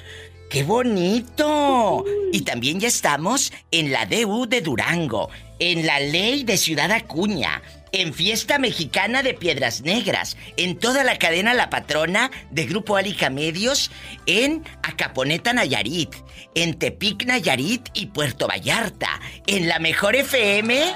¡Qué 0.50 0.64
bonito! 0.64 2.04
Y 2.32 2.40
también 2.40 2.80
ya 2.80 2.88
estamos 2.88 3.52
en 3.70 3.92
la 3.92 4.04
DU 4.04 4.48
de 4.48 4.60
Durango, 4.60 5.30
en 5.60 5.86
la 5.86 6.00
ley 6.00 6.42
de 6.42 6.56
Ciudad 6.56 6.90
Acuña, 6.90 7.62
en 7.92 8.14
Fiesta 8.14 8.58
Mexicana 8.58 9.22
de 9.22 9.34
Piedras 9.34 9.82
Negras, 9.82 10.36
en 10.56 10.78
toda 10.78 11.04
la 11.04 11.18
cadena 11.18 11.54
La 11.54 11.70
Patrona 11.70 12.30
de 12.50 12.66
Grupo 12.66 12.96
Alica 12.96 13.30
Medios, 13.30 13.90
en 14.26 14.64
Acaponeta 14.82 15.52
Nayarit, 15.52 16.14
en 16.54 16.78
Tepic 16.78 17.24
Nayarit 17.24 17.88
y 17.94 18.06
Puerto 18.06 18.46
Vallarta, 18.48 19.20
en 19.46 19.68
la 19.68 19.78
mejor 19.78 20.16
FM 20.16 20.94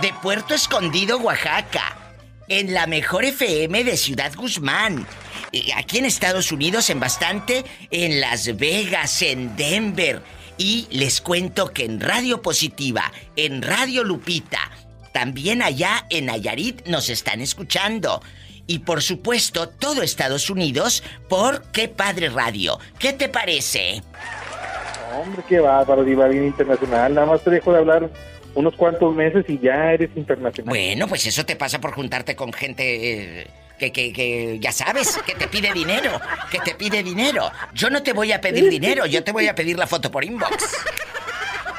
de 0.00 0.12
Puerto 0.22 0.54
Escondido, 0.54 1.18
Oaxaca, 1.18 1.96
en 2.48 2.74
la 2.74 2.86
mejor 2.86 3.24
FM 3.24 3.84
de 3.84 3.96
Ciudad 3.96 4.34
Guzmán. 4.34 5.06
Aquí 5.76 5.98
en 5.98 6.06
Estados 6.06 6.50
Unidos 6.50 6.88
en 6.90 6.98
bastante, 6.98 7.64
en 7.90 8.20
Las 8.20 8.56
Vegas, 8.56 9.22
en 9.22 9.54
Denver. 9.56 10.22
Y 10.58 10.86
les 10.90 11.20
cuento 11.20 11.72
que 11.72 11.84
en 11.84 12.00
Radio 12.00 12.42
Positiva, 12.42 13.12
en 13.36 13.62
Radio 13.62 14.04
Lupita, 14.04 14.70
también 15.12 15.62
allá 15.62 16.06
en 16.10 16.26
Nayarit 16.26 16.86
nos 16.86 17.08
están 17.08 17.40
escuchando. 17.40 18.22
Y 18.66 18.80
por 18.80 19.02
supuesto, 19.02 19.68
todo 19.68 20.02
Estados 20.02 20.48
Unidos 20.48 21.02
por 21.28 21.64
Qué 21.72 21.88
Padre 21.88 22.28
Radio. 22.28 22.78
¿Qué 22.98 23.12
te 23.12 23.28
parece? 23.28 24.02
Hombre, 25.14 25.42
qué 25.48 25.60
bárbaro, 25.60 26.04
Diva, 26.04 26.26
bien 26.28 26.46
internacional. 26.46 27.14
Nada 27.14 27.26
más 27.26 27.42
te 27.42 27.50
dejo 27.50 27.72
de 27.72 27.78
hablar 27.78 28.10
unos 28.54 28.74
cuantos 28.76 29.14
meses 29.14 29.44
y 29.48 29.58
ya 29.58 29.92
eres 29.92 30.10
internacional. 30.16 30.70
Bueno, 30.70 31.08
pues 31.08 31.26
eso 31.26 31.44
te 31.44 31.56
pasa 31.56 31.80
por 31.80 31.92
juntarte 31.92 32.36
con 32.36 32.52
gente 32.52 33.40
eh, 33.40 33.46
que, 33.78 33.92
que, 33.92 34.12
que 34.12 34.58
ya 34.60 34.72
sabes, 34.72 35.18
que 35.26 35.34
te 35.34 35.48
pide 35.48 35.72
dinero, 35.72 36.20
que 36.50 36.58
te 36.60 36.74
pide 36.74 37.02
dinero. 37.02 37.50
Yo 37.74 37.90
no 37.90 38.02
te 38.02 38.12
voy 38.12 38.32
a 38.32 38.40
pedir 38.40 38.68
dinero, 38.68 39.06
yo 39.06 39.24
te 39.24 39.32
voy 39.32 39.48
a 39.48 39.54
pedir 39.54 39.78
la 39.78 39.86
foto 39.86 40.10
por 40.10 40.24
inbox. 40.24 40.56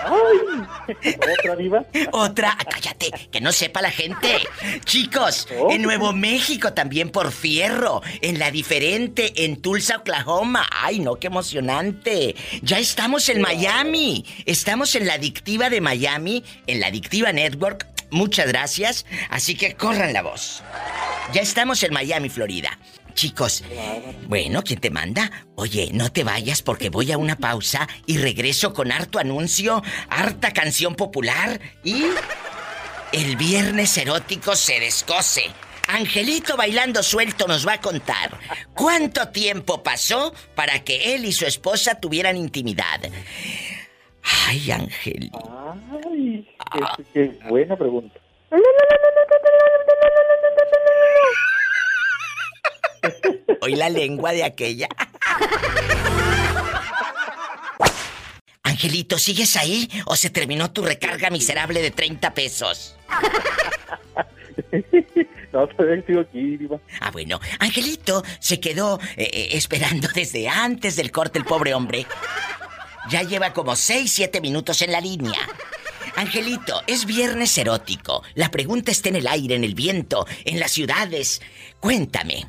¿Otra 0.06 1.56
diva? 1.56 1.86
Otra, 2.12 2.58
cállate, 2.70 3.12
que 3.32 3.42
no 3.42 3.52
sepa 3.52 3.82
la 3.82 3.92
gente. 3.92 4.38
Chicos, 4.86 5.48
en 5.70 5.82
Nuevo 5.82 6.14
México 6.14 6.74
también 6.74 7.10
por 7.10 7.32
fierro, 7.32 8.02
en 8.22 8.40
La 8.40 8.52
Diferente, 8.52 9.46
en 9.46 9.62
Tulsa, 9.62 9.98
Oklahoma. 9.98 10.68
Ay, 10.72 11.00
no, 11.00 11.16
qué 11.16 11.28
emocionante. 11.28 12.36
Ya 12.62 12.80
estamos 12.80 13.30
en 13.30 13.42
Miami, 13.42 14.26
estamos 14.46 14.96
en 14.96 15.08
la 15.08 15.14
adictiva 15.14 15.70
de 15.70 15.82
Miami, 15.82 16.44
en 16.68 16.80
la 16.80 16.88
adictiva 16.88 17.32
network. 17.32 17.88
Muchas 18.10 18.48
gracias, 18.48 19.06
así 19.30 19.56
que 19.56 19.76
corran 19.76 20.14
la 20.14 20.22
voz. 20.22 20.64
Ya 21.34 21.42
estamos 21.42 21.82
en 21.82 21.94
Miami, 21.94 22.30
Florida. 22.30 22.78
Chicos, 23.14 23.64
bueno, 24.28 24.64
¿quién 24.64 24.80
te 24.80 24.90
manda? 24.90 25.30
Oye, 25.56 25.90
no 25.94 26.12
te 26.12 26.24
vayas 26.24 26.62
porque 26.62 26.90
voy 26.90 27.12
a 27.12 27.18
una 27.18 27.36
pausa 27.36 27.88
y 28.06 28.18
regreso 28.18 28.74
con 28.74 28.92
harto 28.92 29.20
anuncio, 29.20 29.82
harta 30.10 30.52
canción 30.52 30.96
popular 30.96 31.60
y 31.84 32.04
el 33.12 33.36
viernes 33.36 33.96
erótico 33.98 34.56
se 34.56 34.80
descose. 34.80 35.44
Angelito 35.88 36.56
bailando 36.58 37.04
suelto 37.04 37.48
nos 37.48 37.68
va 37.68 37.74
a 37.74 37.82
contar 37.82 38.40
cuánto 38.74 39.30
tiempo 39.30 39.84
pasó 39.84 40.34
para 40.56 40.84
que 40.84 41.14
él 41.14 41.26
y 41.26 41.32
su 41.32 41.46
esposa 41.46 42.00
tuvieran 42.00 42.38
intimidad. 42.38 43.02
Ay, 44.48 44.72
Angelito. 44.72 45.40
Ay, 46.08 46.48
qué, 47.14 47.14
qué 47.14 47.40
buena 47.50 47.76
pregunta. 47.76 48.20
Hoy 53.62 53.76
la 53.76 53.90
lengua 53.90 54.32
de 54.32 54.44
aquella. 54.44 54.88
Angelito, 58.64 59.18
¿sigues 59.18 59.56
ahí 59.56 59.90
o 60.06 60.16
se 60.16 60.30
terminó 60.30 60.72
tu 60.72 60.84
recarga 60.84 61.30
miserable 61.30 61.82
de 61.82 61.92
30 61.92 62.34
pesos? 62.34 62.96
No, 65.54 65.68
todavía 65.68 66.04
sigo 66.08 66.22
aquí, 66.22 66.58
Diva. 66.58 66.80
Ah, 67.00 67.12
bueno. 67.12 67.40
Angelito 67.60 68.24
se 68.40 68.60
quedó 68.60 69.00
eh, 69.16 69.30
eh, 69.32 69.50
esperando 69.52 70.08
desde 70.14 70.50
antes 70.50 70.96
del 70.96 71.12
corte 71.12 71.38
el 71.38 71.46
pobre 71.46 71.76
hombre. 71.76 72.08
Ya 73.10 73.22
lleva 73.22 73.54
como 73.54 73.76
6, 73.76 74.12
7 74.12 74.42
minutos 74.42 74.82
en 74.82 74.92
la 74.92 75.00
línea. 75.00 75.40
Angelito, 76.16 76.82
es 76.88 77.06
viernes 77.06 77.56
erótico. 77.58 78.24
La 78.34 78.50
pregunta 78.50 78.92
está 78.92 79.10
en 79.10 79.18
el 79.18 79.28
aire, 79.28 79.56
en 79.56 79.64
el 79.64 79.76
viento, 79.76 80.26
en 80.44 80.60
las 80.60 80.72
ciudades. 80.72 81.42
Cuéntame. 81.80 82.48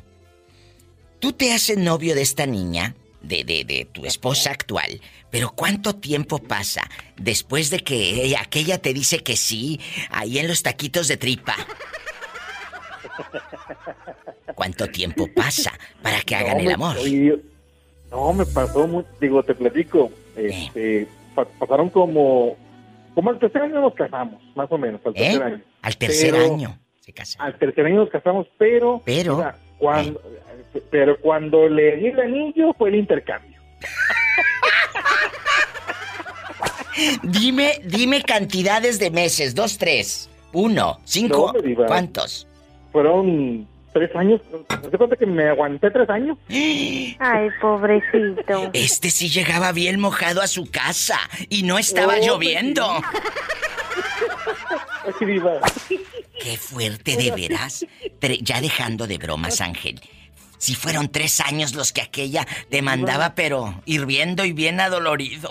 ¿Tú 1.25 1.33
te 1.33 1.53
haces 1.53 1.75
novio 1.79 2.13
de 2.13 2.21
esta 2.21 2.45
niña? 2.45 2.93
De, 3.23 3.43
de, 3.43 3.63
de 3.63 3.85
tu 3.91 4.05
esposa 4.05 4.51
actual. 4.51 5.01
Pero 5.31 5.49
¿cuánto 5.55 5.95
tiempo 5.95 6.37
pasa 6.37 6.83
después 7.17 7.71
de 7.71 7.79
que 7.79 8.23
ella- 8.23 8.41
aquella 8.43 8.77
te 8.77 8.93
dice 8.93 9.23
que 9.23 9.35
sí, 9.35 9.79
ahí 10.11 10.37
en 10.37 10.47
los 10.47 10.61
taquitos 10.61 11.07
de 11.07 11.17
tripa? 11.17 11.55
¿Cuánto 14.53 14.85
tiempo 14.91 15.27
pasa 15.35 15.73
para 16.03 16.21
que 16.21 16.35
hagan 16.35 16.57
No, 16.57 16.63
el 16.63 16.71
amor? 16.73 16.95
no, 18.11 18.33
me 18.33 18.45
pasó 18.45 18.87
muy, 18.87 19.03
digo, 19.19 19.41
te 19.41 19.55
platico. 19.55 20.11
Este, 20.37 21.07
pa- 21.33 21.45
pasaron 21.45 21.89
como, 21.89 22.55
como 23.15 23.31
al 23.31 23.39
tercer 23.39 23.63
año 23.63 23.81
nos 23.81 23.95
casamos, 23.95 24.39
más 24.55 24.71
o 24.71 24.77
menos, 24.77 25.01
al 25.03 25.13
¿Eh? 25.13 25.21
tercer 25.21 25.41
año. 25.43 25.61
Al 25.81 25.97
tercer 25.97 26.31
Pero- 26.33 26.53
año 26.53 26.79
se 27.01 27.13
casa. 27.13 27.43
Al 27.43 27.57
tercer 27.57 27.83
año 27.87 27.95
nos 27.95 28.09
casamos, 28.11 28.45
pero, 28.59 29.01
Pero, 29.03 29.43
cuando, 29.79 30.21
pero 30.91 31.19
cuando 31.19 31.67
le 31.69 31.95
di 31.97 32.07
el 32.07 32.19
anillo 32.19 32.73
fue 32.77 32.89
el 32.89 32.95
intercambio. 32.95 33.55
Dime, 37.23 37.79
dime 37.83 38.21
cantidades 38.23 38.99
de 38.99 39.11
meses, 39.11 39.53
dos, 39.53 39.77
tres, 39.77 40.29
uno, 40.53 40.99
cinco, 41.03 41.51
No, 41.53 41.61
diva. 41.61 41.85
¿cuántos? 41.87 42.47
Fueron 42.93 43.67
tres 43.91 44.15
años, 44.15 44.39
¿te 44.89 44.97
cuenta 44.97 45.17
que 45.17 45.25
me 45.25 45.49
aguanté 45.49 45.91
tres 45.91 46.09
años? 46.09 46.37
Ay, 46.49 47.49
pobrecito. 47.61 48.69
Este 48.71 49.09
sí 49.09 49.27
llegaba 49.29 49.73
bien 49.73 49.99
mojado 49.99 50.41
a 50.41 50.47
su 50.47 50.69
casa 50.71 51.19
y 51.49 51.63
no 51.63 51.77
estaba 51.77 52.15
Oh, 52.21 52.25
lloviendo. 52.25 52.87
Diva. 55.19 55.59
Qué 56.39 56.57
fuerte 56.57 57.17
de 57.17 57.31
veras. 57.31 57.85
Tre- 58.21 58.39
ya 58.41 58.61
dejando 58.61 59.05
de 59.07 59.17
bromas, 59.17 59.59
Ángel. 59.61 59.99
Si 60.57 60.75
fueron 60.75 61.09
tres 61.09 61.39
años 61.39 61.73
los 61.75 61.91
que 61.91 62.01
aquella 62.01 62.45
te 62.69 62.81
mandaba, 62.81 63.35
pero 63.35 63.81
hirviendo 63.85 64.45
y 64.45 64.53
bien 64.53 64.79
adolorido. 64.79 65.49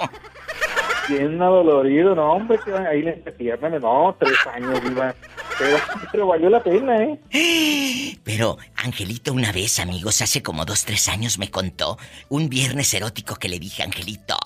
Bien 1.09 1.41
adolorido, 1.43 2.15
no, 2.15 2.33
hombre, 2.33 2.59
que 2.65 2.73
ahí 2.73 3.03
le 3.03 3.13
pierna, 3.13 3.69
no, 3.69 4.17
tres 4.19 4.39
años, 4.55 4.83
diva. 4.83 5.15
Pero, 5.59 5.79
pero 6.11 6.27
valió 6.27 6.49
la 6.49 6.63
pena, 6.63 6.97
¿eh? 7.03 8.19
Pero 8.25 8.57
Angelito 8.77 9.33
una 9.33 9.53
vez, 9.53 9.79
amigos, 9.79 10.23
hace 10.23 10.43
como 10.43 10.65
dos, 10.65 10.85
tres 10.85 11.09
años 11.09 11.39
me 11.39 11.51
contó 11.51 11.99
un 12.29 12.49
viernes 12.49 12.93
erótico 12.95 13.37
que 13.37 13.49
le 13.49 13.59
dije, 13.59 13.83
Angelito, 13.83 14.37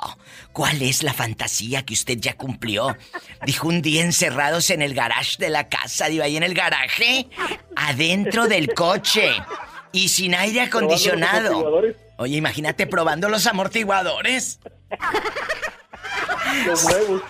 ¿cuál 0.53 0.83
es 0.83 1.03
la 1.03 1.15
fantasía 1.15 1.85
que 1.85 1.95
usted 1.95 2.19
ya 2.19 2.37
cumplió? 2.37 2.97
Dijo 3.47 3.69
un 3.69 3.81
día 3.81 4.03
encerrados 4.03 4.71
en 4.71 4.83
el 4.83 4.95
garage 4.95 5.37
de 5.39 5.51
la 5.51 5.69
casa, 5.69 6.09
digo, 6.09 6.25
ahí 6.25 6.37
en 6.37 6.43
el 6.43 6.55
garaje, 6.55 7.29
adentro 7.77 8.49
del 8.49 8.75
coche 8.75 9.31
y 9.93 10.09
sin 10.09 10.35
aire 10.35 10.63
acondicionado. 10.63 11.49
amortiguadores. 11.49 11.97
Oye, 12.19 12.37
imagínate 12.37 12.87
probando 12.87 13.29
los 13.29 13.47
amortiguadores. 13.47 14.61
Los 16.67 16.85
nuevos. 16.85 17.23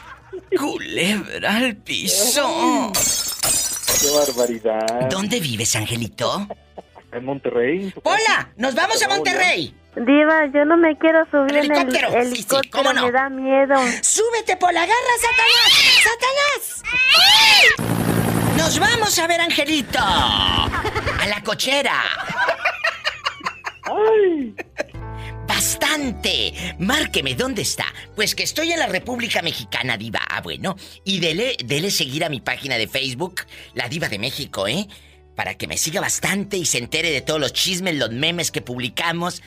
Culebra 0.57 1.57
al 1.57 1.77
piso. 1.77 2.93
Qué 4.01 4.11
barbaridad. 4.11 5.09
¿Dónde 5.11 5.41
vives, 5.41 5.75
Angelito? 5.77 6.47
En 7.13 7.25
Monterrey. 7.25 7.93
¡Hola! 8.03 8.53
¡Nos 8.57 8.75
vamos 8.75 9.03
a 9.03 9.09
Monterrey! 9.09 9.75
Diva, 9.97 10.47
yo 10.55 10.65
no 10.65 10.77
me 10.77 10.97
quiero 10.99 11.25
subir 11.31 11.57
en 11.57 11.65
el 11.65 11.73
Helicóptero. 11.73 12.09
Sí, 12.35 12.47
sí, 12.49 12.69
cómo 12.71 12.93
no. 12.93 13.07
me 13.07 13.13
da 13.13 13.29
miedo. 13.29 13.75
¡Súbete 14.03 14.57
por 14.57 14.73
la 14.73 14.83
garra, 14.87 14.95
Satanás! 15.21 16.83
¡Satanás! 16.85 18.18
¡Nos 18.59 18.77
vamos 18.81 19.17
a 19.21 19.29
ver, 19.29 19.41
Angelito! 19.41 20.01
¡A 20.01 21.27
la 21.29 21.41
cochera! 21.45 22.03
¡Bastante! 25.47 26.75
Márqueme, 26.81 27.37
¿dónde 27.37 27.63
está? 27.63 27.87
Pues 28.17 28.35
que 28.35 28.43
estoy 28.43 28.73
en 28.73 28.81
la 28.81 28.89
República 28.89 29.43
Mexicana, 29.43 29.97
Diva. 29.97 30.23
Ah, 30.29 30.41
bueno. 30.41 30.75
Y 31.05 31.21
dele, 31.21 31.57
dele 31.65 31.93
seguir 31.93 32.25
a 32.25 32.29
mi 32.29 32.41
página 32.41 32.77
de 32.77 32.89
Facebook, 32.89 33.43
La 33.75 33.89
Diva 33.89 34.09
de 34.09 34.19
México, 34.19 34.67
¿eh? 34.67 34.89
Para 35.37 35.55
que 35.55 35.69
me 35.69 35.79
siga 35.79 36.01
bastante 36.01 36.57
y 36.57 36.67
se 36.67 36.79
entere 36.79 37.13
de 37.13 37.21
todos 37.21 37.39
los 37.39 37.53
chismes, 37.53 37.95
los 37.95 38.11
memes 38.11 38.51
que 38.51 38.61
publicamos 38.61 39.41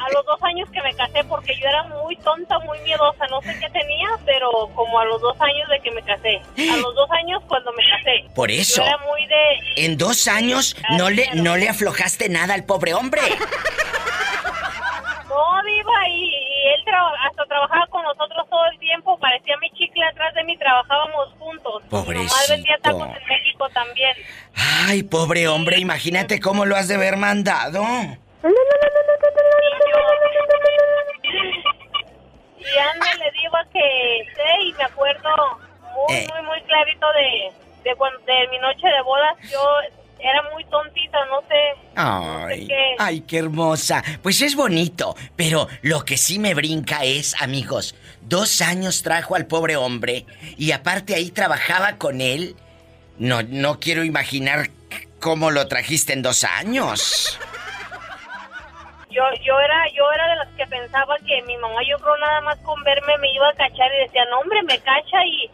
a 0.00 0.10
los 0.12 0.26
dos 0.26 0.42
años 0.42 0.68
que 0.70 0.82
me 0.82 0.92
casé, 0.96 1.22
porque 1.24 1.54
yo 1.54 1.68
era 1.68 1.84
muy 1.84 2.16
tonta, 2.16 2.58
muy 2.60 2.78
miedosa, 2.80 3.26
no 3.30 3.40
sé 3.42 3.56
qué 3.60 3.70
tenía, 3.70 4.08
pero 4.24 4.50
como 4.74 4.98
a 4.98 5.04
los 5.04 5.20
dos 5.20 5.36
años 5.40 5.68
de 5.68 5.78
que 5.80 5.90
me 5.92 6.02
casé. 6.02 6.40
A 6.72 6.76
los 6.78 6.94
dos 6.96 7.08
años 7.12 7.40
cuando 7.46 7.70
me 7.72 7.82
casé. 7.88 8.34
Por 8.34 8.50
eso. 8.50 8.82
Yo 8.82 8.88
era 8.88 8.98
muy 8.98 9.13
en 9.76 9.96
dos 9.96 10.28
años 10.28 10.76
no 10.98 11.10
le, 11.10 11.28
no 11.34 11.56
le 11.56 11.68
aflojaste 11.68 12.28
nada 12.28 12.54
al 12.54 12.64
pobre 12.64 12.94
hombre. 12.94 13.20
No, 15.28 15.62
Diva, 15.64 16.08
y, 16.08 16.26
y 16.26 16.68
él 16.74 16.84
hasta 17.28 17.44
trabajaba 17.46 17.86
con 17.88 18.02
nosotros 18.04 18.46
todo 18.48 18.64
el 18.72 18.78
tiempo, 18.78 19.18
parecía 19.18 19.56
mi 19.60 19.68
chicle 19.70 20.04
atrás 20.04 20.32
de 20.34 20.44
mí, 20.44 20.56
trabajábamos 20.58 21.28
juntos. 21.40 21.82
Mi 21.90 22.14
mamá 22.14 22.36
vendía 22.48 22.76
Pobrecito. 22.78 22.78
tacos 22.82 23.08
en 23.20 23.26
México 23.28 23.68
también. 23.70 24.16
Ay, 24.86 25.02
pobre 25.02 25.48
hombre, 25.48 25.78
imagínate 25.78 26.38
cómo 26.38 26.64
lo 26.66 26.76
has 26.76 26.86
de 26.86 26.94
haber 26.94 27.16
mandado. 27.16 27.82
Y 32.58 32.78
Ana 32.78 33.14
le 33.18 33.30
digo 33.32 33.56
que 33.72 34.26
sé 34.34 34.62
y 34.66 34.72
me 34.74 34.84
acuerdo 34.84 35.30
muy, 36.08 36.16
Eh. 36.16 36.28
muy, 36.32 36.42
muy 36.46 36.62
clarito 36.62 37.06
de, 37.12 37.52
de, 37.84 37.94
cuando, 37.96 38.18
de 38.20 38.48
mi 38.50 38.58
noche 38.58 38.86
de 38.86 39.02
bodas. 39.02 39.36
Yo 39.50 39.60
era 40.18 40.42
muy 40.52 40.64
tontita, 40.64 41.18
no 41.26 41.40
sé. 41.48 41.90
Ay, 41.96 42.66
qué. 42.66 42.96
ay, 42.98 43.20
qué 43.22 43.38
hermosa. 43.38 44.02
Pues 44.22 44.40
es 44.42 44.56
bonito, 44.56 45.14
pero 45.36 45.68
lo 45.82 46.04
que 46.04 46.16
sí 46.16 46.38
me 46.38 46.54
brinca 46.54 47.04
es, 47.04 47.40
amigos, 47.40 47.94
dos 48.22 48.62
años 48.62 49.02
trajo 49.02 49.36
al 49.36 49.46
pobre 49.46 49.76
hombre 49.76 50.24
y 50.56 50.72
aparte 50.72 51.14
ahí 51.14 51.30
trabajaba 51.30 51.98
con 51.98 52.20
él. 52.20 52.56
No, 53.18 53.42
no 53.42 53.78
quiero 53.78 54.02
imaginar 54.02 54.70
cómo 55.20 55.50
lo 55.50 55.68
trajiste 55.68 56.12
en 56.12 56.22
dos 56.22 56.44
años. 56.44 57.38
Yo, 59.10 59.22
yo 59.44 59.60
era, 59.60 59.84
yo 59.94 60.10
era 60.12 60.28
de 60.28 60.36
las 60.36 60.48
que 60.56 60.66
pensaba 60.66 61.16
que 61.26 61.40
mi 61.42 61.56
mamá, 61.58 61.80
yo 61.88 61.96
creo 61.98 62.16
nada 62.16 62.40
más 62.40 62.58
con 62.58 62.82
verme 62.82 63.16
me 63.18 63.32
iba 63.32 63.48
a 63.48 63.52
cachar 63.52 63.88
y 63.94 64.06
decía, 64.06 64.24
no 64.30 64.40
hombre, 64.40 64.60
me 64.64 64.78
cacha 64.78 65.24
y 65.24 65.50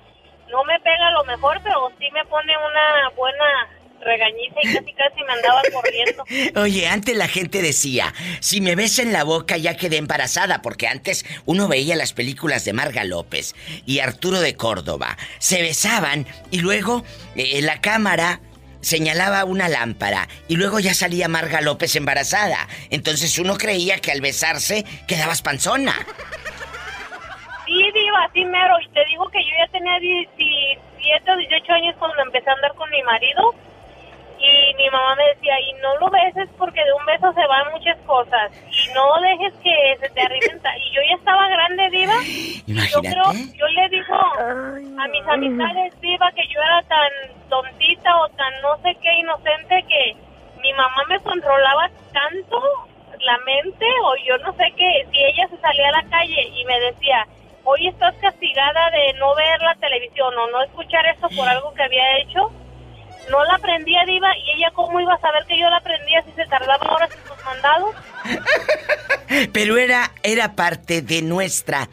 no 0.50 0.64
me 0.64 0.78
pega 0.80 1.10
lo 1.12 1.24
mejor, 1.24 1.60
pero 1.62 1.92
sí 1.98 2.06
me 2.12 2.24
pone 2.26 2.52
una 2.56 3.10
buena 3.16 3.68
regañiza 4.00 4.56
y 4.62 4.72
casi 4.72 4.92
casi 4.94 5.22
me 5.24 5.32
andaba 5.32 5.62
corriendo. 5.72 6.24
Oye, 6.60 6.88
antes 6.88 7.16
la 7.16 7.28
gente 7.28 7.62
decía, 7.62 8.14
si 8.40 8.60
me 8.60 8.74
ves 8.74 8.98
en 8.98 9.12
la 9.12 9.24
boca 9.24 9.56
ya 9.56 9.76
quedé 9.76 9.98
embarazada, 9.98 10.62
porque 10.62 10.88
antes 10.88 11.24
uno 11.44 11.68
veía 11.68 11.96
las 11.96 12.12
películas 12.12 12.64
de 12.64 12.72
Marga 12.72 13.04
López 13.04 13.54
y 13.86 14.00
Arturo 14.00 14.40
de 14.40 14.56
Córdoba. 14.56 15.16
Se 15.38 15.62
besaban 15.62 16.26
y 16.50 16.60
luego 16.60 17.04
eh, 17.36 17.60
la 17.62 17.80
cámara 17.80 18.40
señalaba 18.80 19.44
una 19.44 19.68
lámpara 19.68 20.28
y 20.48 20.56
luego 20.56 20.80
ya 20.80 20.94
salía 20.94 21.28
Marga 21.28 21.60
López 21.60 21.94
embarazada. 21.96 22.68
Entonces 22.90 23.38
uno 23.38 23.56
creía 23.58 23.98
que 23.98 24.12
al 24.12 24.20
besarse 24.20 24.84
quedabas 25.06 25.42
panzona. 25.42 25.94
Sí, 27.70 27.90
diva, 27.94 28.28
sí 28.34 28.44
mero. 28.46 28.74
Y 28.80 28.88
te 28.88 29.04
digo 29.04 29.28
que 29.28 29.44
yo 29.44 29.50
ya 29.56 29.70
tenía 29.70 29.96
17 30.00 31.30
o 31.30 31.36
18 31.36 31.72
años 31.72 31.94
cuando 32.00 32.20
empecé 32.22 32.50
a 32.50 32.54
andar 32.54 32.74
con 32.74 32.90
mi 32.90 33.00
marido. 33.04 33.54
Y 34.40 34.74
mi 34.74 34.90
mamá 34.90 35.14
me 35.14 35.24
decía, 35.34 35.54
y 35.60 35.74
no 35.74 35.96
lo 35.98 36.10
beses 36.10 36.48
porque 36.58 36.82
de 36.82 36.92
un 36.94 37.06
beso 37.06 37.32
se 37.32 37.46
van 37.46 37.70
muchas 37.70 37.96
cosas. 38.06 38.50
Y 38.66 38.92
no 38.92 39.20
dejes 39.20 39.54
que 39.62 39.96
se 40.00 40.08
te 40.08 40.20
arriben. 40.20 40.58
ta-". 40.60 40.76
Y 40.78 40.90
yo 40.90 41.00
ya 41.08 41.14
estaba 41.14 41.46
grande, 41.48 41.90
diva. 41.90 42.14
Yo 42.66 43.00
creo, 43.02 43.32
yo 43.54 43.66
le 43.68 43.88
digo 43.90 44.16
a 44.16 45.06
mis 45.08 45.26
amistades, 45.28 46.00
diva, 46.00 46.32
que 46.32 46.42
yo 46.48 46.60
era 46.60 46.82
tan 46.82 47.10
tontita 47.48 48.16
o 48.16 48.28
tan 48.30 48.52
no 48.62 48.76
sé 48.78 48.96
qué 49.00 49.12
inocente 49.14 49.84
que 49.88 50.16
mi 50.60 50.72
mamá 50.72 51.04
me 51.08 51.20
controlaba 51.20 51.88
tanto 52.12 52.60
la 53.20 53.38
mente 53.38 53.86
o 54.02 54.14
yo 54.26 54.38
no 54.38 54.52
sé 54.54 54.72
qué, 54.76 55.06
si 55.12 55.22
ella 55.22 55.46
se 55.48 55.56
salía 55.58 55.88
a 55.88 56.02
la 56.02 56.10
calle 56.10 56.48
y 56.48 56.64
me 56.64 56.80
decía, 56.80 57.26
hoy 57.64 57.88
estás 57.88 58.14
castigada 58.20 58.90
de 58.90 59.18
no 59.18 59.34
ver 59.34 59.60
la 59.62 59.74
televisión 59.76 60.32
o 60.36 60.50
no 60.50 60.62
escuchar 60.62 61.04
esto 61.06 61.28
por 61.36 61.48
algo 61.48 61.72
que 61.74 61.82
había 61.82 62.18
hecho, 62.22 62.50
no 63.30 63.44
la 63.44 63.54
aprendía 63.54 64.04
diva 64.06 64.28
y 64.38 64.50
ella 64.58 64.70
cómo 64.74 65.00
iba 65.00 65.14
a 65.14 65.20
saber 65.20 65.44
que 65.46 65.58
yo 65.58 65.68
la 65.70 65.76
aprendía 65.76 66.22
si 66.24 66.32
se 66.32 66.46
tardaba 66.46 66.94
horas 66.94 67.10
en 67.12 67.28
sus 67.28 67.44
mandados. 67.44 67.94
Pero 69.52 69.76
era, 69.78 70.12
era 70.22 70.54
parte 70.56 71.02
de 71.02 71.22
nuestra 71.22 71.88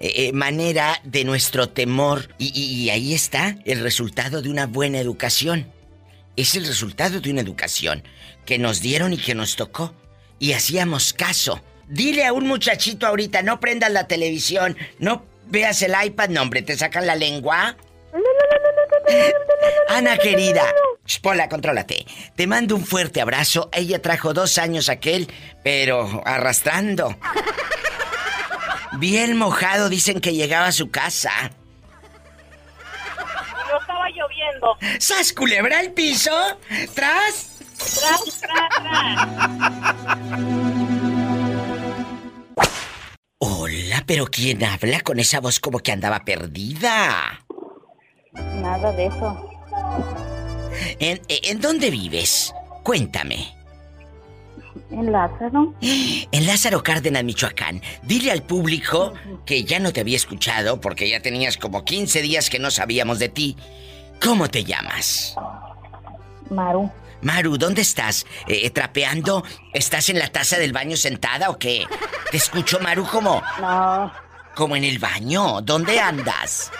eh, 0.00 0.28
eh, 0.28 0.32
manera, 0.32 1.00
de 1.04 1.24
nuestro 1.24 1.68
temor. 1.68 2.28
Y, 2.38 2.46
y- 2.58 2.84
y 2.84 2.90
ahí 2.90 3.14
está 3.14 3.56
el 3.64 3.80
resultado 3.82 4.42
de 4.42 4.50
una 4.50 4.66
buena 4.66 4.98
educación. 4.98 5.70
Es 6.36 6.54
el 6.54 6.66
resultado 6.66 7.20
de 7.20 7.30
una 7.30 7.40
educación 7.42 8.02
que 8.46 8.58
nos 8.58 8.80
dieron 8.80 9.12
y 9.12 9.18
que 9.18 9.34
nos 9.34 9.56
tocó. 9.56 9.94
Y 10.38 10.54
hacíamos 10.54 11.12
caso. 11.12 11.60
Dile 11.90 12.24
a 12.24 12.32
un 12.32 12.46
muchachito 12.46 13.06
ahorita, 13.06 13.42
no 13.42 13.58
prendas 13.58 13.90
la 13.90 14.06
televisión, 14.06 14.76
no 15.00 15.24
veas 15.46 15.82
el 15.82 15.92
iPad, 16.00 16.28
no 16.28 16.42
hombre, 16.42 16.62
te 16.62 16.76
sacan 16.76 17.04
la 17.04 17.16
lengua. 17.16 17.76
Ana 19.88 20.16
querida, 20.16 20.62
Pola, 21.18 21.48
contrólate. 21.48 22.06
Te 22.36 22.46
mando 22.46 22.76
un 22.76 22.86
fuerte 22.86 23.20
abrazo. 23.20 23.68
Ella 23.72 24.00
trajo 24.00 24.32
dos 24.32 24.58
años 24.58 24.88
aquel, 24.88 25.26
pero 25.64 26.22
arrastrando. 26.24 27.16
Bien 28.92 29.36
mojado, 29.36 29.88
dicen 29.88 30.20
que 30.20 30.34
llegaba 30.34 30.66
a 30.66 30.72
su 30.72 30.90
casa. 30.90 31.32
No 33.68 33.80
estaba 33.80 34.08
lloviendo. 34.10 34.76
¡Sas 35.00 35.32
culebra 35.32 35.80
el 35.80 35.92
piso! 35.92 36.30
¡Tras! 36.94 37.48
Tras, 37.76 38.40
tras, 38.40 38.68
Hola, 43.42 44.04
pero 44.06 44.26
¿quién 44.26 44.62
habla 44.62 45.00
con 45.00 45.18
esa 45.18 45.40
voz 45.40 45.60
como 45.60 45.78
que 45.78 45.92
andaba 45.92 46.26
perdida? 46.26 47.42
Nada 48.34 48.92
de 48.92 49.06
eso. 49.06 49.50
¿En, 50.98 51.22
en 51.26 51.58
dónde 51.58 51.90
vives? 51.90 52.52
Cuéntame. 52.82 53.54
En 54.90 55.10
Lázaro. 55.10 55.74
En 55.80 56.46
Lázaro 56.46 56.82
Cárdenas, 56.82 57.24
Michoacán. 57.24 57.80
Dile 58.02 58.30
al 58.30 58.42
público 58.42 59.14
que 59.46 59.64
ya 59.64 59.78
no 59.78 59.90
te 59.94 60.00
había 60.00 60.16
escuchado 60.16 60.78
porque 60.78 61.08
ya 61.08 61.22
tenías 61.22 61.56
como 61.56 61.82
15 61.82 62.20
días 62.20 62.50
que 62.50 62.58
no 62.58 62.70
sabíamos 62.70 63.18
de 63.18 63.30
ti. 63.30 63.56
¿Cómo 64.22 64.50
te 64.50 64.64
llamas? 64.64 65.34
Maru. 66.50 66.90
Maru, 67.22 67.58
¿dónde 67.58 67.82
estás? 67.82 68.26
Eh, 68.46 68.70
¿Trapeando? 68.70 69.44
¿Estás 69.72 70.08
en 70.08 70.18
la 70.18 70.28
taza 70.28 70.58
del 70.58 70.72
baño 70.72 70.96
sentada 70.96 71.50
o 71.50 71.58
qué? 71.58 71.86
Te 72.30 72.36
escucho, 72.36 72.80
Maru, 72.80 73.06
como... 73.06 73.42
No, 73.60 74.12
Como 74.54 74.76
en 74.76 74.84
el 74.84 74.98
baño. 74.98 75.60
¿Dónde 75.62 76.00
andas? 76.00 76.70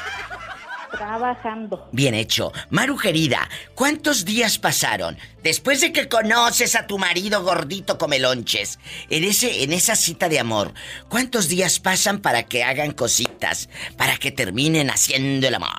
trabajando. 0.90 1.88
Bien 1.92 2.14
hecho. 2.14 2.52
Maru 2.68 2.98
querida, 2.98 3.48
¿cuántos 3.74 4.24
días 4.24 4.58
pasaron 4.58 5.16
después 5.42 5.80
de 5.80 5.92
que 5.92 6.08
conoces 6.08 6.74
a 6.74 6.86
tu 6.86 6.98
marido 6.98 7.42
gordito 7.42 7.96
come 7.96 8.18
lonches? 8.18 8.78
En 9.08 9.24
ese 9.24 9.62
en 9.62 9.72
esa 9.72 9.96
cita 9.96 10.28
de 10.28 10.40
amor, 10.40 10.74
¿cuántos 11.08 11.48
días 11.48 11.78
pasan 11.78 12.18
para 12.18 12.42
que 12.42 12.64
hagan 12.64 12.92
cositas, 12.92 13.68
para 13.96 14.16
que 14.18 14.30
terminen 14.30 14.90
haciendo 14.90 15.46
el 15.48 15.54
amor? 15.54 15.70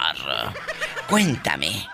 Cuéntame. 1.09 1.85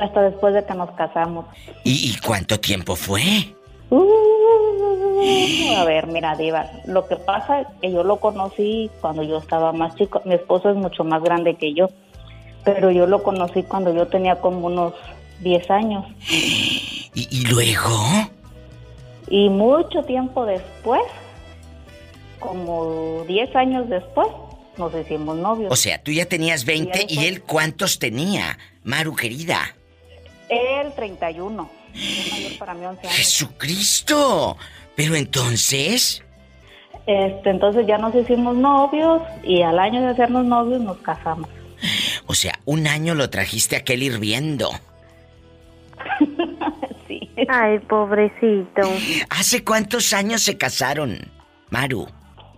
Hasta 0.00 0.22
después 0.22 0.54
de 0.54 0.64
que 0.64 0.74
nos 0.74 0.90
casamos. 0.92 1.46
¿Y, 1.84 2.10
y 2.10 2.16
cuánto 2.24 2.60
tiempo 2.60 2.94
fue? 2.94 3.54
Uh, 3.90 5.74
a 5.76 5.84
ver, 5.84 6.06
mira, 6.06 6.36
Diva, 6.36 6.70
lo 6.86 7.06
que 7.08 7.16
pasa 7.16 7.62
es 7.62 7.66
que 7.80 7.90
yo 7.90 8.04
lo 8.04 8.20
conocí 8.20 8.90
cuando 9.00 9.22
yo 9.22 9.38
estaba 9.38 9.72
más 9.72 9.94
chico. 9.96 10.20
Mi 10.24 10.34
esposo 10.34 10.70
es 10.70 10.76
mucho 10.76 11.04
más 11.04 11.22
grande 11.22 11.56
que 11.56 11.74
yo, 11.74 11.88
pero 12.64 12.90
yo 12.90 13.06
lo 13.06 13.22
conocí 13.22 13.62
cuando 13.62 13.94
yo 13.94 14.06
tenía 14.08 14.36
como 14.40 14.66
unos 14.66 14.94
10 15.40 15.70
años. 15.70 16.04
¿Y, 16.30 17.08
y 17.14 17.46
luego? 17.46 17.98
Y 19.30 19.48
mucho 19.48 20.02
tiempo 20.02 20.44
después, 20.44 21.02
como 22.38 23.24
10 23.26 23.56
años 23.56 23.88
después, 23.88 24.28
nos 24.76 24.94
hicimos 24.94 25.36
novios. 25.36 25.72
O 25.72 25.76
sea, 25.76 26.02
tú 26.02 26.12
ya 26.12 26.26
tenías 26.26 26.64
20 26.64 27.06
y 27.08 27.24
él 27.26 27.42
cuántos 27.42 27.98
tenía, 27.98 28.58
Maru 28.84 29.14
querida. 29.14 29.74
Él 30.48 30.92
31. 30.94 31.70
Es 31.94 32.32
mayor 32.32 32.58
para 32.58 32.74
mí 32.74 32.86
11 32.86 33.06
años. 33.06 33.16
Jesucristo. 33.16 34.56
Pero 34.94 35.14
entonces, 35.14 36.22
Este, 37.06 37.50
entonces 37.50 37.86
ya 37.86 37.98
nos 37.98 38.14
hicimos 38.14 38.56
novios 38.56 39.22
y 39.42 39.62
al 39.62 39.78
año 39.78 40.00
de 40.02 40.08
hacernos 40.08 40.44
novios 40.44 40.80
nos 40.80 40.98
casamos. 40.98 41.48
o 42.26 42.34
sea, 42.34 42.58
un 42.64 42.86
año 42.86 43.14
lo 43.14 43.30
trajiste 43.30 43.76
a 43.76 43.80
aquel 43.80 44.02
hirviendo. 44.02 44.70
Ay, 47.48 47.78
pobrecito. 47.80 48.82
¿Hace 49.30 49.64
cuántos 49.64 50.12
años 50.12 50.42
se 50.42 50.58
casaron, 50.58 51.18
Maru? 51.70 52.08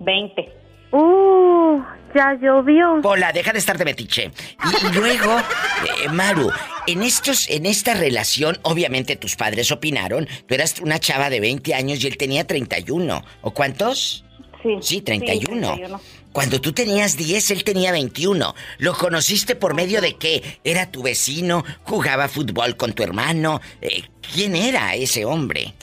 20. 0.00 0.59
Uh, 0.92 1.80
ya 2.14 2.34
llovió. 2.34 3.00
Hola, 3.02 3.32
deja 3.32 3.52
de 3.52 3.58
estar 3.58 3.78
de 3.78 3.84
metiche. 3.84 4.30
Y, 4.64 4.86
y 4.86 4.92
luego, 4.92 5.38
eh, 5.38 6.08
Maru, 6.10 6.50
en 6.86 7.02
estos, 7.02 7.48
en 7.48 7.66
esta 7.66 7.94
relación, 7.94 8.58
obviamente 8.62 9.16
tus 9.16 9.36
padres 9.36 9.70
opinaron. 9.70 10.26
Tú 10.46 10.54
eras 10.54 10.80
una 10.80 10.98
chava 10.98 11.30
de 11.30 11.40
20 11.40 11.74
años 11.74 12.02
y 12.02 12.06
él 12.08 12.16
tenía 12.16 12.46
31. 12.46 13.22
¿O 13.42 13.50
cuántos? 13.52 14.24
Sí. 14.62 14.76
Sí, 14.80 15.00
31. 15.00 15.74
31. 15.74 16.00
Cuando 16.32 16.60
tú 16.60 16.72
tenías 16.72 17.16
10, 17.16 17.50
él 17.50 17.64
tenía 17.64 17.90
21. 17.90 18.54
¿Lo 18.78 18.94
conociste 18.94 19.56
por 19.56 19.74
medio 19.74 20.00
de 20.00 20.14
qué? 20.14 20.42
¿Era 20.62 20.90
tu 20.90 21.02
vecino? 21.02 21.64
¿Jugaba 21.82 22.28
fútbol 22.28 22.76
con 22.76 22.92
tu 22.92 23.02
hermano? 23.02 23.60
Eh, 23.80 24.02
¿Quién 24.32 24.54
era 24.54 24.94
ese 24.94 25.24
hombre? 25.24 25.74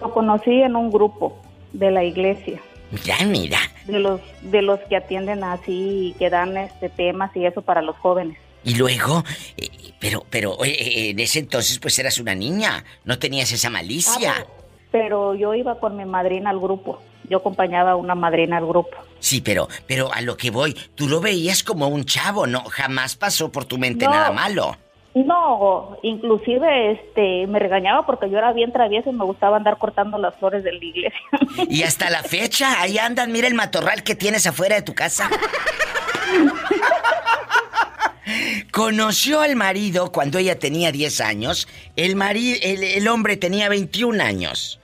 Lo 0.00 0.12
conocí 0.12 0.62
en 0.62 0.76
un 0.76 0.90
grupo 0.90 1.38
de 1.74 1.90
la 1.90 2.04
iglesia, 2.04 2.60
Mira, 2.92 3.16
mira. 3.26 3.58
de 3.86 3.98
los 3.98 4.20
de 4.42 4.62
los 4.62 4.78
que 4.88 4.96
atienden 4.96 5.42
así 5.44 6.08
y 6.10 6.14
que 6.18 6.28
dan 6.30 6.56
este 6.56 6.88
temas 6.88 7.34
y 7.34 7.46
eso 7.46 7.62
para 7.62 7.82
los 7.82 7.96
jóvenes. 7.96 8.38
Y 8.64 8.74
luego, 8.76 9.24
eh, 9.56 9.68
pero, 9.98 10.24
pero 10.30 10.62
eh, 10.64 11.10
en 11.10 11.18
ese 11.18 11.40
entonces 11.40 11.78
pues 11.80 11.98
eras 11.98 12.18
una 12.18 12.34
niña, 12.34 12.84
no 13.04 13.18
tenías 13.18 13.50
esa 13.50 13.70
malicia. 13.70 14.46
Pero 14.92 15.34
yo 15.34 15.54
iba 15.54 15.80
con 15.80 15.96
mi 15.96 16.04
madrina 16.04 16.50
al 16.50 16.60
grupo. 16.60 17.00
Yo 17.28 17.38
acompañaba 17.38 17.92
a 17.92 17.96
una 17.96 18.14
madrina 18.14 18.58
al 18.58 18.66
grupo. 18.66 18.96
Sí, 19.20 19.40
pero, 19.40 19.68
pero 19.86 20.12
a 20.12 20.20
lo 20.20 20.36
que 20.36 20.50
voy, 20.50 20.74
tú 20.94 21.08
lo 21.08 21.20
veías 21.20 21.62
como 21.62 21.88
un 21.88 22.04
chavo, 22.04 22.46
¿no? 22.46 22.62
Jamás 22.64 23.16
pasó 23.16 23.50
por 23.50 23.64
tu 23.64 23.78
mente 23.78 24.04
No. 24.04 24.10
nada 24.10 24.32
malo. 24.32 24.76
No, 25.14 25.98
inclusive 26.02 26.92
este 26.92 27.46
me 27.46 27.58
regañaba 27.58 28.06
porque 28.06 28.30
yo 28.30 28.38
era 28.38 28.52
bien 28.54 28.72
traviesa 28.72 29.10
y 29.10 29.12
me 29.12 29.24
gustaba 29.26 29.58
andar 29.58 29.76
cortando 29.76 30.16
las 30.16 30.34
flores 30.36 30.64
de 30.64 30.72
la 30.72 30.84
iglesia. 30.84 31.20
Y 31.68 31.82
hasta 31.82 32.08
la 32.08 32.22
fecha, 32.22 32.80
ahí 32.80 32.96
andan, 32.98 33.30
mira 33.30 33.46
el 33.46 33.54
matorral 33.54 34.02
que 34.02 34.14
tienes 34.14 34.46
afuera 34.46 34.76
de 34.76 34.82
tu 34.82 34.94
casa. 34.94 35.28
Conoció 38.70 39.40
al 39.40 39.56
marido 39.56 40.12
cuando 40.12 40.38
ella 40.38 40.58
tenía 40.58 40.92
10 40.92 41.20
años, 41.20 41.68
el, 41.96 42.16
mari- 42.16 42.58
el, 42.62 42.82
el 42.82 43.08
hombre 43.08 43.36
tenía 43.36 43.68
21 43.68 44.22
años. 44.22 44.80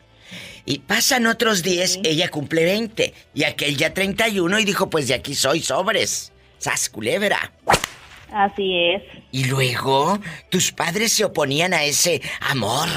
Y 0.66 0.80
pasan 0.80 1.26
otros 1.26 1.62
10, 1.62 2.00
ella 2.04 2.28
cumple 2.28 2.64
20, 2.64 3.14
y 3.32 3.44
aquel 3.44 3.76
ya 3.78 3.94
31 3.94 4.58
y 4.58 4.64
dijo, 4.66 4.90
pues 4.90 5.08
de 5.08 5.14
aquí 5.14 5.34
soy 5.34 5.62
sobres. 5.62 6.32
Sas 6.58 6.90
culebra. 6.90 7.52
Así 8.32 8.92
es. 8.92 9.02
Y 9.32 9.44
luego, 9.44 10.18
tus 10.50 10.72
padres 10.72 11.12
se 11.12 11.24
oponían 11.24 11.72
a 11.72 11.84
ese 11.84 12.20
amor, 12.40 12.88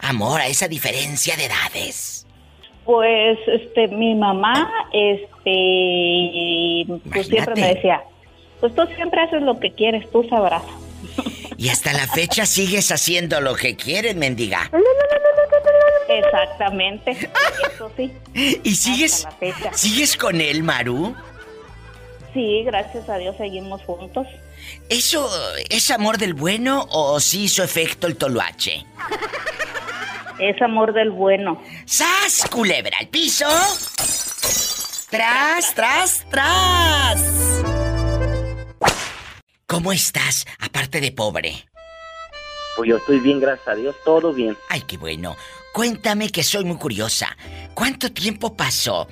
amor, 0.00 0.40
a 0.40 0.46
esa 0.46 0.68
diferencia 0.68 1.36
de 1.36 1.46
edades. 1.46 2.26
Pues, 2.84 3.38
este, 3.46 3.88
mi 3.88 4.14
mamá, 4.14 4.70
este, 4.92 6.86
pues 7.12 7.26
siempre 7.26 7.54
me 7.54 7.74
decía, 7.74 8.02
pues 8.60 8.74
tú 8.74 8.82
siempre 8.96 9.20
haces 9.20 9.42
lo 9.42 9.60
que 9.60 9.72
quieres, 9.72 10.10
tú 10.10 10.24
sabrás. 10.28 10.62
Y 11.58 11.68
hasta 11.68 11.92
la 11.92 12.06
fecha 12.06 12.46
sigues 12.46 12.90
haciendo 12.90 13.40
lo 13.40 13.54
que 13.54 13.76
quieres, 13.76 14.16
mendiga. 14.16 14.70
Exactamente, 16.08 17.10
eso 17.74 17.90
sí. 17.96 18.10
¿Y 18.34 18.74
sigues, 18.74 19.28
sigues 19.72 20.16
con 20.16 20.40
él, 20.40 20.62
Maru? 20.62 21.14
Sí, 22.32 22.62
gracias 22.64 23.08
a 23.08 23.18
Dios 23.18 23.36
seguimos 23.36 23.82
juntos. 23.82 24.26
¿Eso 24.88 25.30
es 25.68 25.90
amor 25.90 26.18
del 26.18 26.34
bueno 26.34 26.86
o 26.90 27.20
sí 27.20 27.44
hizo 27.44 27.62
efecto 27.62 28.06
el 28.06 28.16
toluache? 28.16 28.86
Es 30.38 30.60
amor 30.62 30.92
del 30.92 31.10
bueno. 31.10 31.60
¡Sas, 31.84 32.46
culebra 32.50 32.96
al 33.00 33.08
piso! 33.08 33.46
¡Tras, 35.10 35.74
tras, 35.74 36.24
tras! 36.30 37.22
¿Cómo 39.66 39.92
estás, 39.92 40.46
aparte 40.60 41.00
de 41.00 41.12
pobre? 41.12 41.68
Pues 42.76 42.88
yo 42.88 42.96
estoy 42.98 43.18
bien, 43.18 43.40
gracias 43.40 43.68
a 43.68 43.74
Dios, 43.74 43.96
todo 44.04 44.32
bien. 44.32 44.56
Ay, 44.68 44.82
qué 44.82 44.96
bueno. 44.96 45.36
Cuéntame 45.72 46.30
que 46.30 46.42
soy 46.42 46.64
muy 46.64 46.78
curiosa. 46.78 47.36
¿Cuánto 47.74 48.10
tiempo 48.12 48.56
pasó? 48.56 49.08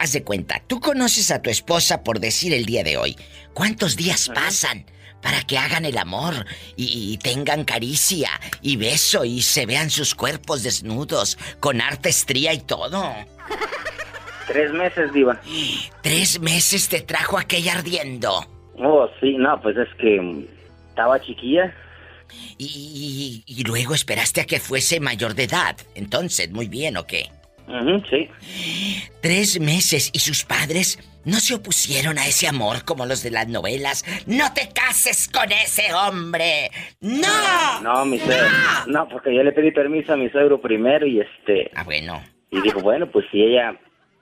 Haz 0.00 0.12
de 0.12 0.24
cuenta, 0.24 0.62
tú 0.66 0.80
conoces 0.80 1.30
a 1.30 1.42
tu 1.42 1.50
esposa 1.50 2.02
por 2.02 2.20
decir 2.20 2.54
el 2.54 2.64
día 2.64 2.82
de 2.82 2.96
hoy. 2.96 3.18
¿Cuántos 3.52 3.96
días 3.96 4.30
pasan 4.34 4.86
para 5.20 5.42
que 5.42 5.58
hagan 5.58 5.84
el 5.84 5.98
amor 5.98 6.46
y, 6.74 7.12
y 7.12 7.18
tengan 7.18 7.66
caricia 7.66 8.30
y 8.62 8.76
beso 8.76 9.26
y 9.26 9.42
se 9.42 9.66
vean 9.66 9.90
sus 9.90 10.14
cuerpos 10.14 10.62
desnudos 10.62 11.36
con 11.60 11.82
arte 11.82 12.08
estría 12.08 12.54
y 12.54 12.60
todo? 12.60 13.14
Tres 14.46 14.72
meses, 14.72 15.12
Diva. 15.12 15.38
Tres 16.00 16.40
meses 16.40 16.88
te 16.88 17.02
trajo 17.02 17.36
aquella 17.36 17.74
ardiendo. 17.74 18.46
Oh, 18.78 19.06
sí, 19.20 19.36
no, 19.36 19.60
pues 19.60 19.76
es 19.76 19.94
que 19.96 20.48
estaba 20.88 21.20
chiquilla. 21.20 21.74
Y, 22.56 23.42
y 23.44 23.64
luego 23.64 23.94
esperaste 23.94 24.40
a 24.40 24.46
que 24.46 24.60
fuese 24.60 24.98
mayor 24.98 25.34
de 25.34 25.44
edad. 25.44 25.76
Entonces, 25.94 26.50
muy 26.50 26.68
bien, 26.68 26.96
¿o 26.96 27.06
qué? 27.06 27.28
Sí. 28.08 28.28
Tres 29.20 29.60
meses 29.60 30.10
y 30.12 30.18
sus 30.18 30.44
padres 30.44 30.98
no 31.24 31.38
se 31.38 31.54
opusieron 31.54 32.18
a 32.18 32.26
ese 32.26 32.48
amor 32.48 32.84
como 32.84 33.06
los 33.06 33.22
de 33.22 33.30
las 33.30 33.48
novelas. 33.48 34.04
¡No 34.26 34.52
te 34.54 34.68
cases 34.70 35.28
con 35.28 35.52
ese 35.52 35.92
hombre! 35.92 36.70
¡No! 37.00 37.80
No, 37.82 38.04
mi 38.04 38.18
suegro. 38.18 38.48
No, 38.86 39.08
porque 39.08 39.34
yo 39.34 39.42
le 39.42 39.52
pedí 39.52 39.70
permiso 39.70 40.14
a 40.14 40.16
mi 40.16 40.30
suegro 40.30 40.60
primero 40.60 41.06
y 41.06 41.20
este. 41.20 41.70
Ah, 41.74 41.84
bueno. 41.84 42.22
Y 42.50 42.60
dijo, 42.62 42.80
bueno, 42.80 43.10
pues 43.10 43.26
si 43.30 43.42
ella 43.42 43.78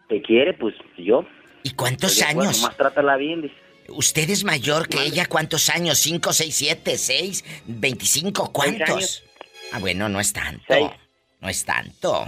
te 0.08 0.20
quiere, 0.20 0.54
pues 0.54 0.74
yo. 0.98 1.24
¿Y 1.62 1.70
cuántos 1.70 2.18
bueno, 2.22 2.42
años? 2.42 2.62
más 2.62 2.76
trátala 2.76 3.16
bien, 3.16 3.42
dice. 3.42 3.54
¿Usted 3.88 4.28
es 4.28 4.44
mayor 4.44 4.88
que 4.88 5.02
ella? 5.02 5.26
¿Cuántos 5.26 5.70
años? 5.70 5.98
¿Cinco, 5.98 6.32
seis, 6.34 6.54
siete, 6.54 6.98
seis, 6.98 7.44
veinticinco? 7.66 8.52
¿Cuántos? 8.52 9.24
Ah, 9.72 9.78
bueno, 9.78 10.08
no 10.08 10.20
es 10.20 10.32
tanto. 10.32 10.62
Seis. 10.68 10.90
No 11.40 11.48
es 11.48 11.64
tanto. 11.64 12.26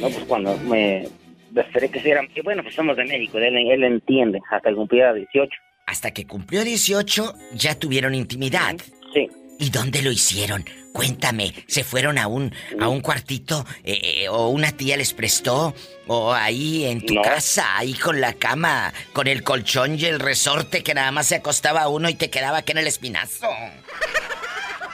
No, 0.00 0.08
pues 0.10 0.24
cuando 0.26 0.56
me 0.58 1.08
esperé 1.56 1.88
que 1.90 2.00
sean. 2.00 2.28
y 2.34 2.40
Bueno, 2.42 2.62
pues 2.62 2.74
somos 2.74 2.96
de 2.96 3.04
México, 3.04 3.38
él, 3.38 3.56
él 3.56 3.84
entiende, 3.84 4.40
hasta 4.50 4.70
que 4.70 4.76
cumpliera 4.76 5.12
18. 5.12 5.50
Hasta 5.86 6.10
que 6.12 6.26
cumplió 6.26 6.64
18, 6.64 7.34
ya 7.54 7.74
tuvieron 7.78 8.14
intimidad. 8.14 8.76
Sí. 9.14 9.28
¿Y 9.58 9.70
dónde 9.70 10.02
lo 10.02 10.12
hicieron? 10.12 10.64
Cuéntame, 10.92 11.52
¿se 11.66 11.82
fueron 11.82 12.16
a 12.18 12.28
un, 12.28 12.52
a 12.78 12.88
un 12.88 13.00
cuartito 13.00 13.64
eh, 13.84 13.98
eh, 14.22 14.28
o 14.28 14.48
una 14.50 14.70
tía 14.72 14.96
les 14.96 15.12
prestó? 15.14 15.74
¿O 16.06 16.32
ahí 16.32 16.84
en 16.84 17.04
tu 17.04 17.14
No. 17.14 17.22
casa, 17.22 17.76
ahí 17.76 17.94
con 17.94 18.20
la 18.20 18.34
cama, 18.34 18.92
con 19.12 19.26
el 19.26 19.42
colchón 19.42 19.96
y 19.98 20.04
el 20.04 20.20
resorte 20.20 20.82
que 20.84 20.94
nada 20.94 21.10
más 21.10 21.26
se 21.26 21.36
acostaba 21.36 21.88
uno 21.88 22.08
y 22.08 22.14
te 22.14 22.30
quedaba 22.30 22.58
aquí 22.58 22.72
en 22.72 22.78
el 22.78 22.86
espinazo? 22.86 23.46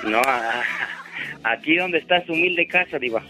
No, 0.04 0.22
aquí 1.42 1.76
donde 1.76 1.98
está 1.98 2.24
su 2.24 2.32
humilde 2.32 2.66
casa, 2.66 2.98
Diva. 2.98 3.22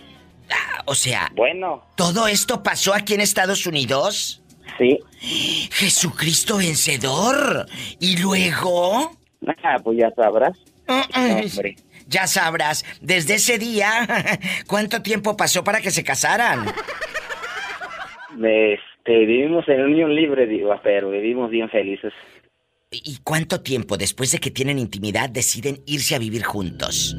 O 0.86 0.94
sea, 0.94 1.30
Bueno, 1.34 1.84
¿todo 1.96 2.26
esto 2.28 2.62
pasó 2.62 2.94
aquí 2.94 3.14
en 3.14 3.20
Estados 3.20 3.66
Unidos? 3.66 4.40
sí. 4.78 4.98
Jesucristo 5.72 6.58
vencedor. 6.58 7.66
¿Y 8.00 8.18
luego? 8.18 9.16
Ah, 9.62 9.78
pues 9.82 9.98
ya 9.98 10.10
sabrás. 10.14 10.56
Ay, 10.86 11.46
Hombre. 11.50 11.76
Ya 12.06 12.26
sabrás, 12.26 12.84
desde 13.00 13.34
ese 13.36 13.58
día, 13.58 14.06
¿cuánto 14.66 15.00
tiempo 15.00 15.36
pasó 15.36 15.64
para 15.64 15.80
que 15.80 15.90
se 15.90 16.04
casaran? 16.04 16.66
Este, 18.42 19.24
vivimos 19.26 19.66
en 19.68 19.80
unión 19.80 20.14
libre, 20.14 20.46
Diva, 20.46 20.80
pero 20.82 21.10
vivimos 21.10 21.50
bien 21.50 21.70
felices. 21.70 22.12
¿Y 22.90 23.18
cuánto 23.24 23.62
tiempo 23.62 23.96
después 23.96 24.30
de 24.32 24.38
que 24.38 24.50
tienen 24.50 24.78
intimidad 24.78 25.30
deciden 25.30 25.82
irse 25.86 26.14
a 26.14 26.18
vivir 26.18 26.42
juntos? 26.44 27.16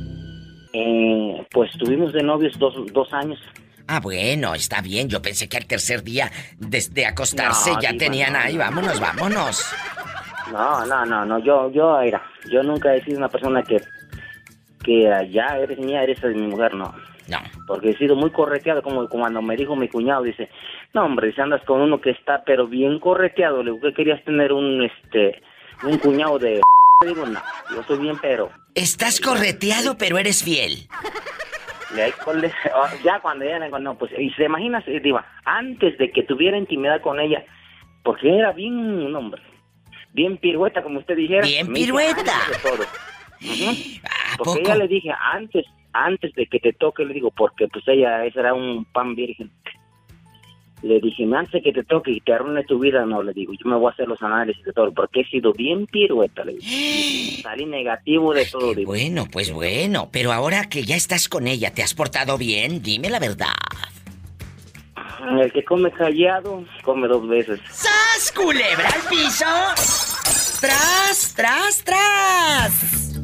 Eh, 0.77 1.47
pues 1.51 1.71
estuvimos 1.71 2.11
de 2.11 2.21
novios 2.21 2.59
dos, 2.59 2.75
dos 2.91 3.13
años. 3.13 3.39
Ah, 3.87 4.01
bueno, 4.01 4.53
está 4.53 4.81
bien. 4.81 5.07
Yo 5.07 5.21
pensé 5.21 5.47
que 5.47 5.55
al 5.55 5.65
tercer 5.65 6.03
día 6.03 6.29
desde 6.59 7.05
acostarse 7.05 7.71
No, 7.71 7.81
ya 7.81 7.91
diva, 7.91 7.99
tenían 7.99 8.33
no, 8.33 8.39
ahí, 8.39 8.53
no. 8.53 8.59
vámonos, 8.59 8.99
vámonos. 8.99 9.75
No, 10.51 10.85
no, 10.85 11.05
no, 11.05 11.25
no, 11.25 11.39
yo, 11.39 11.71
yo, 11.71 11.99
era, 12.01 12.21
yo 12.51 12.61
nunca 12.61 12.93
he 12.93 13.03
sido 13.03 13.17
una 13.17 13.29
persona 13.29 13.63
que, 13.63 13.81
que 14.83 15.29
ya 15.31 15.57
eres 15.57 15.79
mía, 15.79 16.03
eres 16.03 16.21
mi 16.23 16.47
mujer, 16.47 16.73
no. 16.75 16.93
No. 17.27 17.37
Porque 17.65 17.91
he 17.91 17.97
sido 17.97 18.15
muy 18.15 18.29
correteado, 18.31 18.83
como 18.83 19.07
cuando 19.07 19.41
me 19.41 19.55
dijo 19.55 19.75
mi 19.75 19.87
cuñado, 19.87 20.23
dice, 20.23 20.49
no, 20.93 21.05
hombre, 21.05 21.33
si 21.33 21.41
andas 21.41 21.63
con 21.63 21.81
uno 21.81 21.99
que 22.01 22.11
está, 22.11 22.43
pero 22.43 22.67
bien 22.67 22.99
correteado, 22.99 23.63
le 23.63 23.71
digo, 23.71 23.87
¿qué 23.87 23.93
querías 23.93 24.23
tener 24.23 24.51
un, 24.51 24.83
este, 24.83 25.41
un 25.83 25.97
cuñado 25.97 26.37
de... 26.37 26.61
Digo, 27.03 27.25
no, 27.25 27.41
yo 27.73 27.83
soy 27.83 27.99
bien, 27.99 28.17
pero... 28.21 28.49
Estás 28.73 29.19
correteado, 29.19 29.97
pero 29.97 30.17
eres 30.17 30.43
fiel. 30.43 30.87
Ah, 30.89 31.01
ya 33.03 33.19
cuando 33.19 33.45
ya 33.45 33.59
no, 33.59 33.97
pues, 33.97 34.11
y 34.17 34.29
se 34.31 34.45
imagina, 34.45 34.83
Diva, 35.03 35.25
antes 35.43 35.97
de 35.97 36.11
que 36.11 36.23
tuviera 36.23 36.57
intimidad 36.57 37.01
con 37.01 37.19
ella, 37.19 37.43
porque 38.03 38.29
era 38.37 38.53
bien, 38.53 38.73
un 38.73 39.15
hombre, 39.15 39.41
bien 40.13 40.37
pirueta, 40.37 40.81
como 40.83 40.99
usted 40.99 41.17
dijera. 41.17 41.45
Bien 41.45 41.71
pirueta. 41.73 42.21
antes 42.21 42.63
de 42.63 42.69
todo. 42.69 42.83
Ujú. 43.41 43.69
¿A 44.03 44.37
Porque 44.37 44.51
poco? 44.51 44.59
ella 44.59 44.75
le 44.75 44.87
dije, 44.87 45.09
antes, 45.33 45.65
antes 45.91 46.33
de 46.33 46.47
que 46.47 46.59
te 46.59 46.73
toque, 46.73 47.05
le 47.05 47.13
digo, 47.13 47.29
porque 47.31 47.67
pues 47.67 47.85
ella, 47.87 48.25
ese 48.25 48.39
era 48.39 48.53
un 48.53 48.85
pan 48.85 49.15
virgen. 49.15 49.51
Le 50.81 50.99
dije, 50.99 51.23
antes 51.23 51.53
de 51.53 51.61
que 51.61 51.71
te 51.71 51.83
toque 51.83 52.11
y 52.11 52.19
te 52.19 52.33
arruine 52.33 52.63
tu 52.63 52.77
vida, 52.77 53.05
no, 53.05 53.23
le 53.23 53.33
digo, 53.33 53.53
yo 53.53 53.69
me 53.69 53.75
voy 53.75 53.89
a 53.89 53.93
hacer 53.93 54.07
los 54.07 54.21
análisis 54.21 54.63
de 54.63 54.73
todo, 54.73 54.91
porque 54.93 55.21
he 55.21 55.25
sido 55.25 55.53
bien 55.53 55.87
pirueta, 55.87 56.43
le 56.43 56.53
digo. 56.53 57.41
Salí 57.43 57.65
negativo 57.65 58.33
de 58.33 58.45
todo, 58.45 58.73
digo. 58.73 58.91
Bueno, 58.91 59.25
pues 59.31 59.51
bueno, 59.51 60.09
pero 60.11 60.31
ahora 60.31 60.69
que 60.69 60.83
ya 60.83 60.95
estás 60.95 61.29
con 61.29 61.47
ella, 61.47 61.73
¿te 61.73 61.81
has 61.81 61.93
portado 61.93 62.37
bien? 62.37 62.81
Dime 62.81 63.09
la 63.09 63.19
verdad. 63.19 63.53
El 65.39 65.51
que 65.51 65.63
come 65.63 65.91
callado, 65.91 66.63
come 66.83 67.07
dos 67.07 67.27
veces. 67.27 67.59
¡Sas, 67.71 68.31
culebra 68.31 68.87
al 68.89 69.01
piso! 69.09 69.45
¡Tras, 70.61 71.33
tras, 71.35 71.83
tras! 71.83 73.15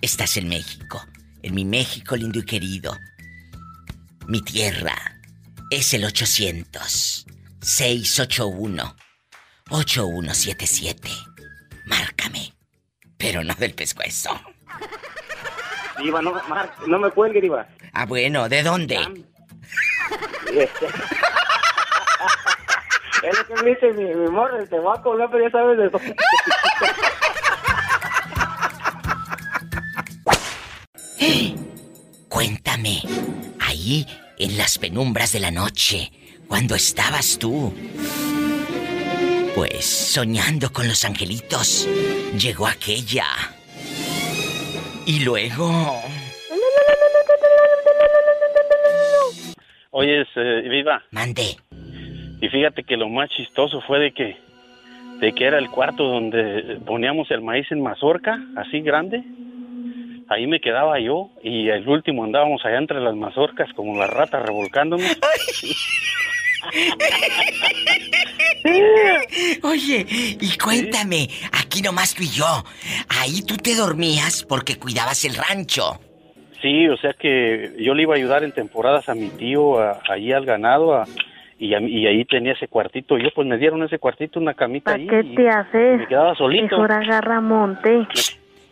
Estás 0.00 0.36
en 0.36 0.48
México, 0.48 1.04
en 1.42 1.54
mi 1.54 1.64
México 1.64 2.16
lindo 2.16 2.38
y 2.38 2.44
querido. 2.44 2.96
Mi 4.28 4.40
tierra 4.40 4.94
es 5.70 5.92
el 5.94 6.04
800 6.04 7.26
681 7.60 8.96
8177. 9.70 11.08
Márcame. 11.86 12.54
Pero 13.16 13.42
no 13.42 13.54
del 13.54 13.74
pescuezo. 13.74 14.30
Diva, 16.00 16.22
no, 16.22 16.34
no 16.86 16.98
me 16.98 17.10
cuelgue, 17.10 17.40
Diva. 17.40 17.66
Ah, 17.92 18.06
bueno, 18.06 18.48
¿de 18.48 18.62
dónde? 18.62 18.98
Es 23.22 23.38
lo 23.38 23.46
que 23.46 23.62
me 23.62 23.70
dice 23.70 23.92
mi, 23.92 24.14
mi 24.14 24.28
morra, 24.28 24.64
te 24.66 24.78
va 24.80 24.94
a 24.94 25.02
colgar, 25.02 25.30
pero 25.30 25.44
ya 25.44 25.50
sabes 25.50 25.78
de 25.78 25.88
dónde. 25.88 26.16
Cuéntame. 32.28 33.02
Ahí, 33.60 34.06
en 34.38 34.58
las 34.58 34.78
penumbras 34.78 35.32
de 35.32 35.40
la 35.40 35.52
noche, 35.52 36.10
cuando 36.48 36.74
estabas 36.74 37.38
tú. 37.38 37.72
Pues 39.54 39.86
soñando 39.86 40.72
con 40.72 40.88
los 40.88 41.04
angelitos, 41.04 41.88
llegó 42.36 42.66
aquella. 42.66 43.26
Y 45.06 45.20
luego... 45.20 46.02
Oye, 49.94 50.26
eh, 50.36 50.68
Viva. 50.70 51.02
Mande. 51.10 51.56
Y 52.40 52.48
fíjate 52.48 52.82
que 52.82 52.96
lo 52.96 53.10
más 53.10 53.28
chistoso 53.30 53.82
fue 53.82 53.98
de 54.00 54.12
que, 54.12 54.38
de 55.20 55.32
que 55.32 55.44
era 55.44 55.58
el 55.58 55.68
cuarto 55.68 56.04
donde 56.04 56.80
poníamos 56.84 57.30
el 57.30 57.42
maíz 57.42 57.70
en 57.70 57.82
mazorca, 57.82 58.40
así 58.56 58.80
grande. 58.80 59.22
Ahí 60.28 60.46
me 60.46 60.60
quedaba 60.60 60.98
yo 60.98 61.28
y 61.42 61.68
el 61.68 61.86
último 61.86 62.24
andábamos 62.24 62.64
allá 62.64 62.78
entre 62.78 63.00
las 63.00 63.14
mazorcas 63.14 63.70
como 63.74 63.98
las 63.98 64.08
ratas 64.08 64.42
revolcándonos. 64.46 65.06
Oye, 69.62 70.06
y 70.08 70.56
cuéntame, 70.56 71.28
aquí 71.52 71.82
nomás 71.82 72.14
tú 72.14 72.22
y 72.22 72.30
yo. 72.30 72.64
Ahí 73.08 73.42
tú 73.42 73.58
te 73.58 73.74
dormías 73.74 74.42
porque 74.48 74.78
cuidabas 74.78 75.26
el 75.26 75.34
rancho. 75.34 76.00
Sí, 76.62 76.88
o 76.88 76.96
sea 76.96 77.12
que 77.12 77.72
yo 77.78 77.92
le 77.94 78.02
iba 78.02 78.14
a 78.14 78.16
ayudar 78.16 78.44
en 78.44 78.52
temporadas 78.52 79.08
a 79.08 79.14
mi 79.14 79.28
tío, 79.30 79.78
a- 79.80 79.98
allí 80.08 80.32
al 80.32 80.46
ganado, 80.46 80.94
a- 80.94 81.04
y, 81.58 81.74
a- 81.74 81.80
y 81.80 82.06
ahí 82.06 82.24
tenía 82.24 82.52
ese 82.52 82.68
cuartito. 82.68 83.18
Yo 83.18 83.28
pues 83.34 83.46
me 83.46 83.58
dieron 83.58 83.82
ese 83.82 83.98
cuartito, 83.98 84.38
una 84.40 84.54
camita 84.54 84.92
¿Para 84.92 84.96
ahí. 85.02 85.06
qué 85.08 85.20
y 85.20 85.34
te 85.34 85.48
haces? 85.48 85.98
me 85.98 86.06
quedaba 86.06 86.34
solito. 86.36 86.76
Mejor 86.78 86.92
agarra 86.92 87.40
monte. 87.40 88.06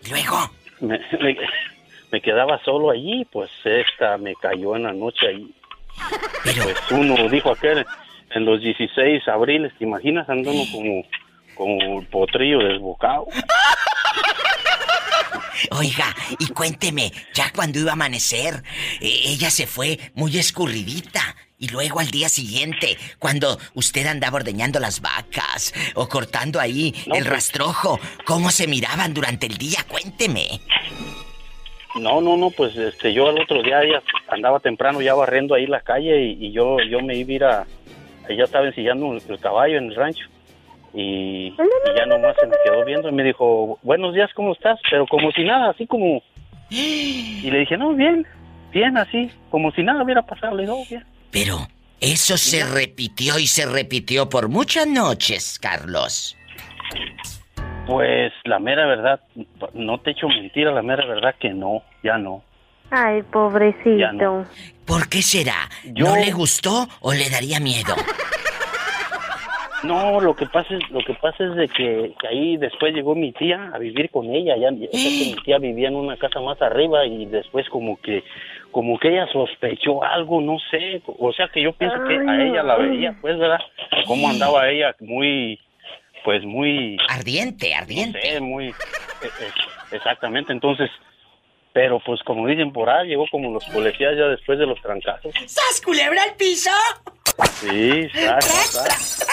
Luego. 0.09 0.37
Me, 0.81 0.99
me- 1.21 1.37
me 2.13 2.21
quedaba 2.21 2.59
solo 2.65 2.91
allí, 2.91 3.25
pues 3.31 3.51
esta 3.65 4.17
me 4.19 4.35
cayó 4.35 4.75
en 4.77 4.85
la 4.85 4.93
noche 4.93 5.27
ahí. 5.29 5.51
Pues 6.43 6.91
uno 6.93 7.29
dijo 7.29 7.51
aquel, 7.51 7.85
en 8.35 8.45
los 8.45 8.61
16 8.61 9.27
abriles, 9.29 9.73
¿te 9.79 9.85
imaginas? 9.85 10.29
Andando 10.29 10.63
como, 10.73 11.03
como 11.55 12.01
el 12.01 12.07
potrillo 12.07 12.59
desbocado. 12.61 13.27
Oiga, 15.71 16.15
y 16.39 16.49
cuénteme, 16.49 17.13
ya 17.35 17.53
cuando 17.53 17.79
iba 17.79 17.91
a 17.91 17.95
amanecer, 17.95 18.63
eh, 19.01 19.23
ella 19.27 19.51
se 19.51 19.67
fue 19.67 19.99
muy 20.15 20.37
escurridita. 20.39 21.37
Y 21.59 21.69
luego 21.69 22.01
al 22.01 22.11
día 22.11 22.31
siguiente, 22.31 22.97
cuando 23.19 23.59
usted 23.75 24.07
andaba 24.07 24.37
ordeñando 24.37 24.81
las 24.81 25.03
vacas 25.03 25.75
o 25.95 26.09
cortando 26.09 26.59
ahí 26.59 26.95
el 27.13 27.27
rastrojo, 27.27 28.01
¿cómo 28.25 28.51
se 28.51 28.67
miraban 28.67 29.13
durante 29.13 29.47
el 29.47 29.59
día? 29.59 29.85
Cuénteme. 29.87 30.61
No, 31.97 32.23
no, 32.23 32.39
no, 32.39 32.51
pues 32.51 32.75
este, 32.77 33.13
yo 33.13 33.29
al 33.29 33.39
otro 33.39 33.63
día 33.63 33.81
ya 33.85 34.03
andaba 34.29 34.61
temprano 34.61 35.03
ya 35.03 35.13
barriendo 35.13 35.55
ahí 35.55 35.67
la 35.67 35.81
calle 35.81 36.23
y, 36.23 36.47
y 36.47 36.53
yo, 36.53 36.79
yo 36.81 37.01
me 37.01 37.17
iba 37.17 37.31
a 37.31 37.35
ir 37.35 37.45
a, 37.45 37.67
ella 38.31 38.45
estaba 38.45 38.67
ensillando 38.67 39.13
el 39.13 39.41
caballo 39.41 39.77
en 39.77 39.89
el 39.91 39.97
rancho 39.97 40.27
y, 40.95 41.49
y 41.49 41.57
ya 41.97 42.07
nomás 42.07 42.37
se 42.41 42.47
me 42.47 42.57
quedó 42.65 42.85
viendo 42.85 43.09
y 43.09 43.13
me 43.13 43.23
dijo, 43.23 43.79
buenos 43.83 44.15
días, 44.15 44.31
¿cómo 44.35 44.53
estás? 44.53 44.79
Pero 44.91 45.07
como 45.07 45.31
si 45.33 45.45
nada, 45.45 45.71
así 45.71 45.87
como, 45.87 46.23
y 46.71 47.51
le 47.51 47.61
dije, 47.61 47.77
no, 47.77 47.95
bien, 47.95 48.27
bien, 48.73 48.97
así, 48.97 49.31
como 49.51 49.71
si 49.73 49.83
nada 49.83 50.03
hubiera 50.03 50.23
pasado, 50.23 50.57
le 50.57 50.63
digo, 50.63 50.81
"Oh, 50.81 50.85
bien. 50.89 51.05
Pero 51.31 51.59
eso 52.01 52.37
se 52.37 52.65
repitió 52.65 53.39
y 53.39 53.47
se 53.47 53.67
repitió 53.67 54.29
por 54.29 54.49
muchas 54.49 54.87
noches, 54.87 55.59
Carlos. 55.61 56.37
Pues 57.87 58.33
la 58.45 58.59
mera 58.59 58.87
verdad, 58.87 59.21
no 59.75 59.99
te 59.99 60.13
echo 60.13 60.29
mentira, 60.29 60.73
la 60.73 60.83
mera 60.83 61.07
verdad 61.07 61.35
que 61.39 61.51
no, 61.51 61.83
ya 62.03 62.19
no. 62.19 62.43
Ay, 62.91 63.23
pobrecito. 63.23 64.13
No. 64.15 64.47
¿Por 64.85 65.09
qué 65.09 65.23
será? 65.23 65.69
¿No 65.95 66.17
le 66.17 66.33
gustó 66.33 66.89
o 67.01 67.13
le 67.13 67.31
daría 67.31 67.61
miedo? 67.61 67.95
No, 69.83 70.21
lo 70.21 70.35
que 70.37 70.47
pasa 70.47 70.75
es, 70.75 70.91
lo 70.91 71.01
que 71.01 71.15
pasa 71.15 71.45
es 71.45 71.55
de 71.55 71.69
que, 71.69 72.13
que 72.21 72.29
ahí 72.29 72.57
después 72.59 72.93
llegó 72.95 73.15
mi 73.15 73.33
tía 73.33 73.71
a 73.73 73.79
vivir 73.79 74.11
con 74.11 74.27
ella, 74.35 74.57
ya, 74.57 74.71
ya- 74.71 74.89
que 74.91 75.25
mi 75.37 75.43
tía 75.43 75.59
vivía 75.59 75.89
en 75.89 75.97
una 75.97 76.17
casa 76.17 76.41
más 76.41 76.61
arriba 76.61 77.07
y 77.07 77.25
después 77.27 77.69
como 77.71 77.99
que, 78.01 78.23
como 78.71 78.99
que 78.99 79.09
ella 79.09 79.27
sospechó 79.33 80.05
algo, 80.05 80.41
no 80.41 80.59
sé, 80.71 81.01
o 81.07 81.33
sea 81.33 81.49
que 81.49 81.63
yo 81.63 81.73
pienso 81.73 81.97
que 82.05 82.15
a 82.19 82.43
ella 82.43 82.63
la 82.63 82.77
veía, 82.77 83.17
pues, 83.21 83.39
¿verdad? 83.39 83.61
Cómo 84.07 84.29
andaba 84.29 84.69
ella 84.69 84.95
muy, 85.01 85.59
pues 86.25 86.45
muy... 86.45 86.99
Ardiente, 87.09 87.75
ardiente. 87.75 88.41
muy, 88.41 88.67
eh, 88.69 88.73
eh, 89.23 89.51
exactamente, 89.93 90.53
entonces, 90.53 90.91
pero 91.73 92.01
pues 92.05 92.21
como 92.25 92.47
dicen 92.47 92.73
por 92.73 92.91
ahí, 92.91 93.09
llegó 93.09 93.27
como 93.31 93.51
los 93.53 93.65
policías 93.67 94.17
ya 94.17 94.25
después 94.25 94.59
de 94.59 94.67
los 94.67 94.81
trancazos. 94.83 95.33
¡Sas, 95.47 95.81
culebra 95.85 96.23
al 96.23 96.35
piso! 96.35 96.71
Sí, 97.61 98.09
tras. 98.13 99.27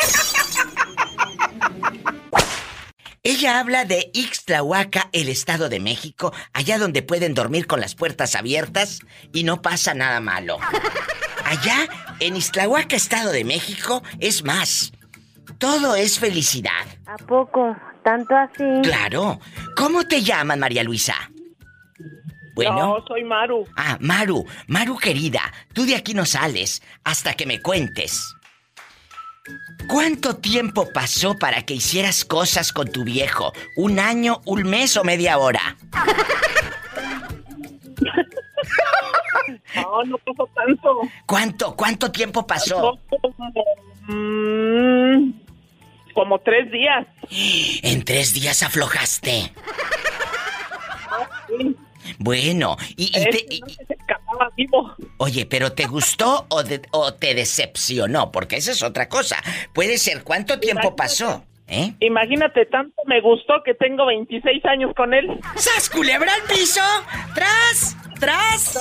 Ella 3.23 3.59
habla 3.59 3.83
de 3.83 4.09
Ixtlahuaca, 4.13 5.09
el 5.11 5.27
Estado 5.27 5.67
de 5.67 5.81
México, 5.81 6.31
allá 6.53 6.77
donde 6.77 7.01
pueden 7.01 7.33
dormir 7.33 7.67
con 7.67 7.81
las 7.81 7.93
puertas 7.93 8.35
abiertas 8.35 9.01
y 9.33 9.43
no 9.43 9.61
pasa 9.61 9.93
nada 9.93 10.21
malo. 10.21 10.57
Allá, 11.43 11.89
en 12.21 12.37
Ixtlahuaca, 12.37 12.95
Estado 12.95 13.31
de 13.31 13.43
México, 13.43 14.01
es 14.19 14.45
más. 14.45 14.93
Todo 15.57 15.95
es 15.95 16.19
felicidad. 16.19 16.85
¿A 17.05 17.17
poco? 17.17 17.75
¿Tanto 18.03 18.33
así? 18.35 18.63
Claro. 18.83 19.39
¿Cómo 19.75 20.07
te 20.07 20.21
llaman, 20.21 20.59
María 20.59 20.83
Luisa? 20.83 21.15
Bueno. 22.57 22.97
No, 22.97 23.05
soy 23.07 23.23
Maru. 23.23 23.67
Ah, 23.75 23.97
Maru, 24.01 24.43
Maru 24.65 24.97
querida, 24.97 25.53
tú 25.73 25.85
de 25.85 25.95
aquí 25.95 26.15
no 26.15 26.25
sales 26.25 26.81
hasta 27.03 27.35
que 27.35 27.45
me 27.45 27.61
cuentes. 27.61 28.35
¿Cuánto 29.87 30.37
tiempo 30.37 30.91
pasó 30.91 31.37
para 31.37 31.61
que 31.61 31.75
hicieras 31.75 32.25
cosas 32.25 32.73
con 32.73 32.91
tu 32.91 33.03
viejo? 33.03 33.53
¿Un 33.75 33.99
año, 33.99 34.41
un 34.45 34.63
mes 34.63 34.97
o 34.97 35.03
media 35.03 35.37
hora? 35.37 35.77
No, 39.75 40.03
no 40.03 40.17
pasó 40.17 40.49
tanto. 40.53 41.01
¿Cuánto, 41.25 41.75
cuánto 41.75 42.11
tiempo 42.11 42.45
pasó? 42.45 42.99
Mm, 44.07 45.31
como 46.13 46.39
tres 46.39 46.69
días. 46.71 47.05
En 47.83 48.03
tres 48.03 48.33
días 48.33 48.63
aflojaste. 48.63 49.53
Bueno, 52.19 52.77
y, 52.95 53.05
y 53.05 53.11
te- 53.29 53.45
y- 53.49 53.61
vivo. 54.55 54.93
Oye, 55.17 55.45
pero 55.45 55.71
¿te 55.73 55.85
gustó 55.87 56.45
o, 56.49 56.63
de- 56.63 56.81
o 56.91 57.13
te 57.13 57.33
decepcionó? 57.35 58.31
Porque 58.31 58.57
esa 58.57 58.71
es 58.71 58.83
otra 58.83 59.07
cosa. 59.09 59.37
Puede 59.73 59.97
ser, 59.97 60.23
¿cuánto 60.23 60.59
tiempo 60.59 60.95
pasó? 60.95 61.43
¿Eh? 61.69 61.93
Imagínate, 61.99 62.65
tanto 62.67 62.95
me 63.07 63.19
gustó 63.19 63.55
que 63.65 63.73
tengo 63.73 64.05
26 64.05 64.63
años 64.65 64.93
con 64.95 65.13
él. 65.13 65.27
¡Sas, 65.57 65.89
culebra 65.89 66.33
al 66.33 66.43
piso! 66.43 66.81
¡Tras! 67.35 67.97
¡Tras! 68.19 68.79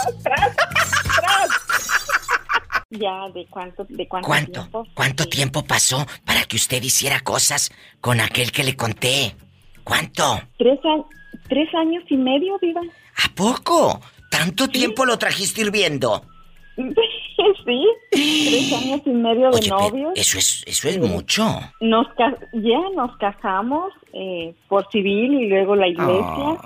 Ya, 2.90 3.28
¿de 3.35 3.44
cuánto, 3.51 3.85
de 3.89 4.07
cuánto, 4.07 4.28
¿Cuánto? 4.28 4.53
tiempo? 4.61 4.86
¿Cuánto 4.94 5.27
tiempo 5.27 5.65
pasó 5.65 6.07
para 6.24 6.44
que 6.44 6.55
usted 6.57 6.81
hiciera 6.82 7.20
cosas 7.20 7.70
con 8.01 8.20
aquel 8.20 8.53
que 8.53 8.62
le 8.62 8.77
conté? 8.77 9.35
¿Cuánto? 9.82 10.40
Tres, 10.57 10.78
a- 10.85 11.05
tres 11.48 11.69
años 11.74 12.05
y 12.09 12.16
medio, 12.16 12.57
viva. 12.61 12.81
¿A 13.24 13.34
poco? 13.34 14.01
¿Tanto 14.30 14.68
tiempo 14.68 15.05
lo 15.06 15.18
trajiste 15.18 15.62
hirviendo? 15.62 16.22
sí, 16.76 17.86
tres 18.10 18.72
años 18.72 19.01
y 19.06 19.10
medio 19.10 19.51
de 19.51 19.56
Oye, 19.56 19.68
novios. 19.70 20.12
eso 20.14 20.38
es, 20.38 20.62
eso 20.66 20.88
es 20.88 20.98
mucho. 20.98 21.44
Nos 21.80 22.06
ca- 22.16 22.36
ya 22.52 22.78
nos 22.94 23.16
casamos 23.18 23.93
eh, 24.12 24.55
por 24.68 24.86
civil 24.90 25.34
y 25.34 25.48
luego 25.48 25.74
la 25.76 25.88
iglesia. 25.88 26.59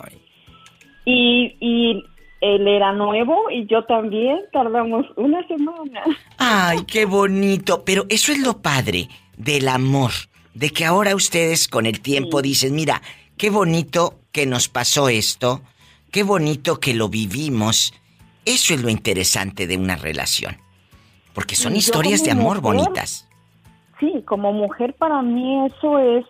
Y, 1.04 1.56
y 1.60 2.04
él 2.40 2.66
era 2.68 2.92
nuevo 2.92 3.50
y 3.50 3.66
yo 3.66 3.84
también. 3.84 4.40
Tardamos 4.52 5.06
una 5.16 5.46
semana. 5.48 6.02
Ay, 6.38 6.78
qué 6.86 7.04
bonito. 7.04 7.84
Pero 7.84 8.06
eso 8.08 8.32
es 8.32 8.38
lo 8.40 8.60
padre 8.62 9.08
del 9.36 9.68
amor. 9.68 10.10
De 10.54 10.70
que 10.70 10.84
ahora 10.84 11.14
ustedes 11.14 11.68
con 11.68 11.86
el 11.86 12.00
tiempo 12.00 12.42
dicen, 12.42 12.74
mira, 12.74 13.00
qué 13.36 13.50
bonito 13.50 14.18
que 14.32 14.46
nos 14.46 14.68
pasó 14.68 15.08
esto. 15.08 15.62
Qué 16.10 16.22
bonito 16.22 16.80
que 16.80 16.94
lo 16.94 17.08
vivimos. 17.08 17.94
Eso 18.44 18.74
es 18.74 18.82
lo 18.82 18.88
interesante 18.88 19.66
de 19.66 19.76
una 19.76 19.96
relación. 19.96 20.56
Porque 21.34 21.54
son 21.54 21.76
historias 21.76 22.24
de 22.24 22.32
amor 22.32 22.60
mujer, 22.60 22.82
bonitas. 22.82 23.28
Sí, 24.00 24.24
como 24.26 24.52
mujer 24.52 24.94
para 24.94 25.22
mí 25.22 25.66
eso 25.66 25.98
es 25.98 26.24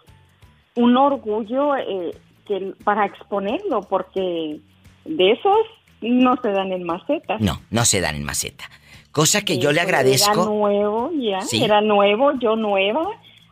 un 0.77 0.97
orgullo 0.97 1.77
eh, 1.77 2.11
que, 2.47 2.75
para 2.85 3.07
exponerlo, 3.07 3.81
porque 3.83 4.61
de 5.05 5.31
esos 5.33 5.59
no 6.03 6.37
se 6.43 6.51
dan 6.51 6.73
en 6.73 6.85
macetas. 6.85 7.41
No, 7.41 7.61
no 7.71 7.85
se 7.85 8.01
dan 8.01 8.17
en 8.17 8.25
maceta. 8.25 8.65
Cosa 9.13 9.43
que 9.43 9.59
yo 9.59 9.73
le 9.73 9.81
agradezco. 9.81 10.33
Era 10.33 10.45
nuevo, 10.45 11.11
ya. 11.19 11.41
Sí. 11.41 11.63
Era 11.63 11.81
nuevo, 11.81 12.33
yo 12.39 12.57
nueva. 12.57 13.03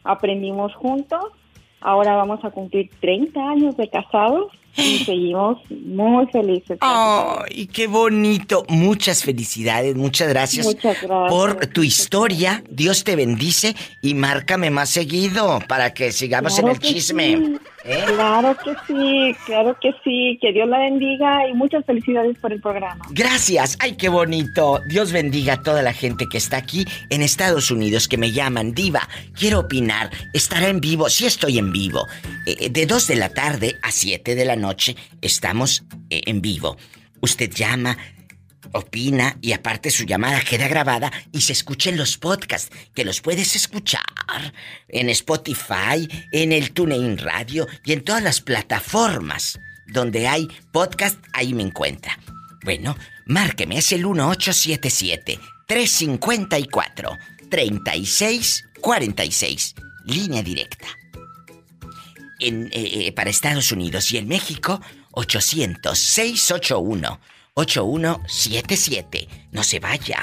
Aprendimos 0.05 0.75
juntos. 0.75 1.25
Ahora 1.81 2.17
vamos 2.17 2.45
a 2.45 2.51
cumplir 2.51 2.91
30 3.01 3.41
años 3.41 3.77
de 3.77 3.89
casados. 3.89 4.53
Y 4.79 5.05
seguimos 5.05 5.59
muy 5.71 6.27
felices. 6.29 6.79
¡Ay, 6.81 7.67
qué 7.67 7.87
bonito! 7.87 8.65
Muchas 8.69 9.25
felicidades, 9.25 9.97
muchas 9.97 10.29
gracias, 10.29 10.67
Muchas 10.67 11.03
gracias. 11.03 11.29
por 11.31 11.67
tu 11.67 11.83
historia. 11.83 12.63
Dios 12.71 13.05
te 13.05 13.17
bendice 13.17 13.75
y 14.01 14.15
márcame 14.15 14.71
más 14.71 14.91
seguido 14.91 15.59
para 15.69 15.93
que 15.93 16.13
sigamos 16.13 16.55
Claro 16.55 16.69
en 16.69 16.75
el 16.75 16.81
chisme. 16.81 17.37
sí, 17.37 17.59
¿Eh? 17.85 18.05
Claro 18.07 18.57
que 18.57 18.75
sí, 18.87 19.37
claro 19.47 19.77
que 19.81 19.93
sí. 20.05 20.39
Que 20.41 20.53
Dios 20.53 20.69
la 20.69 20.79
bendiga 20.79 21.49
y 21.49 21.55
muchas 21.55 21.85
felicidades 21.85 22.37
por 22.39 22.53
el 22.53 22.61
programa. 22.61 23.05
Gracias, 23.11 23.77
ay 23.81 23.97
qué 23.97 24.09
bonito. 24.09 24.81
Dios 24.89 25.13
bendiga 25.13 25.55
a 25.55 25.63
toda 25.63 25.83
la 25.83 25.93
gente 25.93 26.27
que 26.31 26.39
está 26.39 26.57
aquí 26.57 26.85
en 27.11 27.23
Estados 27.23 27.71
Unidos 27.71 28.09
que 28.09 28.19
me 28.19 28.33
llaman 28.33 28.73
diva. 28.73 29.09
Quiero 29.39 29.61
opinar. 29.61 30.11
Estará 30.35 30.69
en 30.69 30.81
vivo, 30.81 31.09
sí 31.09 31.27
estoy 31.27 31.59
en 31.59 31.73
vivo. 31.73 32.07
Eh, 32.47 32.69
de 32.71 32.87
2 32.87 33.07
de 33.07 33.17
la 33.17 33.29
tarde 33.29 33.77
a 33.83 33.91
7 33.91 34.35
de 34.35 34.45
la 34.45 34.57
noche 34.57 34.97
estamos 35.21 35.85
eh, 36.11 36.23
en 36.27 36.41
vivo. 36.41 36.77
Usted 37.21 37.51
llama, 37.51 37.97
opina 38.73 39.36
y 39.40 39.53
aparte 39.53 39.90
su 39.90 40.05
llamada 40.05 40.40
queda 40.40 40.66
grabada 40.69 41.12
y 41.32 41.43
se 41.43 41.53
escucha 41.53 41.90
en 41.90 41.97
los 41.97 42.19
podcasts 42.19 42.74
que 42.95 43.05
los 43.05 43.20
puedes 43.20 43.57
escuchar 43.57 44.05
en 44.89 45.09
Spotify, 45.11 46.09
en 46.32 46.53
el 46.53 46.73
TuneIn 46.73 47.19
Radio 47.19 47.66
y 47.85 47.93
en 47.93 48.03
todas 48.03 48.23
las 48.23 48.40
plataformas 48.40 49.59
donde 49.86 50.28
hay 50.28 50.49
podcast, 50.73 51.19
ahí 51.32 51.55
me 51.55 51.62
encuentra. 51.62 52.19
Bueno, 52.65 52.97
márqueme, 53.27 53.78
es 53.78 53.93
el 53.93 54.05
1877 54.05 55.39
354 55.66 57.19
3646, 57.51 59.74
línea 60.05 60.43
directa. 60.43 60.86
Eh, 62.40 62.69
eh, 62.73 63.12
para 63.12 63.31
Estados 63.31 63.73
Unidos 63.73 64.12
y 64.12 64.19
en 64.19 64.28
México, 64.28 64.81
800-681-8177. 67.59 69.29
No 69.53 69.63
se 69.63 69.81
vaya. 69.81 70.19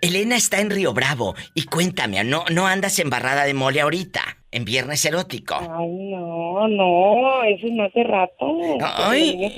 Elena 0.00 0.34
está 0.36 0.58
en 0.60 0.70
Río 0.70 0.92
Bravo 0.92 1.34
y 1.54 1.64
cuéntame, 1.66 2.24
¿no, 2.24 2.44
no 2.50 2.66
andas 2.66 2.98
embarrada 2.98 3.44
de 3.44 3.54
mole 3.54 3.80
ahorita? 3.80 4.22
En 4.50 4.64
viernes 4.64 5.04
erótico. 5.04 5.54
Ay, 5.54 5.66
no, 6.10 6.66
no, 6.68 7.42
eso 7.44 7.66
no 7.70 7.84
hace 7.84 8.02
rato. 8.04 8.58
Ay. 9.08 9.50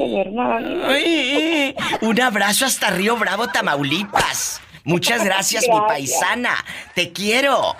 Ay, 0.87 1.75
un 2.03 2.21
abrazo 2.21 2.66
hasta 2.66 2.91
Río 2.91 3.16
Bravo, 3.16 3.49
Tamaulipas. 3.49 4.61
Muchas 4.85 5.25
gracias, 5.25 5.65
mi 5.69 5.81
paisana. 5.89 6.55
Te 6.95 7.11
quiero. 7.12 7.75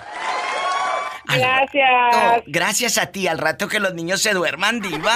Al 1.27 1.39
Gracias. 1.39 1.89
rato- 2.11 2.43
gracias 2.47 2.97
a 2.97 3.07
ti, 3.07 3.27
al 3.27 3.37
rato 3.37 3.67
que 3.67 3.79
los 3.79 3.93
niños 3.93 4.21
se 4.21 4.33
duerman, 4.33 4.79
diva. 4.81 5.15